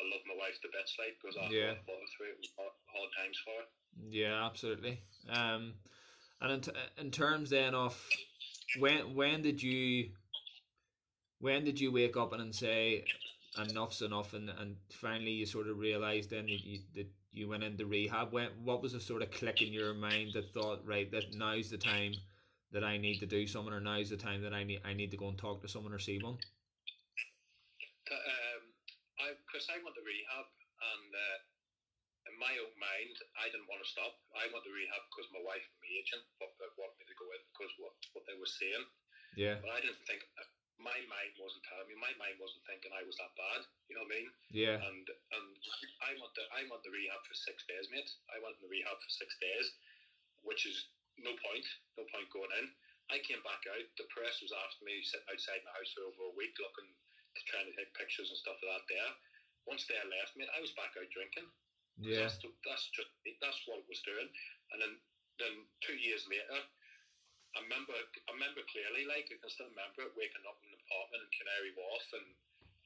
I 0.00 0.02
love 0.08 0.24
my 0.24 0.36
wife 0.38 0.56
to 0.64 0.72
bits, 0.72 0.96
like 0.96 1.20
because 1.20 1.36
I 1.36 1.52
yeah. 1.52 1.76
fought 1.84 2.08
through 2.16 2.32
it 2.32 2.40
was 2.40 2.50
hard, 2.56 2.72
hard 2.88 3.10
times 3.12 3.38
for 3.44 3.52
her. 3.60 3.66
Yeah, 4.08 4.46
absolutely. 4.46 5.04
Um, 5.28 5.74
and 6.40 6.52
in, 6.52 6.60
t- 6.60 6.72
in 6.98 7.10
terms 7.10 7.50
then 7.50 7.74
of 7.74 7.94
when 8.78 9.14
when 9.14 9.42
did 9.42 9.62
you 9.62 10.10
when 11.40 11.64
did 11.64 11.80
you 11.80 11.92
wake 11.92 12.16
up 12.16 12.32
and 12.32 12.54
say 12.54 13.04
enough's 13.58 14.00
enough 14.00 14.32
and, 14.32 14.48
and 14.48 14.76
finally 14.90 15.32
you 15.32 15.46
sort 15.46 15.68
of 15.68 15.78
realized 15.78 16.30
then 16.30 16.46
that 16.46 16.64
you, 16.64 16.78
that 16.94 17.06
you 17.32 17.48
went 17.48 17.64
into 17.64 17.86
rehab. 17.86 18.32
When 18.32 18.48
what 18.62 18.82
was 18.82 18.92
the 18.92 19.00
sort 19.00 19.22
of 19.22 19.30
click 19.30 19.62
in 19.62 19.72
your 19.72 19.94
mind 19.94 20.32
that 20.34 20.52
thought 20.52 20.84
right 20.84 21.10
that 21.10 21.34
now's 21.34 21.70
the 21.70 21.78
time 21.78 22.12
that 22.72 22.84
I 22.84 22.96
need 22.96 23.20
to 23.20 23.26
do 23.26 23.46
something 23.46 23.72
or 23.72 23.80
now's 23.80 24.10
the 24.10 24.16
time 24.16 24.42
that 24.42 24.52
I 24.52 24.64
need 24.64 24.80
I 24.84 24.92
need 24.92 25.10
to 25.10 25.16
go 25.16 25.28
and 25.28 25.38
talk 25.38 25.60
to 25.62 25.68
someone 25.68 25.92
or 25.92 25.98
see 25.98 26.20
one 26.20 26.36
um, 28.12 28.62
I, 29.20 29.26
Chris 29.48 29.68
I 29.72 29.80
went 29.80 29.96
to 29.96 30.04
rehab 30.04 30.46
and 30.48 31.10
uh, 31.12 31.38
in 32.28 32.34
my 32.36 32.52
own 32.60 32.74
mind 32.76 33.16
I 33.40 33.48
didn't 33.48 33.68
want 33.68 33.80
to 33.80 33.88
stop. 33.88 34.12
I 34.36 34.48
went 34.52 34.64
to 34.68 34.72
rehab 34.72 35.02
because 35.12 35.28
my 35.32 35.42
wife 35.42 35.64
and 35.64 35.80
my 35.80 35.90
agent 35.96 36.24
wanted 36.40 36.96
me 37.00 37.04
to 37.08 37.16
go 37.16 37.26
in 37.32 37.42
because 37.52 37.72
what, 37.80 37.94
what 38.12 38.24
they 38.28 38.36
were 38.36 38.48
saying. 38.48 38.84
Yeah. 39.36 39.56
But 39.64 39.72
I 39.72 39.80
didn't 39.80 40.02
think 40.04 40.20
my 40.82 40.98
mind 41.06 41.32
wasn't 41.38 41.64
telling 41.70 41.86
me. 41.86 41.94
My 41.96 42.12
mind 42.18 42.36
wasn't 42.42 42.66
thinking 42.66 42.90
I 42.90 43.06
was 43.06 43.16
that 43.22 43.32
bad. 43.38 43.62
You 43.86 43.96
know 43.96 44.04
what 44.04 44.12
I 44.12 44.16
mean? 44.18 44.28
Yeah. 44.50 44.76
And 44.82 45.06
and 45.06 45.48
I 46.02 46.12
went 46.18 46.34
to 46.34 46.44
I 46.50 46.66
went 46.66 46.82
to 46.82 46.90
rehab 46.92 47.22
for 47.22 47.34
six 47.38 47.62
days, 47.70 47.86
mate. 47.88 48.10
I 48.34 48.42
went 48.42 48.58
in 48.58 48.66
the 48.66 48.72
rehab 48.74 48.98
for 48.98 49.12
six 49.14 49.30
days, 49.38 49.66
which 50.42 50.66
is 50.66 50.90
no 51.16 51.32
point. 51.40 51.66
No 51.94 52.04
point 52.10 52.28
going 52.34 52.52
in. 52.58 52.66
I 53.10 53.22
came 53.22 53.40
back 53.46 53.62
out. 53.70 53.86
The 53.98 54.10
press 54.10 54.42
was 54.42 54.54
after 54.54 54.82
me, 54.82 55.02
sitting 55.02 55.26
outside 55.30 55.62
my 55.62 55.74
house 55.74 55.90
for 55.94 56.06
over 56.06 56.32
a 56.32 56.38
week, 56.38 56.54
looking, 56.58 56.88
to 56.88 57.40
trying 57.50 57.68
to 57.70 57.74
take 57.78 57.92
pictures 57.94 58.30
and 58.30 58.38
stuff 58.38 58.58
like 58.62 58.82
that. 58.82 58.86
There. 58.90 59.12
Once 59.70 59.86
they 59.86 59.98
left, 60.02 60.34
mate, 60.34 60.50
I 60.50 60.62
was 60.62 60.74
back 60.74 60.94
out 60.98 61.06
drinking. 61.14 61.46
Yeah. 62.00 62.26
That's, 62.26 62.42
that's 62.42 62.86
just 62.90 63.12
that's 63.38 63.60
what 63.68 63.84
it 63.84 63.90
was 63.90 64.02
doing. 64.02 64.26
And 64.74 64.78
then 64.82 64.92
then 65.38 65.54
two 65.86 65.96
years 65.96 66.26
later. 66.26 66.66
I 67.52 67.60
remember, 67.60 67.92
I 67.92 68.30
remember 68.32 68.64
clearly, 68.72 69.04
like 69.04 69.28
I 69.28 69.36
can 69.36 69.52
still 69.52 69.68
remember 69.68 70.08
it, 70.08 70.16
waking 70.16 70.40
up 70.48 70.56
apartment 70.86 71.24
in 71.24 71.30
Canary 71.38 71.72
Wharf 71.74 72.06
and 72.16 72.26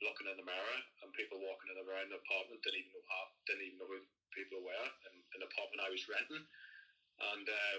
looking 0.04 0.28
in 0.28 0.36
the 0.36 0.44
mirror 0.44 0.78
and 1.00 1.08
people 1.16 1.40
walking 1.40 1.72
in 1.72 1.80
around 1.80 2.12
the 2.12 2.20
apartment 2.20 2.60
didn't 2.60 2.84
even 2.84 2.92
know 2.92 3.06
how, 3.08 3.24
didn't 3.48 3.64
even 3.64 3.78
know 3.80 3.88
who 3.88 4.00
people 4.36 4.60
were 4.60 4.88
in, 5.08 5.14
in 5.16 5.38
the 5.40 5.48
apartment 5.48 5.80
I 5.80 5.92
was 5.92 6.04
renting, 6.04 6.44
and 7.32 7.46
uh, 7.48 7.76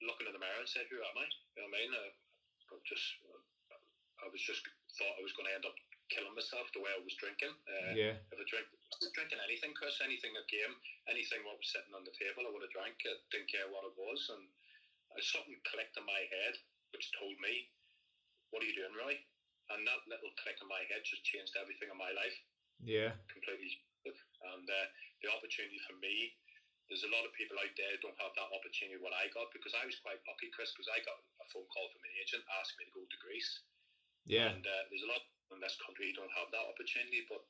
looking 0.00 0.28
in 0.28 0.34
the 0.34 0.40
mirror 0.40 0.60
and 0.60 0.70
saying, 0.70 0.88
"Who 0.88 1.00
am 1.04 1.18
I?" 1.20 1.28
You 1.28 1.58
know 1.60 1.68
what 1.68 1.76
I 1.76 1.78
mean? 1.84 1.90
Uh, 1.92 2.12
I 2.72 2.76
just, 2.84 3.06
I 4.24 4.26
was 4.28 4.40
just 4.44 4.64
thought 4.96 5.16
I 5.16 5.24
was 5.24 5.36
going 5.36 5.48
to 5.48 5.56
end 5.56 5.68
up 5.68 5.76
killing 6.08 6.32
myself 6.32 6.68
the 6.72 6.80
way 6.80 6.92
I 6.92 7.00
was 7.00 7.16
drinking. 7.20 7.52
Uh, 7.68 7.92
yeah. 7.92 8.16
If 8.32 8.36
I 8.40 8.44
drink, 8.48 8.68
drinking 9.12 9.40
anything, 9.44 9.76
Chris, 9.76 10.00
anything 10.00 10.32
a 10.36 10.44
game, 10.48 10.72
anything 11.08 11.44
what 11.44 11.60
was 11.60 11.68
sitting 11.68 11.92
on 11.92 12.04
the 12.04 12.16
table, 12.16 12.48
I 12.48 12.52
would 12.52 12.64
have 12.64 12.72
drank 12.72 12.96
it. 13.04 13.20
Didn't 13.28 13.52
care 13.52 13.68
what 13.68 13.84
it 13.84 13.92
was, 13.96 14.20
and 14.32 14.48
something 15.20 15.56
clicked 15.68 16.00
in 16.00 16.04
my 16.08 16.24
head 16.32 16.56
which 16.96 17.12
told 17.12 17.36
me, 17.44 17.68
"What 18.48 18.64
are 18.64 18.68
you 18.68 18.76
doing, 18.76 18.96
Roy?" 18.96 19.20
And 19.74 19.84
that 19.84 20.00
little 20.08 20.32
click 20.40 20.58
in 20.60 20.68
my 20.68 20.80
head 20.88 21.04
just 21.04 21.24
changed 21.28 21.52
everything 21.60 21.92
in 21.92 21.98
my 22.00 22.12
life. 22.16 22.36
Yeah, 22.80 23.12
completely. 23.28 23.84
And 24.06 24.64
uh, 24.64 24.86
the 25.20 25.28
opportunity 25.28 25.76
for 25.84 25.98
me, 26.00 26.32
there's 26.88 27.04
a 27.04 27.12
lot 27.12 27.28
of 27.28 27.36
people 27.36 27.60
out 27.60 27.74
there 27.76 27.92
who 27.92 28.00
don't 28.00 28.22
have 28.22 28.32
that 28.38 28.48
opportunity 28.48 28.96
what 28.96 29.12
I 29.12 29.28
got 29.36 29.52
because 29.52 29.76
I 29.76 29.84
was 29.84 30.00
quite 30.00 30.22
lucky, 30.24 30.48
Chris, 30.56 30.72
because 30.72 30.88
I 30.88 31.04
got 31.04 31.20
a 31.42 31.46
phone 31.52 31.68
call 31.68 31.92
from 31.92 32.06
an 32.06 32.16
agent 32.16 32.46
asking 32.56 32.80
me 32.80 32.84
to 32.88 32.96
go 32.96 33.04
to 33.04 33.18
Greece. 33.20 33.52
Yeah. 34.24 34.56
And 34.56 34.64
uh, 34.64 34.82
there's 34.88 35.04
a 35.04 35.12
lot 35.12 35.20
in 35.52 35.60
this 35.60 35.76
country 35.84 36.12
who 36.12 36.24
don't 36.24 36.38
have 36.38 36.48
that 36.54 36.64
opportunity, 36.64 37.28
but 37.28 37.44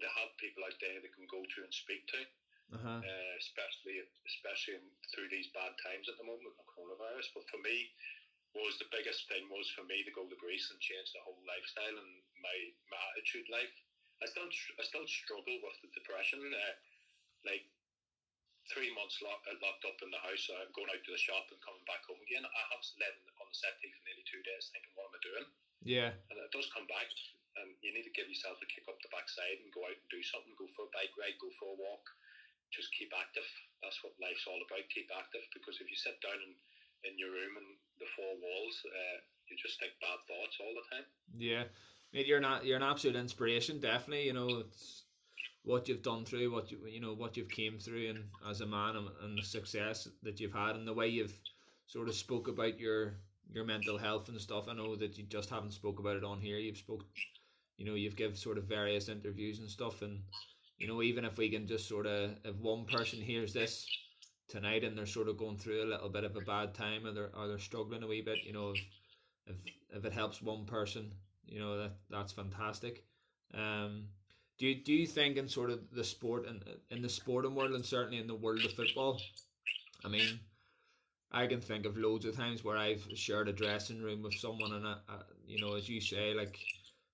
they 0.00 0.08
have 0.08 0.32
people 0.40 0.64
out 0.64 0.78
there 0.80 0.96
they 1.02 1.12
can 1.12 1.28
go 1.28 1.42
to 1.42 1.58
and 1.66 1.74
speak 1.74 2.06
to 2.14 2.20
uh-huh. 2.72 3.00
uh, 3.00 3.32
especially 3.40 4.04
especially 4.28 4.80
through 5.12 5.28
these 5.32 5.48
bad 5.56 5.72
times 5.80 6.08
at 6.08 6.20
the 6.20 6.26
moment 6.26 6.44
with 6.44 6.58
the 6.60 6.68
coronavirus. 6.68 7.32
But 7.32 7.48
for 7.48 7.60
me, 7.64 7.92
was 8.56 8.80
the 8.80 8.88
biggest 8.88 9.28
thing 9.28 9.44
was 9.52 9.68
for 9.76 9.84
me 9.84 10.00
to 10.04 10.12
go 10.12 10.24
to 10.24 10.38
Greece 10.40 10.68
and 10.72 10.80
change 10.80 11.12
the 11.12 11.24
whole 11.24 11.40
lifestyle 11.44 11.96
and 11.96 12.12
my, 12.40 12.56
my 12.88 13.00
attitude 13.12 13.46
Like 13.52 13.72
I 14.18 14.26
still 14.26 14.48
I 14.48 14.82
still 14.82 15.06
struggle 15.06 15.58
with 15.62 15.78
the 15.84 15.90
depression. 15.94 16.42
Uh, 16.42 16.74
like 17.46 17.68
three 18.68 18.92
months 18.92 19.16
lock, 19.24 19.40
uh, 19.48 19.56
locked 19.64 19.84
up 19.88 19.96
in 20.04 20.12
the 20.12 20.20
house, 20.20 20.44
I'm 20.52 20.72
going 20.76 20.90
out 20.92 21.00
to 21.00 21.12
the 21.14 21.20
shop 21.20 21.48
and 21.48 21.60
coming 21.64 21.84
back 21.88 22.04
home 22.04 22.20
again. 22.20 22.44
I 22.44 22.62
have 22.74 22.84
led 23.00 23.16
on 23.40 23.46
the 23.48 23.56
set 23.56 23.80
for 23.80 24.02
nearly 24.04 24.26
two 24.28 24.42
days 24.44 24.68
thinking, 24.68 24.92
what 24.92 25.08
am 25.08 25.16
I 25.16 25.22
doing? 25.24 25.46
Yeah. 25.86 26.10
And 26.28 26.36
it 26.36 26.52
does 26.52 26.68
come 26.74 26.84
back, 26.90 27.08
and 27.62 27.72
you 27.80 27.94
need 27.96 28.04
to 28.04 28.12
give 28.12 28.28
yourself 28.28 28.60
a 28.60 28.68
kick 28.68 28.84
up 28.90 29.00
the 29.00 29.12
backside 29.14 29.62
and 29.64 29.72
go 29.72 29.86
out 29.88 29.96
and 29.96 30.10
do 30.12 30.20
something. 30.20 30.52
Go 30.58 30.68
for 30.76 30.90
a 30.90 30.94
bike 30.94 31.14
ride, 31.16 31.38
go 31.40 31.48
for 31.56 31.72
a 31.72 31.80
walk. 31.80 32.04
Just 32.68 32.92
keep 32.92 33.08
active. 33.16 33.48
That's 33.80 33.96
what 34.04 34.18
life's 34.20 34.44
all 34.44 34.60
about. 34.60 34.84
Keep 34.92 35.08
active 35.16 35.46
because 35.56 35.80
if 35.80 35.88
you 35.88 35.96
sit 35.96 36.20
down 36.20 36.36
in, 36.44 36.52
in 37.04 37.18
your 37.18 37.30
room 37.30 37.54
and 37.56 37.68
the 37.98 38.06
four 38.16 38.34
walls, 38.38 38.76
uh, 38.86 39.18
you 39.50 39.56
just 39.56 39.78
think 39.80 39.92
bad 40.00 40.18
thoughts 40.26 40.56
all 40.60 40.74
the 40.74 40.96
time. 40.96 41.06
Yeah, 41.36 41.64
mate, 42.12 42.26
you're 42.26 42.40
not 42.40 42.64
you're 42.64 42.76
an 42.76 42.82
absolute 42.82 43.16
inspiration. 43.16 43.80
Definitely, 43.80 44.26
you 44.26 44.32
know, 44.32 44.64
it's 44.66 45.04
what 45.64 45.88
you've 45.88 46.02
done 46.02 46.24
through, 46.24 46.52
what 46.52 46.70
you 46.70 46.78
you 46.86 47.00
know, 47.00 47.14
what 47.14 47.36
you've 47.36 47.50
came 47.50 47.78
through, 47.78 48.10
and 48.10 48.24
as 48.48 48.60
a 48.60 48.66
man, 48.66 48.96
and, 48.96 49.08
and 49.22 49.38
the 49.38 49.42
success 49.42 50.08
that 50.22 50.40
you've 50.40 50.54
had, 50.54 50.76
and 50.76 50.86
the 50.86 50.94
way 50.94 51.08
you've 51.08 51.38
sort 51.86 52.08
of 52.08 52.14
spoke 52.14 52.48
about 52.48 52.78
your 52.78 53.14
your 53.50 53.64
mental 53.64 53.98
health 53.98 54.28
and 54.28 54.40
stuff. 54.40 54.66
I 54.68 54.74
know 54.74 54.96
that 54.96 55.16
you 55.16 55.24
just 55.24 55.50
haven't 55.50 55.72
spoke 55.72 55.98
about 55.98 56.16
it 56.16 56.24
on 56.24 56.40
here. 56.40 56.58
You've 56.58 56.76
spoke, 56.76 57.04
you 57.76 57.86
know, 57.86 57.94
you've 57.94 58.16
give 58.16 58.38
sort 58.38 58.58
of 58.58 58.64
various 58.64 59.08
interviews 59.08 59.58
and 59.58 59.70
stuff, 59.70 60.02
and 60.02 60.20
you 60.78 60.86
know, 60.86 61.02
even 61.02 61.24
if 61.24 61.38
we 61.38 61.50
can 61.50 61.66
just 61.66 61.88
sort 61.88 62.06
of, 62.06 62.30
if 62.44 62.54
one 62.56 62.84
person 62.84 63.20
hears 63.20 63.52
this 63.52 63.86
tonight 64.48 64.82
and 64.84 64.96
they're 64.96 65.06
sort 65.06 65.28
of 65.28 65.36
going 65.36 65.58
through 65.58 65.82
a 65.84 65.90
little 65.90 66.08
bit 66.08 66.24
of 66.24 66.36
a 66.36 66.40
bad 66.40 66.74
time 66.74 67.06
or 67.06 67.12
they're, 67.12 67.30
or 67.36 67.48
they're 67.48 67.58
struggling 67.58 68.02
a 68.02 68.06
wee 68.06 68.22
bit, 68.22 68.38
you 68.44 68.52
know, 68.52 68.70
if, 68.70 68.80
if, 69.46 69.56
if 69.96 70.04
it 70.04 70.12
helps 70.12 70.42
one 70.42 70.64
person, 70.64 71.12
you 71.46 71.60
know, 71.60 71.78
that 71.78 71.92
that's 72.10 72.32
fantastic. 72.32 73.04
Um, 73.54 74.04
do 74.58 74.66
you, 74.66 74.82
do 74.82 74.92
you 74.92 75.06
think 75.06 75.36
in 75.36 75.48
sort 75.48 75.70
of 75.70 75.80
the 75.92 76.04
sport 76.04 76.46
and 76.46 76.64
in 76.90 77.02
the 77.02 77.08
sporting 77.08 77.54
world 77.54 77.72
and 77.72 77.84
certainly 77.84 78.18
in 78.18 78.26
the 78.26 78.34
world 78.34 78.64
of 78.64 78.72
football, 78.72 79.20
I 80.04 80.08
mean, 80.08 80.40
I 81.30 81.46
can 81.46 81.60
think 81.60 81.86
of 81.86 81.96
loads 81.96 82.24
of 82.24 82.36
times 82.36 82.64
where 82.64 82.76
I've 82.76 83.06
shared 83.14 83.48
a 83.48 83.52
dressing 83.52 84.02
room 84.02 84.22
with 84.22 84.34
someone 84.34 84.72
and, 84.72 84.86
I, 84.86 84.96
you 85.46 85.60
know, 85.60 85.74
as 85.74 85.88
you 85.88 86.00
say, 86.00 86.34
like 86.34 86.58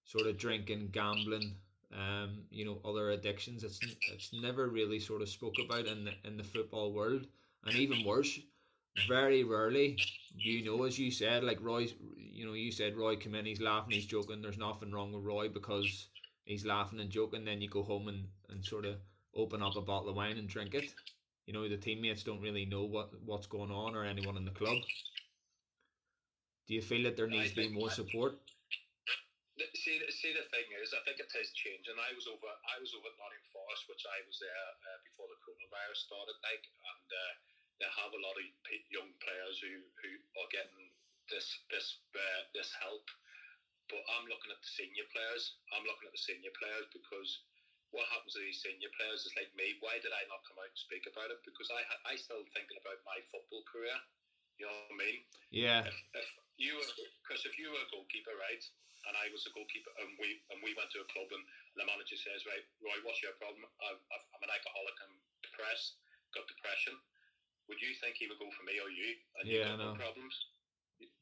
sort 0.05 0.27
of 0.27 0.39
drinking, 0.39 0.91
gambling, 0.93 1.57
um, 1.95 2.43
you 2.51 2.65
know, 2.65 2.81
other 2.85 3.11
addictions. 3.11 3.65
It's 3.65 3.81
it's 4.07 4.33
never 4.33 4.69
really 4.69 4.99
sort 5.01 5.23
of 5.23 5.29
spoke 5.29 5.59
about 5.59 5.87
in 5.87 6.05
the 6.05 6.13
in 6.25 6.37
the 6.37 6.45
football 6.45 6.93
world, 6.93 7.27
and 7.65 7.77
even 7.79 8.05
worse, 8.05 8.39
very 9.09 9.45
rarely. 9.45 10.03
You 10.37 10.65
know, 10.65 10.83
as 10.85 10.99
you 10.99 11.11
said, 11.11 11.45
like 11.45 11.61
Roy, 11.61 11.89
you 12.17 12.47
know, 12.47 12.55
you 12.55 12.73
said 12.73 12.97
Roy 12.97 13.17
come 13.17 13.35
in, 13.37 13.47
he's 13.47 13.61
laughing, 13.61 13.93
he's 13.93 14.07
joking. 14.07 14.43
There's 14.43 14.59
nothing 14.59 14.91
wrong 14.93 15.13
with 15.13 15.25
Roy 15.25 15.49
because 15.49 16.09
he's 16.45 16.65
laughing 16.67 17.01
and 17.01 17.11
joking. 17.11 17.45
Then 17.45 17.61
you 17.61 17.69
go 17.69 17.83
home 17.85 18.09
and 18.09 18.29
and 18.49 18.65
sort 18.65 18.85
of 18.85 18.97
open 19.35 19.63
up 19.63 19.77
a 19.77 19.83
bottle 19.83 20.09
of 20.11 20.17
wine 20.17 20.39
and 20.39 20.49
drink 20.49 20.75
it. 20.75 20.91
You 21.47 21.53
know, 21.53 21.69
the 21.69 21.77
teammates 21.77 22.25
don't 22.25 22.41
really 22.41 22.67
know 22.67 22.85
what 22.85 23.11
what's 23.25 23.47
going 23.47 23.71
on 23.71 23.95
or 23.95 24.05
anyone 24.05 24.37
in 24.37 24.45
the 24.45 24.51
club. 24.51 24.79
Do 26.67 26.75
you 26.75 26.83
feel 26.83 27.05
that 27.05 27.17
there 27.17 27.27
needs 27.27 27.53
to 27.53 27.57
be 27.57 27.69
more 27.69 27.89
support? 27.91 28.39
See, 29.85 30.01
see, 30.09 30.33
the 30.33 30.49
thing 30.49 30.65
is, 30.81 30.97
I 30.97 31.05
think 31.05 31.21
it 31.21 31.29
is 31.29 31.53
changing. 31.53 32.01
I 32.01 32.17
was 32.17 32.25
over, 32.25 32.49
I 32.49 32.81
was 32.81 32.97
over 32.97 33.13
at 33.13 33.21
Nottingham 33.21 33.53
Forest, 33.53 33.85
which 33.93 34.05
I 34.09 34.25
was 34.25 34.41
there 34.41 34.69
uh, 34.89 34.99
before 35.05 35.29
the 35.29 35.37
coronavirus 35.45 36.01
started, 36.09 36.37
like, 36.41 36.65
and 36.65 37.09
uh, 37.13 37.33
they 37.79 37.91
have 37.93 38.13
a 38.17 38.25
lot 38.25 38.41
of 38.41 38.45
young 38.89 39.13
players 39.21 39.57
who, 39.61 39.85
who 40.01 40.11
are 40.41 40.51
getting 40.55 40.89
this 41.29 41.45
this 41.69 42.01
uh, 42.17 42.43
this 42.57 42.73
help. 42.81 43.05
But 43.93 44.01
I'm 44.17 44.25
looking 44.25 44.49
at 44.49 44.61
the 44.65 44.73
senior 44.73 45.05
players. 45.13 45.61
I'm 45.77 45.85
looking 45.85 46.09
at 46.09 46.17
the 46.17 46.25
senior 46.25 46.55
players 46.57 46.89
because 46.89 47.45
what 47.93 48.09
happens 48.09 48.33
to 48.33 48.41
these 48.41 48.65
senior 48.65 48.89
players 48.97 49.29
is 49.29 49.37
like 49.37 49.53
me. 49.53 49.77
Why 49.85 50.01
did 50.01 50.17
I 50.17 50.25
not 50.33 50.41
come 50.49 50.57
out 50.57 50.73
and 50.73 50.81
speak 50.81 51.05
about 51.05 51.29
it? 51.29 51.41
Because 51.45 51.69
I 51.69 51.85
I 52.09 52.15
still 52.17 52.43
thinking 52.57 52.81
about 52.81 53.05
my 53.05 53.21
football 53.29 53.65
career. 53.69 53.97
You 54.59 54.71
know 54.71 54.75
what 54.87 54.95
I 54.95 54.99
mean? 54.99 55.19
Yeah. 55.51 55.83
If, 55.87 55.97
if 56.15 56.29
you 56.59 56.79
were, 56.79 56.87
because 57.27 57.43
if 57.47 57.59
you 57.59 57.75
were 57.75 57.83
a 57.83 57.91
goalkeeper, 57.91 58.35
right, 58.39 58.63
and 59.11 59.15
I 59.19 59.29
was 59.35 59.45
a 59.45 59.53
goalkeeper, 59.53 59.93
and 60.01 60.15
we 60.17 60.39
and 60.55 60.63
we 60.63 60.73
went 60.79 60.89
to 60.95 61.03
a 61.03 61.09
club, 61.11 61.29
and 61.35 61.43
the 61.77 61.85
manager 61.85 62.17
says, 62.17 62.47
right, 62.47 62.63
Roy, 62.81 62.97
what's 63.03 63.21
your 63.21 63.35
problem? 63.37 63.67
I'm, 63.83 63.99
I'm 64.11 64.43
an 64.47 64.53
alcoholic. 64.53 64.97
I'm 65.05 65.17
depressed. 65.43 65.99
Got 66.33 66.47
depression. 66.49 66.95
Would 67.69 67.81
you 67.81 67.97
think 67.99 68.21
he 68.21 68.29
would 68.29 68.41
go 68.41 68.51
for 68.53 68.65
me 68.65 68.77
or 68.79 68.91
you? 68.93 69.17
And 69.41 69.45
yeah, 69.49 69.75
you 69.75 69.77
got 69.77 69.83
no 69.83 69.97
problems. 69.97 70.35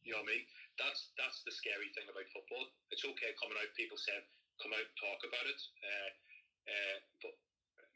You 0.04 0.12
know 0.12 0.20
what 0.20 0.28
I 0.28 0.36
mean? 0.36 0.44
That's 0.76 1.14
that's 1.16 1.40
the 1.48 1.54
scary 1.54 1.88
thing 1.96 2.06
about 2.10 2.28
football. 2.30 2.68
It's 2.92 3.06
okay 3.06 3.32
coming 3.40 3.56
out. 3.56 3.70
People 3.78 3.96
say 3.96 4.14
come 4.60 4.74
out 4.76 4.84
and 4.84 4.96
talk 5.00 5.20
about 5.26 5.46
it, 5.48 5.60
uh, 5.82 6.10
uh, 6.70 6.96
but 7.24 7.34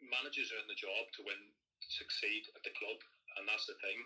managers 0.02 0.50
are 0.50 0.60
in 0.60 0.68
the 0.70 0.78
job 0.78 1.06
to 1.14 1.20
win, 1.22 1.38
succeed 1.86 2.48
at 2.58 2.62
the 2.66 2.74
club, 2.74 2.98
and 3.38 3.46
that's 3.46 3.66
the 3.70 3.78
thing, 3.78 3.98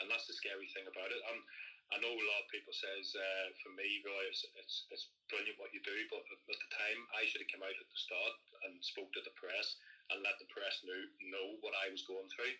and 0.00 0.06
that's 0.10 0.26
the 0.26 0.36
scary 0.36 0.68
thing 0.72 0.86
about 0.86 1.10
it. 1.10 1.20
Um, 1.30 1.40
I 1.88 1.96
know 2.04 2.12
a 2.12 2.28
lot 2.28 2.44
of 2.44 2.52
people 2.52 2.74
says 2.76 3.16
uh, 3.16 3.46
for 3.64 3.72
me, 3.72 4.04
Roy, 4.04 4.28
it's, 4.28 4.44
it's, 4.60 4.84
it's 4.92 5.08
brilliant 5.32 5.56
what 5.56 5.72
you 5.72 5.80
do, 5.80 5.96
but 6.12 6.20
at 6.20 6.44
the 6.44 6.72
time 6.76 7.00
I 7.16 7.24
should 7.24 7.40
have 7.40 7.48
come 7.48 7.64
out 7.64 7.72
at 7.72 7.88
the 7.88 8.00
start 8.00 8.34
and 8.68 8.76
spoke 8.84 9.08
to 9.16 9.24
the 9.24 9.32
press 9.40 9.80
and 10.12 10.20
let 10.20 10.36
the 10.36 10.48
press 10.52 10.84
know 10.84 11.00
know 11.32 11.46
what 11.64 11.72
I 11.72 11.88
was 11.88 12.04
going 12.04 12.28
through. 12.32 12.54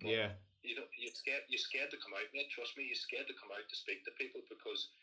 But, 0.00 0.12
yeah. 0.12 0.30
You 0.62 0.78
know, 0.78 0.86
you're 0.94 1.12
scared. 1.12 1.42
You're 1.50 1.60
scared 1.60 1.90
to 1.90 1.98
come 1.98 2.14
out, 2.14 2.30
mate. 2.30 2.46
Trust 2.54 2.78
me, 2.78 2.86
you're 2.86 2.94
scared 2.94 3.26
to 3.26 3.34
come 3.34 3.50
out 3.50 3.66
to 3.66 3.76
speak 3.76 4.06
to 4.06 4.14
people 4.14 4.46
because 4.46 4.94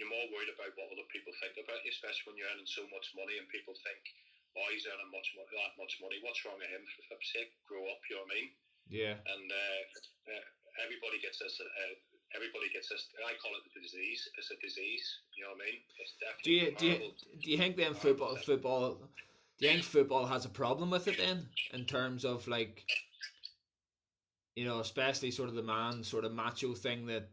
you're 0.00 0.08
more 0.08 0.24
worried 0.32 0.48
about 0.48 0.72
what 0.80 0.88
other 0.88 1.04
people 1.12 1.28
think 1.44 1.60
about 1.60 1.84
you, 1.84 1.92
especially 1.92 2.24
when 2.24 2.36
you're 2.40 2.48
earning 2.48 2.64
so 2.64 2.88
much 2.88 3.12
money 3.12 3.36
and 3.36 3.44
people 3.52 3.76
think, 3.84 4.00
"Oh, 4.56 4.64
he's 4.72 4.88
earning 4.88 5.12
much 5.12 5.28
mo- 5.36 5.44
that 5.44 5.76
much 5.76 6.00
money. 6.00 6.24
What's 6.24 6.40
wrong 6.48 6.56
with 6.56 6.72
him? 6.72 6.88
For 6.96 7.04
flip's 7.12 7.28
sake, 7.36 7.52
grow 7.68 7.84
up." 7.92 8.00
You 8.08 8.16
know 8.16 8.24
what 8.24 8.32
I 8.32 8.36
mean? 8.40 8.48
Yeah. 8.88 9.16
And 9.28 9.46
uh, 9.52 9.80
uh, 10.32 10.46
everybody 10.82 11.18
gets 11.22 11.38
this. 11.38 11.60
Uh, 11.60 11.94
everybody 12.34 12.68
gets 12.72 12.88
this. 12.88 13.06
I 13.22 13.34
call 13.38 13.52
it 13.54 13.62
the 13.74 13.80
disease. 13.80 14.28
It's 14.38 14.50
a 14.50 14.58
disease. 14.60 15.06
You 15.36 15.44
know 15.44 15.54
what 15.54 15.62
I 15.62 15.70
mean? 15.70 15.78
It's 15.98 16.14
do 16.42 16.50
you 16.50 16.74
do 16.76 16.86
you, 16.86 16.98
do 17.42 17.50
you 17.50 17.58
think 17.58 17.76
then 17.76 17.94
football 17.94 18.36
football? 18.36 18.98
Do 19.58 19.66
you 19.66 19.72
think 19.72 19.84
football 19.84 20.26
has 20.26 20.44
a 20.44 20.48
problem 20.48 20.90
with 20.90 21.06
it 21.06 21.18
then, 21.18 21.46
in 21.72 21.84
terms 21.84 22.24
of 22.24 22.46
like, 22.48 22.82
you 24.56 24.64
know, 24.64 24.80
especially 24.80 25.30
sort 25.30 25.48
of 25.48 25.54
the 25.54 25.62
man 25.62 26.02
sort 26.02 26.24
of 26.24 26.32
macho 26.32 26.74
thing 26.74 27.06
that, 27.06 27.28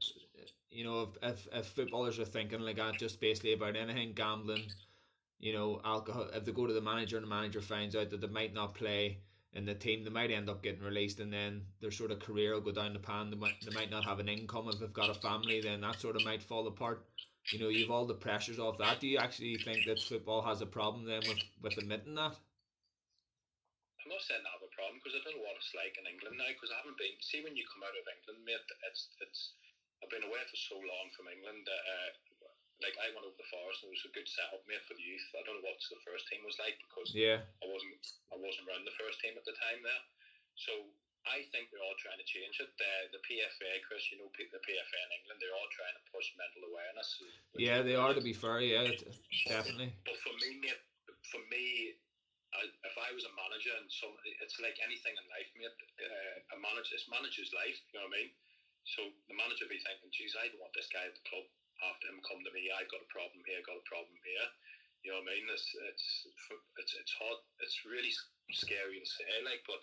you 0.70 0.84
know, 0.84 1.02
if 1.02 1.18
if, 1.24 1.48
if 1.52 1.66
footballers 1.68 2.20
are 2.20 2.26
thinking 2.26 2.62
like 2.62 2.78
that, 2.78 3.00
just 3.00 3.20
basically 3.20 3.54
about 3.54 3.76
anything 3.76 4.14
gambling, 4.14 4.64
you 5.40 5.54
know, 5.54 5.82
alcohol. 5.84 6.30
If 6.34 6.46
they 6.46 6.52
go 6.52 6.68
to 6.68 6.74
the 6.74 6.82
manager 6.82 7.18
and 7.18 7.26
the 7.26 7.30
manager 7.30 7.62
finds 7.62 7.96
out 7.96 8.12
that 8.12 8.22
they 8.22 8.28
might 8.28 8.54
not 8.54 8.76
play 8.76 9.18
in 9.54 9.66
the 9.66 9.76
team, 9.76 10.04
they 10.04 10.10
might 10.10 10.32
end 10.32 10.50
up 10.50 10.64
getting 10.64 10.84
released, 10.84 11.20
and 11.20 11.32
then 11.32 11.62
their 11.82 11.92
sort 11.92 12.12
of 12.12 12.20
career 12.20 12.54
will 12.54 12.62
go 12.62 12.72
down 12.72 12.94
the 12.94 13.00
pan. 13.00 13.30
They 13.30 13.36
might 13.36 13.60
they 13.60 13.76
might 13.76 13.92
not 13.92 14.06
have 14.06 14.20
an 14.20 14.30
income 14.30 14.70
if 14.72 14.80
they've 14.80 14.94
got 14.94 15.10
a 15.12 15.20
family. 15.20 15.60
Then 15.60 15.82
that 15.82 16.00
sort 16.00 16.16
of 16.16 16.24
might 16.24 16.44
fall 16.44 16.68
apart. 16.68 17.04
You 17.52 17.60
know, 17.60 17.68
you've 17.68 17.92
all 17.92 18.06
the 18.06 18.14
pressures 18.14 18.60
of 18.60 18.78
that. 18.78 19.02
Do 19.02 19.08
you 19.08 19.18
actually 19.18 19.58
think 19.58 19.84
that 19.86 20.00
football 20.00 20.42
has 20.42 20.62
a 20.62 20.66
problem 20.66 21.04
then 21.06 21.22
with 21.28 21.44
with 21.62 21.78
admitting 21.78 22.16
that? 22.16 22.40
I'm 24.02 24.10
not 24.10 24.24
saying 24.24 24.40
I 24.40 24.56
have 24.56 24.64
a 24.64 24.72
problem 24.72 25.04
because 25.04 25.20
I 25.20 25.22
don't 25.28 25.36
know 25.36 25.44
what 25.44 25.60
it's 25.60 25.76
like 25.76 26.00
in 26.00 26.08
England 26.08 26.40
now 26.40 26.48
because 26.48 26.72
I 26.72 26.80
haven't 26.80 26.96
been. 26.96 27.20
See, 27.20 27.44
when 27.44 27.60
you 27.60 27.68
come 27.68 27.84
out 27.84 27.92
of 27.92 28.08
England, 28.08 28.48
mate, 28.48 28.68
it's 28.88 29.12
it's. 29.20 29.60
I've 30.00 30.10
been 30.10 30.26
away 30.26 30.42
for 30.48 30.58
so 30.58 30.80
long 30.80 31.12
from 31.14 31.28
England. 31.28 31.68
Uh, 31.68 32.10
like 32.82 32.98
I 32.98 33.14
went 33.14 33.26
over 33.26 33.38
the 33.38 33.54
forest 33.54 33.82
and 33.82 33.90
it 33.90 33.98
was 33.98 34.10
a 34.10 34.14
good 34.14 34.28
setup 34.28 34.62
mate 34.66 34.84
for 34.86 34.98
the 34.98 35.06
youth. 35.06 35.26
I 35.38 35.46
don't 35.46 35.62
know 35.62 35.66
what 35.66 35.80
the 35.82 36.02
first 36.06 36.26
team 36.30 36.42
was 36.46 36.58
like 36.58 36.78
because 36.90 37.14
yeah, 37.14 37.46
I 37.62 37.66
wasn't 37.70 37.98
I 38.34 38.38
wasn't 38.38 38.68
around 38.68 38.86
the 38.86 38.98
first 38.98 39.22
team 39.22 39.38
at 39.38 39.46
the 39.46 39.56
time 39.58 39.82
there. 39.86 40.04
So 40.58 40.74
I 41.26 41.46
think 41.54 41.70
they're 41.70 41.84
all 41.86 41.98
trying 42.02 42.18
to 42.18 42.26
change 42.26 42.58
it. 42.58 42.70
The, 42.82 43.18
the 43.18 43.22
PFA, 43.22 43.86
Chris, 43.86 44.10
you 44.10 44.18
know 44.18 44.30
the 44.34 44.62
PFA 44.62 45.00
in 45.06 45.12
England, 45.22 45.38
they're 45.38 45.54
all 45.54 45.70
trying 45.70 45.94
to 45.94 46.04
push 46.10 46.26
mental 46.34 46.66
awareness. 46.66 47.10
Yeah, 47.54 47.86
they 47.86 47.94
are 47.94 48.18
to 48.18 48.24
be 48.24 48.34
fair. 48.34 48.58
Yeah, 48.62 48.90
definitely. 49.46 49.94
But 50.02 50.18
for 50.26 50.34
me, 50.42 50.58
mate, 50.58 50.82
for 51.30 51.42
me, 51.54 51.94
I, 52.58 52.68
if 52.68 52.96
I 52.98 53.14
was 53.14 53.24
a 53.24 53.34
manager 53.38 53.72
and 53.78 53.86
some, 53.88 54.12
it's 54.26 54.58
like 54.60 54.76
anything 54.82 55.14
in 55.14 55.26
life, 55.30 55.50
mate. 55.54 55.78
Uh, 56.02 56.58
a 56.58 56.58
manager, 56.58 56.98
it's 56.98 57.06
manager's 57.08 57.54
life. 57.54 57.78
You 57.94 58.02
know 58.02 58.10
what 58.10 58.18
I 58.18 58.26
mean? 58.26 58.32
So 58.84 59.02
the 59.30 59.38
manager 59.38 59.70
be 59.70 59.78
thinking, 59.78 60.10
"Geez, 60.10 60.34
I 60.34 60.50
don't 60.50 60.58
want 60.58 60.74
this 60.74 60.90
guy 60.90 61.06
at 61.06 61.14
the 61.14 61.26
club." 61.30 61.46
After 61.82 62.06
him 62.10 62.22
come 62.22 62.42
to 62.46 62.54
me, 62.54 62.70
I've 62.70 62.92
got 62.94 63.02
a 63.02 63.10
problem 63.10 63.42
here, 63.46 63.62
got 63.66 63.82
a 63.82 63.90
problem 63.90 64.18
here. 64.22 64.48
You 65.02 65.10
know 65.12 65.26
what 65.26 65.34
I 65.34 65.34
mean? 65.34 65.50
It's 65.50 65.66
it's 65.66 66.08
it's 66.78 66.94
it's 66.94 67.14
hard. 67.18 67.42
It's 67.66 67.82
really 67.90 68.14
scary 68.54 69.02
to 69.02 69.08
say, 69.08 69.30
like, 69.42 69.66
but 69.66 69.82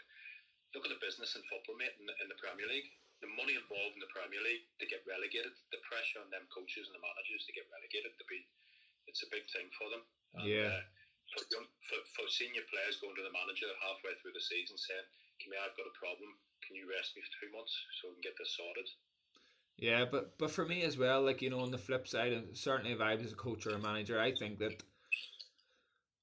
look 0.75 0.87
at 0.87 0.93
the 0.95 1.03
business 1.03 1.35
in 1.35 1.43
football, 1.51 1.75
mate, 1.75 1.97
in 1.99 2.07
the, 2.07 2.15
in 2.23 2.31
the 2.31 2.39
Premier 2.39 2.69
League. 2.71 2.87
The 3.19 3.31
money 3.35 3.59
involved 3.59 3.99
in 3.99 4.03
the 4.05 4.15
Premier 4.15 4.39
League 4.39 4.71
to 4.79 4.87
get 4.87 5.03
relegated, 5.03 5.51
the 5.75 5.83
pressure 5.91 6.23
on 6.23 6.31
them 6.31 6.47
coaches 6.55 6.87
and 6.87 6.95
the 6.95 7.03
managers 7.03 7.43
to 7.51 7.57
get 7.57 7.67
relegated, 7.67 8.15
to 8.15 8.27
be, 8.31 8.47
it's 9.11 9.27
a 9.27 9.33
big 9.35 9.43
thing 9.51 9.67
for 9.75 9.91
them. 9.91 10.07
And, 10.39 10.47
yeah. 10.47 10.71
Uh, 10.71 10.87
for, 11.35 11.43
young, 11.51 11.67
for, 11.91 11.99
for 12.15 12.25
senior 12.31 12.65
players 12.71 13.03
going 13.03 13.19
to 13.19 13.27
the 13.27 13.35
manager 13.35 13.69
halfway 13.83 14.15
through 14.23 14.39
the 14.39 14.49
season 14.49 14.79
saying, 14.79 15.07
"Come 15.43 15.53
here, 15.53 15.61
I've 15.61 15.77
got 15.77 15.91
a 15.91 15.97
problem. 15.99 16.31
Can 16.65 16.79
you 16.79 16.89
rest 16.89 17.13
me 17.19 17.27
for 17.27 17.35
two 17.43 17.51
months 17.53 17.75
so 17.99 18.09
we 18.09 18.17
can 18.23 18.33
get 18.33 18.39
this 18.39 18.55
sorted?" 18.55 18.89
Yeah, 19.79 20.07
but 20.11 20.37
but 20.39 20.51
for 20.51 20.67
me 20.67 20.83
as 20.83 20.99
well, 20.99 21.23
like 21.23 21.41
you 21.41 21.51
know, 21.51 21.61
on 21.61 21.71
the 21.71 21.79
flip 21.79 22.09
side, 22.09 22.33
and 22.33 22.57
certainly 22.57 22.93
if 22.93 23.01
I 23.01 23.15
was 23.15 23.33
a 23.33 23.37
coach 23.37 23.67
or 23.67 23.75
a 23.75 23.79
manager, 23.79 24.21
I 24.21 24.33
think 24.35 24.59
that 24.59 24.83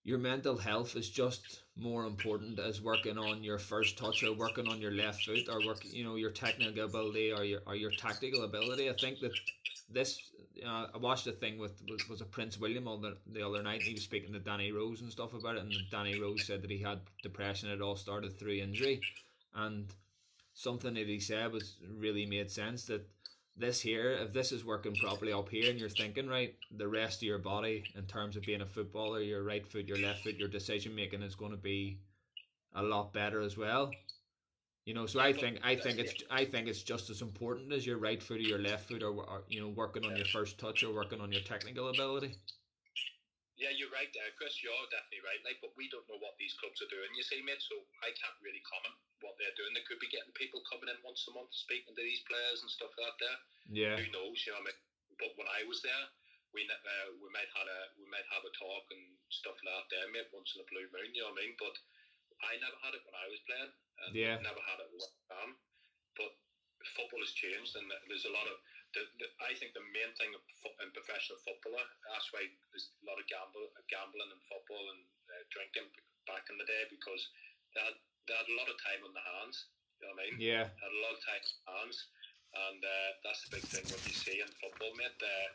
your 0.04 0.20
mental 0.20 0.58
health 0.58 0.96
is 0.96 1.10
just 1.10 1.64
more 1.76 2.06
important 2.06 2.60
as 2.60 2.82
working 2.82 3.18
on 3.18 3.44
your 3.44 3.58
first 3.58 3.98
touch 3.98 4.24
or 4.24 4.34
working 4.34 4.68
on 4.68 4.80
your 4.80 4.92
left 4.92 5.26
foot 5.26 5.50
or 5.50 5.66
work 5.66 5.84
you 5.84 6.04
know 6.04 6.16
your 6.16 6.32
technical 6.32 6.86
ability 6.86 7.32
or 7.32 7.44
your 7.44 7.62
or 7.66 7.76
your 7.76 7.92
tactical 7.92 8.44
ability. 8.44 8.90
I 8.90 8.94
think 8.94 9.20
that 9.22 9.32
this 9.90 10.20
I 10.66 10.98
watched 10.98 11.28
a 11.28 11.32
thing 11.32 11.58
with 11.58 11.82
was, 11.90 12.08
was 12.10 12.22
a 12.22 12.26
Prince 12.26 12.60
William 12.60 12.88
on 12.88 13.02
the, 13.02 13.18
the 13.28 13.46
other 13.46 13.64
night. 13.64 13.80
And 13.80 13.84
he 13.84 13.94
was 13.94 14.04
speaking 14.04 14.34
to 14.34 14.40
Danny 14.40 14.72
Rose 14.72 15.02
and 15.02 15.12
stuff 15.12 15.34
about 15.34 15.56
it, 15.56 15.64
and 15.64 15.74
Danny 15.92 16.20
Rose 16.20 16.46
said 16.46 16.62
that 16.62 16.72
he 16.72 16.80
had 16.80 17.00
depression. 17.24 17.70
It 17.70 17.82
all 17.82 17.96
started 17.96 18.38
through 18.38 18.56
injury, 18.56 19.02
and 19.54 19.88
something 20.54 20.94
that 20.94 21.08
he 21.08 21.20
said 21.20 21.52
was 21.52 21.78
really 21.98 22.26
made 22.26 22.52
sense 22.52 22.86
that 22.86 23.06
this 23.58 23.80
here, 23.80 24.12
if 24.12 24.34
this 24.34 24.52
is 24.52 24.66
working 24.66 24.96
properly 24.96 25.32
up 25.32 25.50
here 25.50 25.70
and 25.70 25.80
you're 25.80 25.90
thinking 25.90 26.28
right, 26.28 26.56
the 26.78 26.88
rest 26.88 27.20
of 27.20 27.24
your 27.24 27.38
body 27.40 27.84
in 27.96 28.06
terms 28.06 28.36
of 28.36 28.44
being 28.44 28.62
a 28.62 28.66
footballer, 28.66 29.22
your 29.22 29.44
right 29.44 29.66
foot, 29.66 29.88
your 29.88 30.00
left 30.00 30.24
foot, 30.24 30.36
your 30.36 30.50
decision 30.50 30.94
making 30.94 31.22
is 31.22 31.36
going 31.36 31.52
to 31.52 31.58
be 31.58 31.98
a 32.74 32.84
lot 32.84 33.14
better 33.14 33.42
as 33.42 33.58
well. 33.58 33.92
You 34.86 34.94
know, 34.94 35.08
so 35.08 35.20
I 35.20 35.34
think 35.34 35.60
I 35.64 35.76
think 35.76 35.98
it's 35.98 36.14
I 36.30 36.46
think 36.46 36.68
it's 36.68 36.84
just 36.84 37.10
as 37.10 37.22
important 37.22 37.74
as 37.74 37.88
your 37.88 37.98
right 37.98 38.22
foot 38.22 38.38
or 38.38 38.44
your 38.44 38.60
left 38.60 38.88
foot, 38.88 39.02
or, 39.02 39.14
or 39.14 39.44
you 39.50 39.60
know, 39.62 39.70
working 39.70 40.06
on 40.06 40.16
your 40.16 40.26
first 40.28 40.60
touch 40.60 40.84
or 40.84 40.94
working 40.94 41.22
on 41.22 41.32
your 41.32 41.42
technical 41.42 41.90
ability. 41.90 42.36
Yeah, 43.56 43.72
you're 43.72 43.92
right 43.92 44.12
there, 44.12 44.36
Chris. 44.36 44.60
You're 44.60 44.76
definitely 44.92 45.24
right. 45.24 45.40
Like, 45.48 45.64
but 45.64 45.72
we 45.80 45.88
don't 45.88 46.04
know 46.12 46.20
what 46.20 46.36
these 46.36 46.52
clubs 46.60 46.84
are 46.84 46.92
doing. 46.92 47.08
You 47.16 47.24
see, 47.24 47.40
mate. 47.40 47.64
So 47.64 47.80
I 48.04 48.12
can't 48.12 48.40
really 48.44 48.60
comment 48.68 49.00
what 49.24 49.40
they're 49.40 49.56
doing. 49.56 49.72
They 49.72 49.88
could 49.88 50.04
be 50.04 50.12
getting 50.12 50.36
people 50.36 50.60
coming 50.68 50.92
in 50.92 51.00
once 51.08 51.24
a 51.28 51.32
month 51.32 51.56
speaking 51.56 51.96
to 51.96 52.04
these 52.04 52.20
players 52.28 52.60
and 52.60 52.72
stuff 52.72 52.92
like 53.00 53.16
that. 53.24 53.40
Yeah. 53.72 53.96
Who 53.96 54.12
knows? 54.12 54.44
You 54.44 54.52
know, 54.52 54.60
what 54.60 54.76
I 54.76 54.76
mean, 54.76 54.80
but 55.24 55.32
when 55.40 55.48
I 55.48 55.64
was 55.64 55.80
there, 55.80 56.06
we 56.52 56.68
uh, 56.68 57.08
we 57.20 57.28
might 57.32 57.48
had 57.56 57.68
a 57.68 57.80
we 57.96 58.08
might 58.12 58.28
have 58.32 58.44
a 58.44 58.52
talk 58.56 58.86
and 58.92 59.04
stuff 59.32 59.56
like 59.64 59.72
that 59.72 59.88
there, 59.88 60.08
mate. 60.12 60.32
Once 60.36 60.52
in 60.56 60.64
a 60.64 60.68
blue 60.68 60.88
moon, 60.92 61.16
you 61.16 61.24
know 61.24 61.32
what 61.32 61.40
I 61.40 61.48
mean? 61.48 61.56
But 61.56 61.76
I 62.44 62.60
never 62.60 62.80
had 62.84 62.96
it 62.96 63.04
when 63.08 63.16
I 63.16 63.28
was 63.32 63.40
playing. 63.48 63.72
And 64.04 64.12
yeah. 64.12 64.36
Never 64.44 64.64
had 64.68 64.84
it 64.84 64.92
with 64.92 65.08
Ham. 65.32 65.56
But 66.20 66.32
football 66.96 67.24
has 67.24 67.32
changed, 67.36 67.76
and 67.80 67.88
there's 68.12 68.28
a 68.28 68.36
lot 68.36 68.48
of. 68.52 68.60
The, 68.96 69.04
the, 69.20 69.28
I 69.44 69.52
think 69.60 69.76
the 69.76 69.84
main 69.92 70.12
thing 70.16 70.32
in 70.32 70.90
professional 70.96 71.36
footballer, 71.44 71.84
that's 72.08 72.32
why 72.32 72.48
there's 72.72 72.88
a 73.04 73.06
lot 73.06 73.20
of 73.20 73.28
gamble, 73.28 73.68
gambling 73.92 74.32
and 74.32 74.44
football 74.48 74.88
and 74.96 75.04
uh, 75.28 75.44
drinking 75.52 75.92
back 76.24 76.48
in 76.48 76.56
the 76.56 76.64
day 76.64 76.88
because 76.88 77.28
they 77.76 77.84
had, 77.84 77.96
they 78.26 78.36
had 78.40 78.48
a 78.48 78.56
lot 78.56 78.72
of 78.72 78.80
time 78.80 79.04
on 79.04 79.12
the 79.12 79.26
hands. 79.36 79.68
You 80.00 80.08
know 80.08 80.16
what 80.16 80.24
I 80.24 80.32
mean? 80.32 80.36
Yeah. 80.40 80.64
They 80.72 80.80
had 80.80 80.96
a 80.96 81.04
lot 81.04 81.16
of 81.16 81.22
time 81.28 81.44
on 81.44 81.56
the 81.60 81.72
hands, 81.76 81.98
and 82.56 82.80
uh, 82.82 83.10
that's 83.24 83.44
the 83.44 83.52
big 83.60 83.66
thing 83.68 83.84
what 83.92 84.04
you 84.08 84.16
see 84.16 84.40
in 84.40 84.50
football, 84.64 84.96
mate. 84.96 85.20
Uh, 85.20 85.48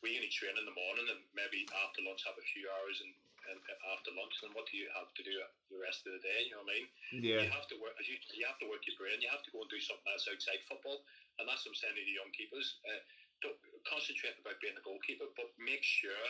we 0.00 0.16
only 0.16 0.32
train 0.32 0.56
in 0.56 0.64
the 0.68 0.76
morning 0.76 1.08
and 1.08 1.20
maybe 1.32 1.64
after 1.84 2.04
lunch 2.04 2.20
have 2.28 2.36
a 2.36 2.46
few 2.52 2.68
hours 2.68 3.00
and 3.00 3.12
and 3.46 3.58
after 3.94 4.10
lunch, 4.14 4.34
then 4.42 4.50
what 4.58 4.66
do 4.66 4.74
you 4.74 4.90
have 4.90 5.10
to 5.14 5.22
do 5.22 5.34
the 5.70 5.78
rest 5.78 6.02
of 6.06 6.18
the 6.18 6.22
day? 6.22 6.50
You 6.50 6.58
know 6.58 6.66
what 6.66 6.74
I 6.74 6.82
mean? 6.82 6.88
Yeah. 7.22 7.46
You 7.46 7.50
have 7.54 7.70
to 7.70 7.78
work. 7.78 7.94
You, 8.02 8.18
you 8.34 8.42
have 8.46 8.58
to 8.58 8.66
work 8.66 8.82
your 8.90 8.98
brain. 8.98 9.22
You 9.22 9.30
have 9.30 9.42
to 9.46 9.52
go 9.54 9.62
and 9.62 9.70
do 9.70 9.78
something 9.78 10.10
else 10.10 10.26
outside 10.26 10.62
football, 10.66 11.06
and 11.38 11.44
that's 11.46 11.64
what 11.64 11.76
I'm 11.76 11.80
saying 11.80 11.96
to 11.96 12.04
the 12.04 12.16
young 12.16 12.32
keepers. 12.32 12.80
Uh, 12.84 13.00
don't 13.44 13.58
concentrate 13.84 14.36
about 14.40 14.56
being 14.64 14.76
a 14.76 14.84
goalkeeper, 14.84 15.28
but 15.36 15.52
make 15.60 15.84
sure 15.84 16.20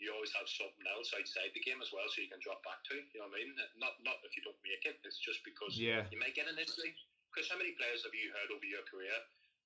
you 0.00 0.12
always 0.12 0.32
have 0.32 0.48
something 0.48 0.86
else 0.88 1.12
outside 1.12 1.52
the 1.52 1.64
game 1.64 1.80
as 1.84 1.92
well, 1.92 2.08
so 2.08 2.24
you 2.24 2.32
can 2.32 2.40
drop 2.40 2.60
back 2.64 2.80
to. 2.88 2.96
You 2.96 3.20
know 3.20 3.28
what 3.28 3.36
I 3.36 3.44
mean? 3.44 3.52
Not 3.76 3.96
not 4.00 4.20
if 4.24 4.32
you 4.36 4.42
don't 4.44 4.58
make 4.64 4.84
it. 4.88 5.00
It's 5.04 5.20
just 5.20 5.44
because 5.44 5.76
yeah. 5.76 6.08
you 6.08 6.20
might 6.20 6.36
get 6.36 6.48
an 6.48 6.56
injury. 6.56 6.96
Because 7.32 7.46
how 7.52 7.60
many 7.60 7.76
players 7.78 8.02
have 8.02 8.16
you 8.16 8.32
heard 8.34 8.50
over 8.50 8.66
your 8.66 8.82
career? 8.88 9.14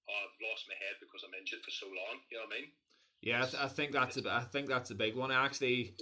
Oh, 0.04 0.12
I've 0.12 0.36
lost 0.42 0.68
my 0.68 0.76
head 0.76 1.00
because 1.00 1.24
I'm 1.24 1.32
injured 1.32 1.64
for 1.64 1.72
so 1.72 1.88
long. 1.88 2.20
You 2.28 2.42
know 2.42 2.50
what 2.50 2.60
I 2.60 2.60
mean? 2.60 2.68
Yeah, 3.24 3.40
I, 3.40 3.46
th- 3.48 3.62
I 3.62 3.70
think 3.72 3.96
that's 3.96 4.20
a, 4.20 4.22
I 4.28 4.44
think 4.44 4.68
that's 4.68 4.92
a 4.92 4.98
big 4.98 5.16
one. 5.16 5.32
Actually, 5.32 5.96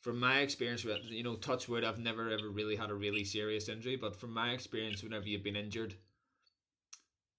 from 0.00 0.20
my 0.20 0.40
experience 0.40 0.84
with 0.84 1.04
you 1.10 1.22
know 1.22 1.36
touchwood 1.36 1.84
i've 1.84 1.98
never 1.98 2.30
ever 2.30 2.48
really 2.50 2.76
had 2.76 2.90
a 2.90 2.94
really 2.94 3.24
serious 3.24 3.68
injury 3.68 3.96
but 3.96 4.14
from 4.14 4.32
my 4.32 4.52
experience 4.52 5.02
whenever 5.02 5.26
you've 5.26 5.42
been 5.42 5.56
injured 5.56 5.94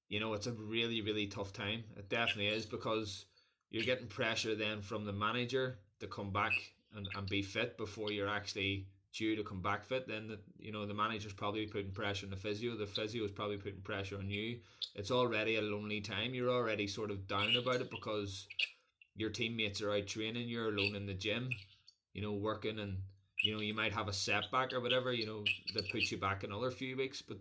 you 0.09 0.19
know 0.19 0.33
it's 0.33 0.47
a 0.47 0.51
really 0.53 1.01
really 1.01 1.27
tough 1.27 1.53
time. 1.53 1.83
It 1.97 2.09
definitely 2.09 2.47
is 2.47 2.65
because 2.65 3.25
you're 3.71 3.83
getting 3.85 4.07
pressure 4.07 4.55
then 4.55 4.81
from 4.81 5.05
the 5.05 5.13
manager 5.13 5.79
to 5.99 6.07
come 6.07 6.31
back 6.31 6.53
and, 6.95 7.07
and 7.15 7.29
be 7.29 7.41
fit 7.41 7.77
before 7.77 8.11
you're 8.11 8.29
actually 8.29 8.87
due 9.13 9.35
to 9.35 9.43
come 9.43 9.61
back 9.61 9.85
fit. 9.85 10.07
Then 10.07 10.27
the, 10.27 10.39
you 10.59 10.71
know 10.71 10.85
the 10.85 10.93
manager's 10.93 11.33
probably 11.33 11.67
putting 11.67 11.91
pressure 11.91 12.25
on 12.25 12.31
the 12.31 12.37
physio. 12.37 12.75
The 12.75 12.87
physio 12.87 13.23
is 13.25 13.31
probably 13.31 13.57
putting 13.57 13.81
pressure 13.81 14.17
on 14.17 14.29
you. 14.29 14.59
It's 14.95 15.11
already 15.11 15.55
a 15.57 15.61
lonely 15.61 16.01
time. 16.01 16.33
You're 16.33 16.51
already 16.51 16.87
sort 16.87 17.11
of 17.11 17.27
down 17.27 17.55
about 17.55 17.81
it 17.81 17.91
because 17.91 18.47
your 19.15 19.29
teammates 19.29 19.81
are 19.81 19.93
out 19.93 20.07
training. 20.07 20.49
You're 20.49 20.69
alone 20.69 20.95
in 20.95 21.05
the 21.05 21.13
gym 21.13 21.49
you 22.13 22.21
know, 22.21 22.33
working 22.33 22.79
and 22.79 22.97
you 23.43 23.53
know, 23.53 23.61
you 23.61 23.73
might 23.73 23.93
have 23.93 24.07
a 24.07 24.13
setback 24.13 24.73
or 24.73 24.81
whatever, 24.81 25.13
you 25.13 25.25
know, 25.25 25.43
that 25.75 25.89
puts 25.91 26.11
you 26.11 26.17
back 26.17 26.43
another 26.43 26.71
few 26.71 26.97
weeks. 26.97 27.21
But 27.21 27.37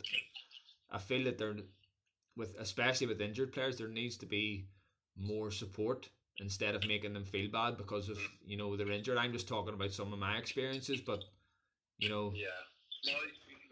I 0.90 0.98
feel 0.98 1.24
that 1.24 1.38
there 1.38 1.54
with 2.38 2.54
especially 2.58 3.06
with 3.10 3.20
injured 3.20 3.52
players, 3.52 3.76
there 3.76 3.88
needs 3.90 4.16
to 4.22 4.26
be 4.26 4.70
more 5.18 5.50
support 5.50 6.08
instead 6.38 6.78
of 6.78 6.86
making 6.86 7.12
them 7.12 7.26
feel 7.26 7.50
bad 7.50 7.76
because 7.76 8.08
of, 8.08 8.16
mm. 8.16 8.30
you 8.46 8.56
know, 8.56 8.76
they're 8.78 8.94
injured. 8.94 9.18
I'm 9.18 9.34
just 9.34 9.50
talking 9.50 9.74
about 9.74 9.90
some 9.90 10.14
of 10.14 10.22
my 10.22 10.38
experiences, 10.38 11.02
but 11.02 11.24
you 11.98 12.08
know 12.08 12.32
Yeah. 12.32 12.62
No 13.06 13.18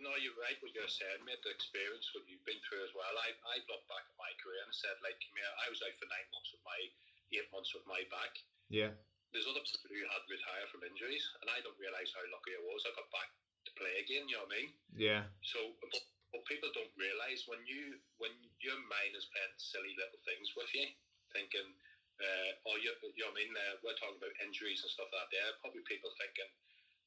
no, 0.02 0.14
you're 0.22 0.38
right 0.38 0.54
what 0.62 0.70
you're 0.70 0.86
saying, 0.86 1.22
mate, 1.26 1.42
the 1.42 1.50
experience 1.50 2.06
what 2.14 2.28
you've 2.30 2.44
been 2.46 2.62
through 2.66 2.82
as 2.84 2.94
well. 2.94 3.14
I 3.16 3.30
I 3.46 3.56
look 3.70 3.82
back 3.86 4.06
at 4.06 4.18
my 4.18 4.30
career 4.42 4.62
and 4.66 4.74
said 4.74 4.98
like 5.02 5.18
I 5.62 5.70
was 5.70 5.80
out 5.82 5.94
for 5.98 6.10
nine 6.10 6.28
months 6.34 6.50
with 6.50 6.62
my 6.66 6.80
eight 7.34 7.48
months 7.54 7.70
with 7.74 7.86
my 7.86 8.02
back. 8.10 8.34
Yeah 8.66 8.94
there's 9.36 9.52
other 9.52 9.60
people 9.68 9.92
who 9.92 10.00
had 10.08 10.24
retired 10.32 10.68
from 10.72 10.86
injuries, 10.86 11.24
and 11.44 11.52
I 11.52 11.60
don't 11.60 11.76
realise 11.76 12.08
how 12.16 12.24
lucky 12.32 12.56
I 12.56 12.62
was. 12.64 12.88
I 12.88 12.96
got 12.96 13.04
back 13.12 13.28
to 13.68 13.70
play 13.76 14.00
again. 14.00 14.24
You 14.32 14.40
know 14.40 14.48
what 14.48 14.56
I 14.56 14.64
mean? 14.64 14.70
Yeah. 14.96 15.22
So, 15.44 15.76
but 16.36 16.44
people 16.44 16.68
don't 16.76 16.92
realise 17.00 17.48
when 17.48 17.64
you 17.64 17.96
when 18.20 18.36
your 18.60 18.76
mind 18.92 19.16
is 19.16 19.24
playing 19.32 19.56
silly 19.56 19.96
little 19.96 20.20
things 20.28 20.52
with 20.52 20.68
you, 20.76 20.84
thinking, 21.32 21.64
uh, 22.20 22.50
oh, 22.68 22.76
you, 22.76 22.92
you 23.16 23.24
know 23.24 23.32
what 23.32 23.40
I 23.40 23.48
mean? 23.48 23.56
Uh, 23.56 23.80
we're 23.80 23.96
talking 23.96 24.20
about 24.20 24.36
injuries 24.44 24.84
and 24.84 24.92
stuff 24.92 25.08
like 25.08 25.32
that. 25.32 25.32
There, 25.32 25.60
probably 25.64 25.80
people 25.88 26.12
thinking, 26.20 26.52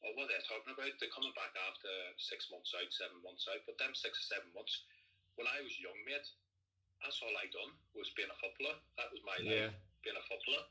oh, 0.01 0.17
what 0.17 0.34
they're 0.34 0.49
talking 0.49 0.73
about? 0.73 0.89
They're 0.97 1.13
coming 1.13 1.38
back 1.38 1.53
after 1.53 1.93
six 2.17 2.49
months 2.49 2.73
out, 2.73 2.89
seven 2.89 3.21
months 3.21 3.45
out. 3.45 3.61
But 3.69 3.77
them 3.77 3.93
six 3.93 4.17
or 4.17 4.25
seven 4.34 4.49
months, 4.57 4.73
when 5.38 5.45
I 5.45 5.61
was 5.61 5.77
young, 5.77 5.97
mate, 6.09 6.25
that's 7.05 7.21
all 7.21 7.38
I 7.38 7.45
done 7.53 7.77
was 7.93 8.09
being 8.17 8.34
a 8.34 8.38
footballer. 8.41 8.82
That 8.97 9.13
was 9.13 9.21
my 9.21 9.38
yeah. 9.45 9.69
life, 9.69 9.77
being 10.01 10.17
a 10.17 10.25
footballer 10.25 10.65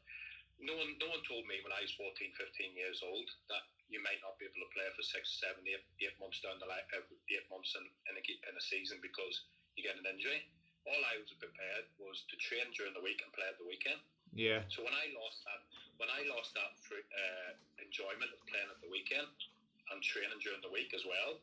no 0.59 0.75
one, 0.75 0.99
no 0.99 1.07
one 1.11 1.23
told 1.23 1.47
me 1.47 1.63
when 1.63 1.75
I 1.75 1.83
was 1.87 1.95
14, 1.95 2.35
15 2.35 2.75
years 2.75 2.99
old 3.07 3.29
that 3.51 3.63
you 3.89 4.01
might 4.05 4.21
not 4.21 4.37
be 4.37 4.45
able 4.45 4.61
to 4.61 4.71
play 4.73 4.89
for 4.93 5.05
six, 5.05 5.41
seven, 5.41 5.65
eight, 5.65 5.85
eight 6.05 6.17
months 6.21 6.45
down 6.45 6.61
the 6.61 6.69
line, 6.69 6.85
uh, 6.93 7.05
eight 7.33 7.49
months 7.49 7.73
in, 7.77 7.85
in, 8.09 8.15
a, 8.17 8.23
in 8.23 8.55
a 8.55 8.65
season 8.65 9.01
because 9.01 9.49
you 9.77 9.85
get 9.85 9.97
an 9.97 10.05
injury. 10.05 10.45
All 10.85 11.01
I 11.05 11.21
was 11.21 11.33
prepared 11.37 11.89
was 12.01 12.25
to 12.33 12.37
train 12.41 12.69
during 12.73 12.97
the 12.97 13.05
week 13.05 13.21
and 13.21 13.29
play 13.33 13.49
at 13.49 13.57
the 13.61 13.69
weekend. 13.69 14.01
Yeah. 14.33 14.65
So 14.69 14.85
when 14.85 14.93
I 14.93 15.13
lost 15.17 15.41
that, 15.45 15.61
when 16.01 16.09
I 16.13 16.25
lost 16.29 16.53
that 16.57 16.73
uh, 16.93 17.51
enjoyment 17.81 18.31
of 18.33 18.41
playing 18.49 18.69
at 18.71 18.81
the 18.81 18.89
weekend 18.89 19.29
and 19.93 19.99
training 20.05 20.39
during 20.41 20.61
the 20.61 20.73
week 20.73 20.93
as 20.93 21.05
well, 21.05 21.41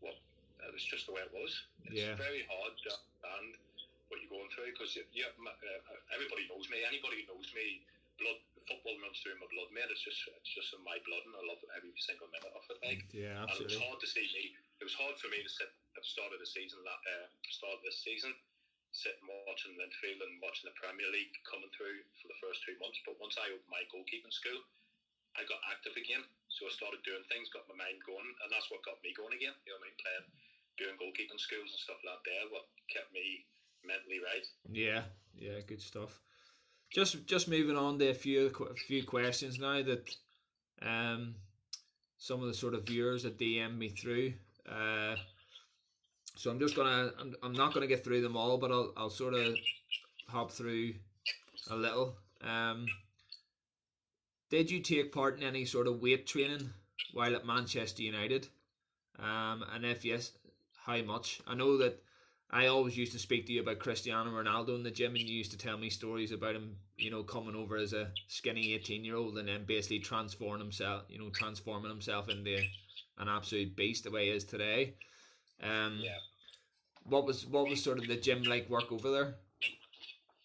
well, 0.00 0.16
that 0.60 0.72
was 0.72 0.84
just 0.84 1.06
the 1.08 1.14
way 1.14 1.22
it 1.24 1.32
was. 1.32 1.52
It's 1.88 2.00
yeah. 2.00 2.16
very 2.16 2.44
hard 2.48 2.74
to 2.76 2.88
understand 2.92 3.60
what 4.08 4.20
you're 4.24 4.32
going 4.32 4.48
through 4.52 4.72
because 4.72 4.96
yeah, 5.12 5.28
uh, 5.36 6.14
everybody 6.16 6.48
knows 6.48 6.68
me. 6.72 6.80
Anybody 6.84 7.24
who 7.24 7.36
knows 7.36 7.48
me, 7.52 7.84
blood 8.16 8.40
football 8.68 9.00
runs 9.00 9.18
through 9.24 9.40
my 9.40 9.48
blood, 9.50 9.72
mate. 9.72 9.88
It's 9.88 10.04
just 10.04 10.20
it's 10.28 10.52
just 10.54 10.76
in 10.76 10.84
my 10.84 11.00
blood, 11.08 11.24
and 11.24 11.34
I 11.34 11.42
love 11.48 11.60
every 11.74 11.90
single 11.96 12.28
minute 12.28 12.52
of 12.52 12.64
it. 12.68 12.78
Like, 12.84 13.02
yeah, 13.10 13.42
absolutely. 13.42 13.48
And 13.48 13.58
it 13.58 13.68
was 13.72 13.80
hard 13.88 13.98
to 14.04 14.08
see 14.08 14.26
me. 14.36 14.44
It 14.78 14.86
was 14.86 14.98
hard 15.00 15.16
for 15.18 15.28
me 15.32 15.40
to 15.42 15.50
sit 15.50 15.70
at 15.96 16.02
the 16.04 16.12
start 16.12 16.30
of 16.36 16.38
the 16.38 16.46
season, 16.46 16.84
that 16.84 17.00
uh, 17.08 17.26
start 17.50 17.80
of 17.80 17.82
this 17.82 17.98
season, 18.04 18.30
sitting 18.92 19.26
watching 19.48 19.74
Linfield 19.80 20.20
and 20.22 20.38
watching 20.38 20.68
the 20.68 20.76
Premier 20.78 21.08
League 21.10 21.32
coming 21.48 21.72
through 21.74 21.98
for 22.20 22.28
the 22.28 22.38
first 22.38 22.62
two 22.62 22.76
months. 22.78 23.00
But 23.02 23.18
once 23.18 23.34
I 23.40 23.50
opened 23.50 23.72
my 23.72 23.82
goalkeeping 23.90 24.32
school, 24.32 24.60
I 25.34 25.42
got 25.48 25.62
active 25.68 25.96
again. 25.98 26.22
So 26.52 26.66
I 26.66 26.72
started 26.74 27.02
doing 27.06 27.24
things, 27.28 27.50
got 27.52 27.68
my 27.70 27.76
mind 27.78 28.02
going, 28.04 28.28
and 28.44 28.48
that's 28.52 28.68
what 28.70 28.84
got 28.84 29.00
me 29.02 29.14
going 29.16 29.34
again. 29.34 29.54
You 29.64 29.74
know 29.74 29.80
what 29.80 29.86
I 29.86 29.92
mean? 29.92 30.02
Playing, 30.02 30.26
doing 30.78 30.96
goalkeeping 30.98 31.40
schools 31.40 31.70
and 31.70 31.82
stuff 31.82 32.00
like 32.04 32.22
that. 32.26 32.50
What 32.52 32.66
kept 32.90 33.12
me 33.14 33.44
mentally 33.84 34.18
right. 34.22 34.46
Yeah, 34.70 35.06
yeah, 35.34 35.60
good 35.66 35.82
stuff. 35.82 36.20
Just 36.90 37.26
just 37.26 37.48
moving 37.48 37.76
on 37.76 37.98
to 37.98 38.08
a 38.08 38.14
few 38.14 38.46
a 38.46 38.74
few 38.74 39.04
questions 39.04 39.58
now 39.58 39.82
that 39.82 40.08
um 40.82 41.34
some 42.18 42.40
of 42.40 42.48
the 42.48 42.54
sort 42.54 42.74
of 42.74 42.84
viewers 42.84 43.22
that 43.22 43.38
DM 43.38 43.78
me 43.78 43.88
through. 43.88 44.32
Uh, 44.68 45.16
so 46.34 46.50
I'm 46.50 46.58
just 46.58 46.76
gonna 46.76 47.12
I'm, 47.20 47.34
I'm 47.42 47.52
not 47.52 47.74
gonna 47.74 47.86
get 47.86 48.04
through 48.04 48.22
them 48.22 48.36
all, 48.36 48.58
but 48.58 48.70
I'll 48.70 48.92
I'll 48.96 49.10
sort 49.10 49.34
of 49.34 49.54
hop 50.28 50.50
through 50.50 50.94
a 51.70 51.76
little. 51.76 52.16
Um, 52.42 52.86
did 54.50 54.70
you 54.70 54.80
take 54.80 55.12
part 55.12 55.36
in 55.36 55.42
any 55.42 55.64
sort 55.64 55.86
of 55.86 56.00
weight 56.00 56.26
training 56.26 56.70
while 57.12 57.34
at 57.36 57.46
Manchester 57.46 58.02
United? 58.02 58.48
Um, 59.18 59.64
and 59.74 59.84
if 59.84 60.04
yes, 60.04 60.32
how 60.84 61.00
much? 61.02 61.40
I 61.46 61.54
know 61.54 61.76
that 61.78 62.02
I 62.50 62.66
always 62.66 62.96
used 62.96 63.12
to 63.12 63.18
speak 63.18 63.46
to 63.46 63.52
you 63.52 63.60
about 63.60 63.78
Cristiano 63.78 64.30
Ronaldo 64.30 64.74
in 64.74 64.82
the 64.82 64.90
gym, 64.90 65.14
and 65.16 65.28
you 65.28 65.36
used 65.36 65.50
to 65.52 65.58
tell 65.58 65.76
me 65.76 65.90
stories 65.90 66.32
about 66.32 66.56
him, 66.56 66.76
you 66.96 67.10
know, 67.10 67.22
coming 67.22 67.54
over 67.54 67.76
as 67.76 67.92
a 67.92 68.10
skinny 68.26 68.72
eighteen-year-old 68.72 69.36
and 69.36 69.48
then 69.48 69.64
basically 69.66 69.98
transforming 69.98 70.60
himself, 70.60 71.04
you 71.10 71.18
know, 71.18 71.28
transforming 71.30 71.90
himself 71.90 72.28
into 72.30 72.56
an 73.18 73.28
absolute 73.28 73.76
beast 73.76 74.04
the 74.04 74.10
way 74.10 74.26
he 74.26 74.32
is 74.32 74.44
today. 74.44 74.94
Um, 75.62 76.00
Yeah. 76.02 76.18
What 77.04 77.24
was 77.26 77.46
what 77.46 77.68
was 77.68 77.82
sort 77.82 77.98
of 77.98 78.06
the 78.06 78.16
gym 78.16 78.44
like 78.44 78.68
work 78.68 78.92
over 78.92 79.10
there? 79.10 79.34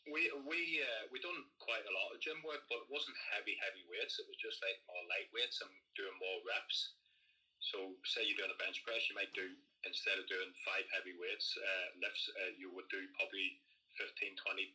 We 0.08 0.32
we 0.48 0.60
uh, 0.84 1.04
we 1.12 1.20
done 1.20 1.40
quite 1.60 1.84
a 1.88 1.94
lot 1.96 2.12
of 2.16 2.20
gym 2.20 2.40
work, 2.44 2.64
but 2.68 2.84
it 2.84 2.90
wasn't 2.92 3.16
heavy 3.32 3.56
heavy 3.60 3.84
weights. 3.88 4.20
It 4.20 4.28
was 4.28 4.40
just 4.40 4.60
like 4.64 4.80
more 4.88 5.04
light 5.08 5.32
weights 5.32 5.60
and 5.64 5.72
doing 5.96 6.16
more 6.20 6.40
reps. 6.48 6.96
So 7.60 7.96
say 8.04 8.24
you're 8.28 8.40
doing 8.40 8.52
a 8.52 8.60
bench 8.60 8.84
press, 8.84 9.08
you 9.08 9.16
might 9.16 9.32
do 9.34 9.48
instead 9.86 10.18
of 10.20 10.26
doing 10.28 10.52
five 10.66 10.86
heavy 10.92 11.14
weights 11.16 11.56
uh, 11.60 11.88
lifts, 12.00 12.28
uh, 12.40 12.52
you 12.56 12.72
would 12.72 12.88
do 12.92 13.04
probably 13.18 13.56
15, 14.00 14.36
20, 14.40 14.70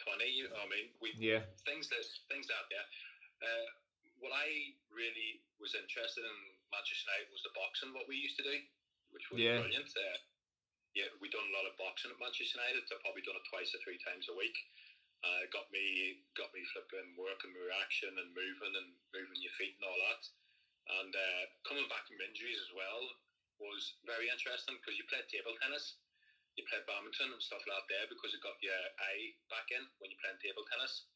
20. 0.00 0.26
You 0.28 0.48
know 0.48 0.56
what 0.58 0.68
I 0.68 0.74
mean? 0.74 0.86
We 1.00 1.14
Yeah, 1.16 1.42
things 1.64 1.88
that 1.92 2.04
things 2.28 2.48
out 2.52 2.66
there. 2.70 2.86
Uh, 3.42 3.66
what 4.20 4.32
I 4.32 4.72
really 4.92 5.40
was 5.60 5.74
interested 5.74 6.24
in 6.24 6.36
Manchester 6.72 7.08
United 7.10 7.28
was 7.32 7.42
the 7.44 7.52
boxing. 7.56 7.92
What 7.92 8.08
we 8.08 8.16
used 8.16 8.36
to 8.40 8.46
do, 8.46 8.56
which 9.12 9.28
was 9.30 9.42
Yeah. 9.42 9.58
brilliant. 9.58 9.90
Uh, 9.96 10.18
yeah, 10.94 11.10
we 11.18 11.28
done 11.28 11.46
a 11.50 11.56
lot 11.56 11.66
of 11.66 11.74
boxing 11.76 12.10
at 12.10 12.18
Manchester 12.22 12.58
United. 12.58 12.86
I've 12.86 13.02
probably 13.02 13.22
done 13.26 13.38
it 13.38 13.46
twice 13.50 13.74
or 13.74 13.80
three 13.82 13.98
times 14.02 14.30
a 14.30 14.34
week. 14.36 14.54
Uh, 15.24 15.42
it 15.42 15.50
got 15.50 15.66
me 15.72 16.14
got 16.36 16.52
me 16.54 16.62
flipping, 16.70 17.16
working 17.18 17.50
my 17.54 17.64
reaction 17.66 18.12
and 18.20 18.30
moving 18.36 18.74
and 18.78 18.94
moving 19.14 19.40
your 19.42 19.54
feet 19.58 19.74
and 19.80 19.86
all 19.88 19.98
that. 19.98 20.22
And 21.00 21.12
uh, 21.16 21.42
coming 21.66 21.88
back 21.88 22.06
from 22.06 22.20
injuries 22.22 22.60
as 22.60 22.70
well 22.76 23.08
was 23.60 23.98
very 24.06 24.28
interesting 24.30 24.76
because 24.80 24.96
you 24.98 25.04
played 25.10 25.26
table 25.30 25.54
tennis, 25.62 25.98
you 26.58 26.62
played 26.70 26.86
badminton 26.86 27.34
and 27.34 27.42
stuff 27.42 27.62
like 27.66 27.86
that 27.90 28.06
because 28.10 28.30
it 28.34 28.42
got 28.44 28.58
your 28.62 28.76
eye 29.00 29.34
back 29.50 29.68
in 29.74 29.82
when 29.98 30.10
you're 30.10 30.22
playing 30.22 30.38
table 30.42 30.62
tennis. 30.70 31.06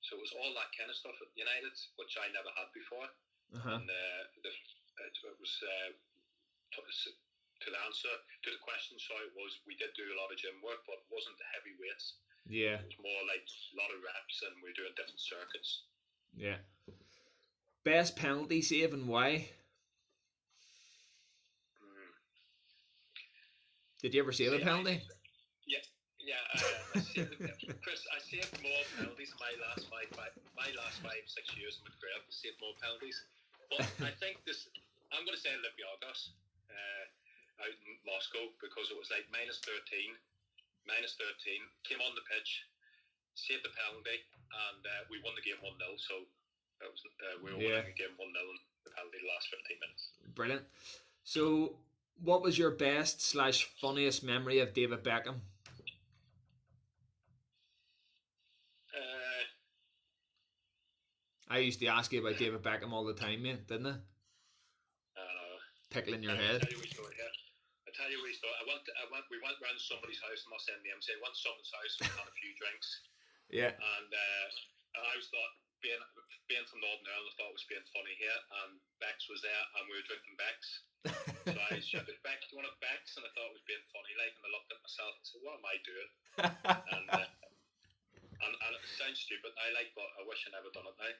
So 0.00 0.16
it 0.16 0.22
was 0.24 0.32
all 0.34 0.50
that 0.56 0.72
kind 0.74 0.88
of 0.88 0.96
stuff 0.96 1.14
at 1.20 1.28
United, 1.36 1.76
which 2.00 2.16
I 2.16 2.32
never 2.32 2.48
had 2.56 2.72
before. 2.72 3.08
uh-huh. 3.52 3.76
And 3.78 3.86
uh, 3.86 4.22
the, 4.40 4.50
it, 4.50 5.14
it 5.28 5.36
was 5.36 5.54
uh, 5.60 5.90
to, 5.92 6.80
to 6.80 7.66
the 7.68 7.80
answer 7.84 8.08
to 8.08 8.48
the 8.48 8.60
question. 8.64 8.96
Sorry, 8.96 9.28
was 9.36 9.60
we 9.68 9.76
did 9.76 9.92
do 9.92 10.08
a 10.10 10.18
lot 10.18 10.32
of 10.32 10.40
gym 10.40 10.56
work, 10.64 10.80
but 10.88 11.04
it 11.04 11.08
wasn't 11.12 11.36
the 11.36 11.48
heavy 11.52 11.76
weights. 11.76 12.16
yeah, 12.48 12.80
It 12.80 12.88
was 12.96 13.04
more 13.04 13.22
like 13.28 13.44
a 13.44 13.76
lot 13.76 13.92
of 13.92 14.00
reps, 14.00 14.36
and 14.48 14.56
we 14.64 14.72
were 14.72 14.78
doing 14.80 14.96
different 14.96 15.20
circuits. 15.20 15.84
yeah. 16.32 16.58
Best 17.84 18.16
penalty 18.16 18.60
save 18.60 18.92
and 18.92 19.08
why? 19.08 19.48
Did 24.00 24.14
you 24.16 24.20
ever 24.24 24.32
save 24.32 24.52
a 24.52 24.58
Yeah, 24.58 24.64
penalty? 24.64 24.96
Yeah, 25.68 25.84
yeah. 26.18 26.40
Uh, 26.56 26.96
I 26.96 27.00
saved, 27.00 27.36
Chris, 27.84 28.00
I 28.08 28.18
saved 28.20 28.52
more 28.64 28.80
penalties 28.96 29.28
in 29.32 29.38
my 29.38 29.52
last 29.60 29.84
five, 29.92 30.08
five, 30.16 30.32
my 30.56 30.72
last 30.72 31.04
five, 31.04 31.20
six 31.28 31.52
years 31.56 31.76
in 31.76 31.84
my 31.84 31.92
career. 32.00 32.16
I've 32.16 32.24
saved 32.32 32.56
more 32.64 32.72
penalties, 32.80 33.20
but 33.68 33.84
I 34.00 34.12
think 34.16 34.40
this. 34.48 34.68
I'm 35.12 35.26
going 35.26 35.34
to 35.34 35.42
say 35.42 35.50
Olympiacos 35.52 36.30
uh, 36.70 37.66
out 37.66 37.76
in 37.82 37.92
Moscow 38.06 38.46
because 38.62 38.88
it 38.88 38.96
was 38.96 39.10
like 39.10 39.26
minus 39.28 39.58
thirteen, 39.60 40.16
minus 40.88 41.18
thirteen. 41.18 41.60
Came 41.84 42.00
on 42.00 42.14
the 42.16 42.24
pitch, 42.30 42.64
saved 43.36 43.66
the 43.66 43.74
penalty, 43.74 44.22
and 44.70 44.80
uh, 44.86 45.02
we 45.12 45.20
won 45.20 45.34
the 45.36 45.42
game 45.44 45.58
one 45.60 45.76
0 45.82 45.98
So 45.98 46.24
that 46.80 46.88
was, 46.88 47.02
uh, 47.04 47.36
we 47.42 47.52
were 47.52 47.58
Yeah. 47.60 47.84
winning 47.84 47.90
the 47.92 47.98
game 47.98 48.14
one 48.16 48.32
0 48.32 48.48
in 48.48 48.58
the 48.86 48.92
penalty 48.96 49.18
the 49.20 49.28
last 49.28 49.50
fifteen 49.52 49.76
minutes. 49.82 50.14
Brilliant. 50.32 50.64
So, 51.26 51.74
what 52.22 52.42
was 52.42 52.58
your 52.58 52.70
best 52.72 53.22
slash 53.22 53.64
funniest 53.80 54.22
memory 54.22 54.58
of 54.60 54.74
David 54.74 55.02
Beckham? 55.02 55.40
Uh, 58.94 59.44
I 61.48 61.58
used 61.58 61.80
to 61.80 61.86
ask 61.86 62.12
you 62.12 62.20
about 62.20 62.38
David 62.38 62.62
Beckham 62.62 62.92
all 62.92 63.04
the 63.04 63.14
time, 63.14 63.42
mate, 63.42 63.66
didn't 63.66 63.86
I? 63.86 63.96
uh, 65.16 65.56
Tickling 65.90 66.22
your 66.22 66.32
I'll 66.32 66.38
head. 66.38 66.60
tell 66.62 66.70
you 66.70 66.84
story 66.86 67.14
here. 67.16 67.34
I'll 67.88 67.96
tell 67.96 68.10
you 68.12 68.20
wee 68.22 68.34
story. 68.36 68.54
I 68.60 68.64
went, 68.68 68.82
I 69.00 69.06
went, 69.10 69.24
we 69.32 69.40
went 69.42 69.58
round 69.64 69.80
somebody's 69.80 70.20
house, 70.22 70.44
I'm 70.46 70.52
not 70.54 70.62
saying 70.62 70.82
names, 70.86 71.08
I 71.10 71.18
went 71.24 71.34
to 71.34 71.40
someone's 71.42 71.72
house, 71.74 71.94
we 71.98 72.06
had 72.06 72.28
a 72.28 72.36
few 72.38 72.52
drinks, 72.60 72.88
Yeah. 73.50 73.72
and 73.74 74.10
uh, 74.14 74.46
I 75.10 75.14
was 75.18 75.26
thought, 75.32 75.54
being, 75.82 75.98
being 76.46 76.62
from 76.70 76.84
Northern 76.84 77.08
Ireland, 77.10 77.32
I 77.32 77.34
thought 77.40 77.50
it 77.50 77.58
was 77.58 77.66
being 77.72 77.86
funny 77.90 78.14
here, 78.20 78.38
and 78.62 78.78
Bex 79.02 79.26
was 79.32 79.40
there, 79.42 79.64
and 79.80 79.82
we 79.90 79.94
were 79.98 80.06
drinking 80.06 80.36
Bex. 80.38 80.60
So 81.46 81.56
I 81.56 81.80
shouted, 81.80 82.20
Bex, 82.20 82.48
do 82.48 82.56
you 82.56 82.56
want 82.60 82.68
a 82.68 82.76
Bex? 82.84 83.16
And 83.16 83.24
I 83.24 83.30
thought 83.32 83.48
it 83.48 83.56
was 83.56 83.64
being 83.64 83.80
funny, 83.90 84.12
like, 84.20 84.36
and 84.36 84.44
I 84.44 84.50
looked 84.52 84.70
at 84.72 84.80
myself 84.84 85.12
and 85.16 85.24
said, 85.24 85.40
what 85.40 85.56
am 85.56 85.66
I 85.66 85.76
doing? 85.80 86.10
And, 86.40 87.06
uh, 87.08 87.24
and, 88.44 88.52
and 88.52 88.72
it 88.76 88.84
sounds 89.00 89.18
stupid 89.24 89.52
now, 89.56 89.68
like, 89.72 89.90
but 89.96 90.08
I 90.20 90.22
wish 90.28 90.44
I 90.44 90.52
never 90.52 90.68
done 90.72 90.88
it 90.88 90.96
now. 91.00 91.12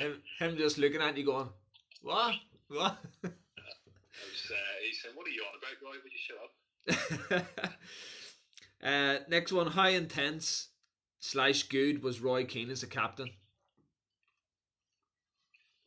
him, 0.00 0.12
him 0.40 0.52
just 0.56 0.80
looking 0.80 1.04
at 1.04 1.16
you 1.16 1.28
going, 1.28 1.52
What? 2.00 2.40
What? 2.68 2.96
I 3.24 4.24
was, 4.24 4.44
uh, 4.48 4.76
he 4.80 4.92
said, 4.96 5.12
what 5.14 5.28
are 5.28 5.34
you 5.36 5.44
on 5.44 5.60
about, 5.60 5.76
Roy? 5.84 6.00
Would 6.00 6.12
you 6.12 6.24
shut 6.24 6.40
up? 6.40 6.52
uh, 8.82 9.24
next 9.28 9.52
one, 9.52 9.68
how 9.68 9.88
intense 9.88 10.68
slash 11.20 11.64
good 11.64 12.02
was 12.02 12.20
Roy 12.20 12.44
Keane 12.44 12.70
as 12.70 12.82
a 12.82 12.86
captain? 12.86 13.28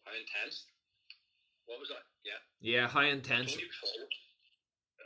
How 0.05 0.11
intense? 0.13 0.65
What 1.70 1.78
was 1.78 1.93
that? 1.93 2.01
Yeah. 2.26 2.41
Yeah, 2.65 2.89
how 2.89 3.05
I 3.05 3.13
told 3.13 3.45
you 3.53 3.70
before. 3.70 4.09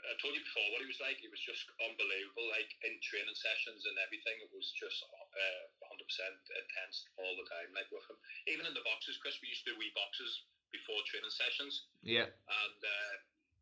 I 0.03 0.15
told 0.23 0.31
you 0.31 0.43
before 0.47 0.67
what 0.71 0.79
he 0.79 0.87
was 0.87 1.03
like. 1.03 1.19
He 1.19 1.27
was 1.27 1.43
just 1.43 1.67
unbelievable. 1.83 2.47
Like 2.55 2.71
in 2.87 2.95
training 3.03 3.35
sessions 3.35 3.83
and 3.83 3.99
everything, 3.99 4.39
it 4.39 4.47
was 4.55 4.71
just 4.71 5.03
uh, 5.03 5.63
100% 5.91 5.99
intense 5.99 6.95
all 7.19 7.35
the 7.35 7.47
time. 7.51 7.67
Like 7.75 7.91
with 7.91 8.07
him, 8.07 8.15
even 8.47 8.63
in 8.63 8.71
the 8.71 8.85
boxes, 8.87 9.19
Chris, 9.19 9.35
we 9.43 9.51
used 9.51 9.67
to 9.67 9.75
do 9.75 9.79
wee 9.79 9.91
boxes 9.91 10.47
before 10.71 11.03
training 11.03 11.35
sessions, 11.35 11.85
Yeah, 12.01 12.31
and 12.31 12.79
uh, 12.81 13.13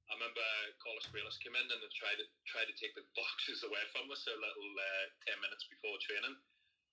I 0.07 0.15
remember 0.15 0.45
Carlos 0.79 1.03
Queiroz 1.11 1.35
came 1.43 1.57
in 1.59 1.67
and 1.67 1.81
tried 1.91 2.21
to 2.21 2.25
try 2.47 2.63
to 2.63 2.75
take 2.79 2.95
the 2.95 3.03
boxes 3.19 3.65
away 3.65 3.83
from 3.91 4.07
us 4.13 4.23
a 4.29 4.37
little 4.37 4.71
uh, 4.77 5.05
ten 5.25 5.41
minutes 5.41 5.65
before 5.67 5.97
training. 6.05 6.37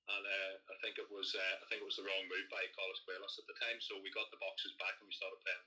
And 0.08 0.24
uh, 0.24 0.52
I 0.72 0.76
think 0.80 0.96
it 0.96 1.08
was 1.12 1.36
uh, 1.36 1.54
I 1.60 1.64
think 1.68 1.84
it 1.84 1.88
was 1.88 2.00
the 2.00 2.08
wrong 2.08 2.24
move 2.32 2.48
by 2.48 2.64
Carlos 2.72 3.04
Queiroz 3.04 3.36
at 3.38 3.46
the 3.46 3.60
time. 3.60 3.76
So 3.84 4.00
we 4.00 4.08
got 4.16 4.32
the 4.32 4.40
boxes 4.40 4.72
back 4.80 4.96
and 4.98 5.06
we 5.06 5.12
started 5.12 5.38
playing 5.44 5.64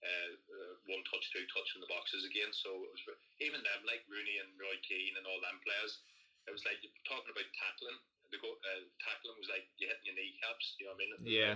uh, 0.00 0.32
uh, 0.32 0.72
one 0.88 1.04
touch, 1.08 1.26
two 1.32 1.44
touch 1.52 1.76
in 1.76 1.84
the 1.84 1.90
boxes 1.92 2.24
again. 2.24 2.50
So 2.56 2.72
it 2.72 2.90
was 2.92 3.04
even 3.40 3.60
them 3.60 3.82
like 3.84 4.04
Rooney 4.08 4.40
and 4.40 4.52
Roy 4.56 4.76
Keane 4.84 5.16
and 5.20 5.28
all 5.28 5.40
them 5.44 5.60
players. 5.60 6.00
It 6.48 6.52
was 6.56 6.64
like 6.64 6.80
you're 6.80 6.94
talking 7.04 7.30
about 7.30 7.48
tackling. 7.56 8.00
The 8.32 8.38
go, 8.40 8.56
uh, 8.56 8.84
tackling 9.02 9.36
was 9.36 9.50
like 9.52 9.68
you 9.76 9.90
hitting 9.90 10.08
your 10.08 10.16
kneecaps. 10.16 10.78
You 10.80 10.88
know 10.88 10.96
what 10.96 11.04
I 11.04 11.20
mean? 11.20 11.28
yeah. 11.28 11.54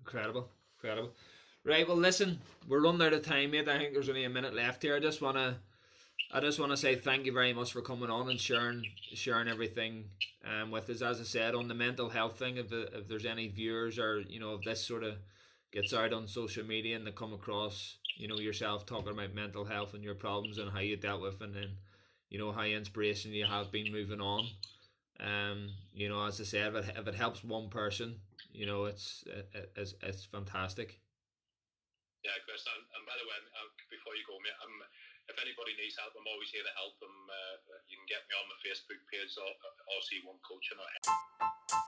Incredible. 0.00 0.48
Incredible. 0.76 1.14
Right, 1.64 1.88
well 1.88 1.96
listen, 1.96 2.38
we're 2.68 2.82
running 2.82 3.00
out 3.00 3.14
of 3.14 3.24
time, 3.24 3.52
mate. 3.52 3.68
I 3.68 3.78
think 3.78 3.94
there's 3.94 4.10
only 4.10 4.24
a 4.24 4.28
minute 4.28 4.54
left 4.54 4.82
here. 4.82 4.96
I 4.96 5.00
just 5.00 5.22
wanna 5.22 5.56
I 6.30 6.40
just 6.40 6.60
wanna 6.60 6.76
say 6.76 6.94
thank 6.94 7.24
you 7.24 7.32
very 7.32 7.54
much 7.54 7.72
for 7.72 7.80
coming 7.80 8.10
on 8.10 8.28
and 8.28 8.38
sharing 8.38 8.84
sharing 9.14 9.48
everything 9.48 10.04
um, 10.44 10.70
with 10.70 10.90
us. 10.90 11.00
As 11.00 11.20
I 11.20 11.24
said, 11.24 11.54
on 11.54 11.68
the 11.68 11.74
mental 11.74 12.10
health 12.10 12.38
thing, 12.38 12.58
if, 12.58 12.70
if 12.70 13.08
there's 13.08 13.24
any 13.24 13.48
viewers 13.48 13.98
or 13.98 14.20
you 14.20 14.40
know 14.40 14.54
if 14.54 14.62
this 14.62 14.86
sort 14.86 15.04
of 15.04 15.14
gets 15.74 15.92
out 15.92 16.12
on 16.12 16.26
social 16.26 16.64
media 16.64 16.96
and 16.96 17.06
they 17.06 17.10
come 17.10 17.34
across 17.34 17.96
you 18.16 18.28
know 18.28 18.38
yourself 18.38 18.86
talking 18.86 19.12
about 19.12 19.34
mental 19.34 19.64
health 19.64 19.92
and 19.92 20.04
your 20.04 20.14
problems 20.14 20.58
and 20.58 20.70
how 20.70 20.78
you 20.78 20.96
dealt 20.96 21.20
with 21.20 21.40
and 21.40 21.54
then 21.54 21.68
you 22.34 22.42
know 22.42 22.50
how 22.50 22.66
inspiration 22.66 23.30
you 23.30 23.46
have 23.46 23.70
been 23.70 23.94
moving 23.94 24.18
on. 24.18 24.42
Um, 25.22 25.70
you 25.94 26.10
know, 26.10 26.26
as 26.26 26.42
I 26.42 26.44
said, 26.44 26.74
if 26.74 26.82
it, 26.82 26.98
if 26.98 27.06
it 27.06 27.14
helps 27.14 27.46
one 27.46 27.70
person, 27.70 28.18
you 28.50 28.66
know, 28.66 28.90
it's 28.90 29.22
it, 29.30 29.70
it's 29.78 29.94
it's 30.02 30.26
fantastic. 30.26 30.98
Yeah, 32.26 32.34
Chris. 32.42 32.66
And, 32.66 32.82
and 32.82 33.06
by 33.06 33.14
the 33.14 33.26
way, 33.30 33.38
before 33.86 34.18
you 34.18 34.26
go, 34.26 34.34
mate, 34.42 34.58
um, 34.66 34.82
if 35.30 35.38
anybody 35.38 35.78
needs 35.78 35.94
help, 35.94 36.10
I'm 36.18 36.26
always 36.26 36.50
here 36.50 36.66
to 36.66 36.74
help 36.74 36.98
them. 36.98 37.14
Uh, 37.30 37.54
you 37.86 37.94
can 37.94 38.08
get 38.10 38.26
me 38.26 38.34
on 38.34 38.50
my 38.50 38.58
Facebook 38.66 38.98
page 39.06 39.30
or 39.38 39.54
RC1 39.94 40.42
Coaching 40.42 40.80
or 40.82 41.83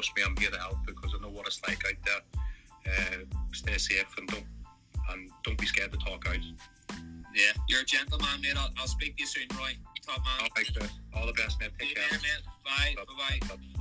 Trust 0.00 0.16
me, 0.16 0.22
I'm 0.24 0.34
here 0.38 0.48
to 0.48 0.58
help 0.58 0.78
because 0.86 1.12
I 1.14 1.20
know 1.20 1.28
what 1.28 1.46
it's 1.46 1.60
like 1.68 1.84
out 1.84 1.92
there. 2.06 2.90
Uh, 2.90 3.24
stay 3.52 3.76
safe 3.76 4.06
and 4.16 4.26
don't 4.28 4.46
and 5.10 5.30
don't 5.44 5.58
be 5.58 5.66
scared 5.66 5.92
to 5.92 5.98
talk 5.98 6.26
out. 6.26 6.38
Yeah, 7.34 7.52
you're 7.68 7.82
a 7.82 7.84
gentleman, 7.84 8.40
mate. 8.40 8.56
I'll, 8.56 8.70
I'll 8.78 8.86
speak 8.86 9.16
to 9.18 9.24
you 9.24 9.26
soon, 9.26 9.46
Roy. 9.58 9.76
Top 10.00 10.24
man. 10.24 10.40
All 10.40 10.48
right, 10.56 10.90
All 11.14 11.26
the 11.26 11.34
best, 11.34 11.60
mate. 11.60 11.72
See 11.78 11.88
Take 11.88 11.88
you 11.90 11.94
care. 11.96 12.18
later, 12.18 12.22
mate. 12.94 12.96
Bye. 12.96 13.40
Bye. 13.44 13.56
Bye. 13.56 13.79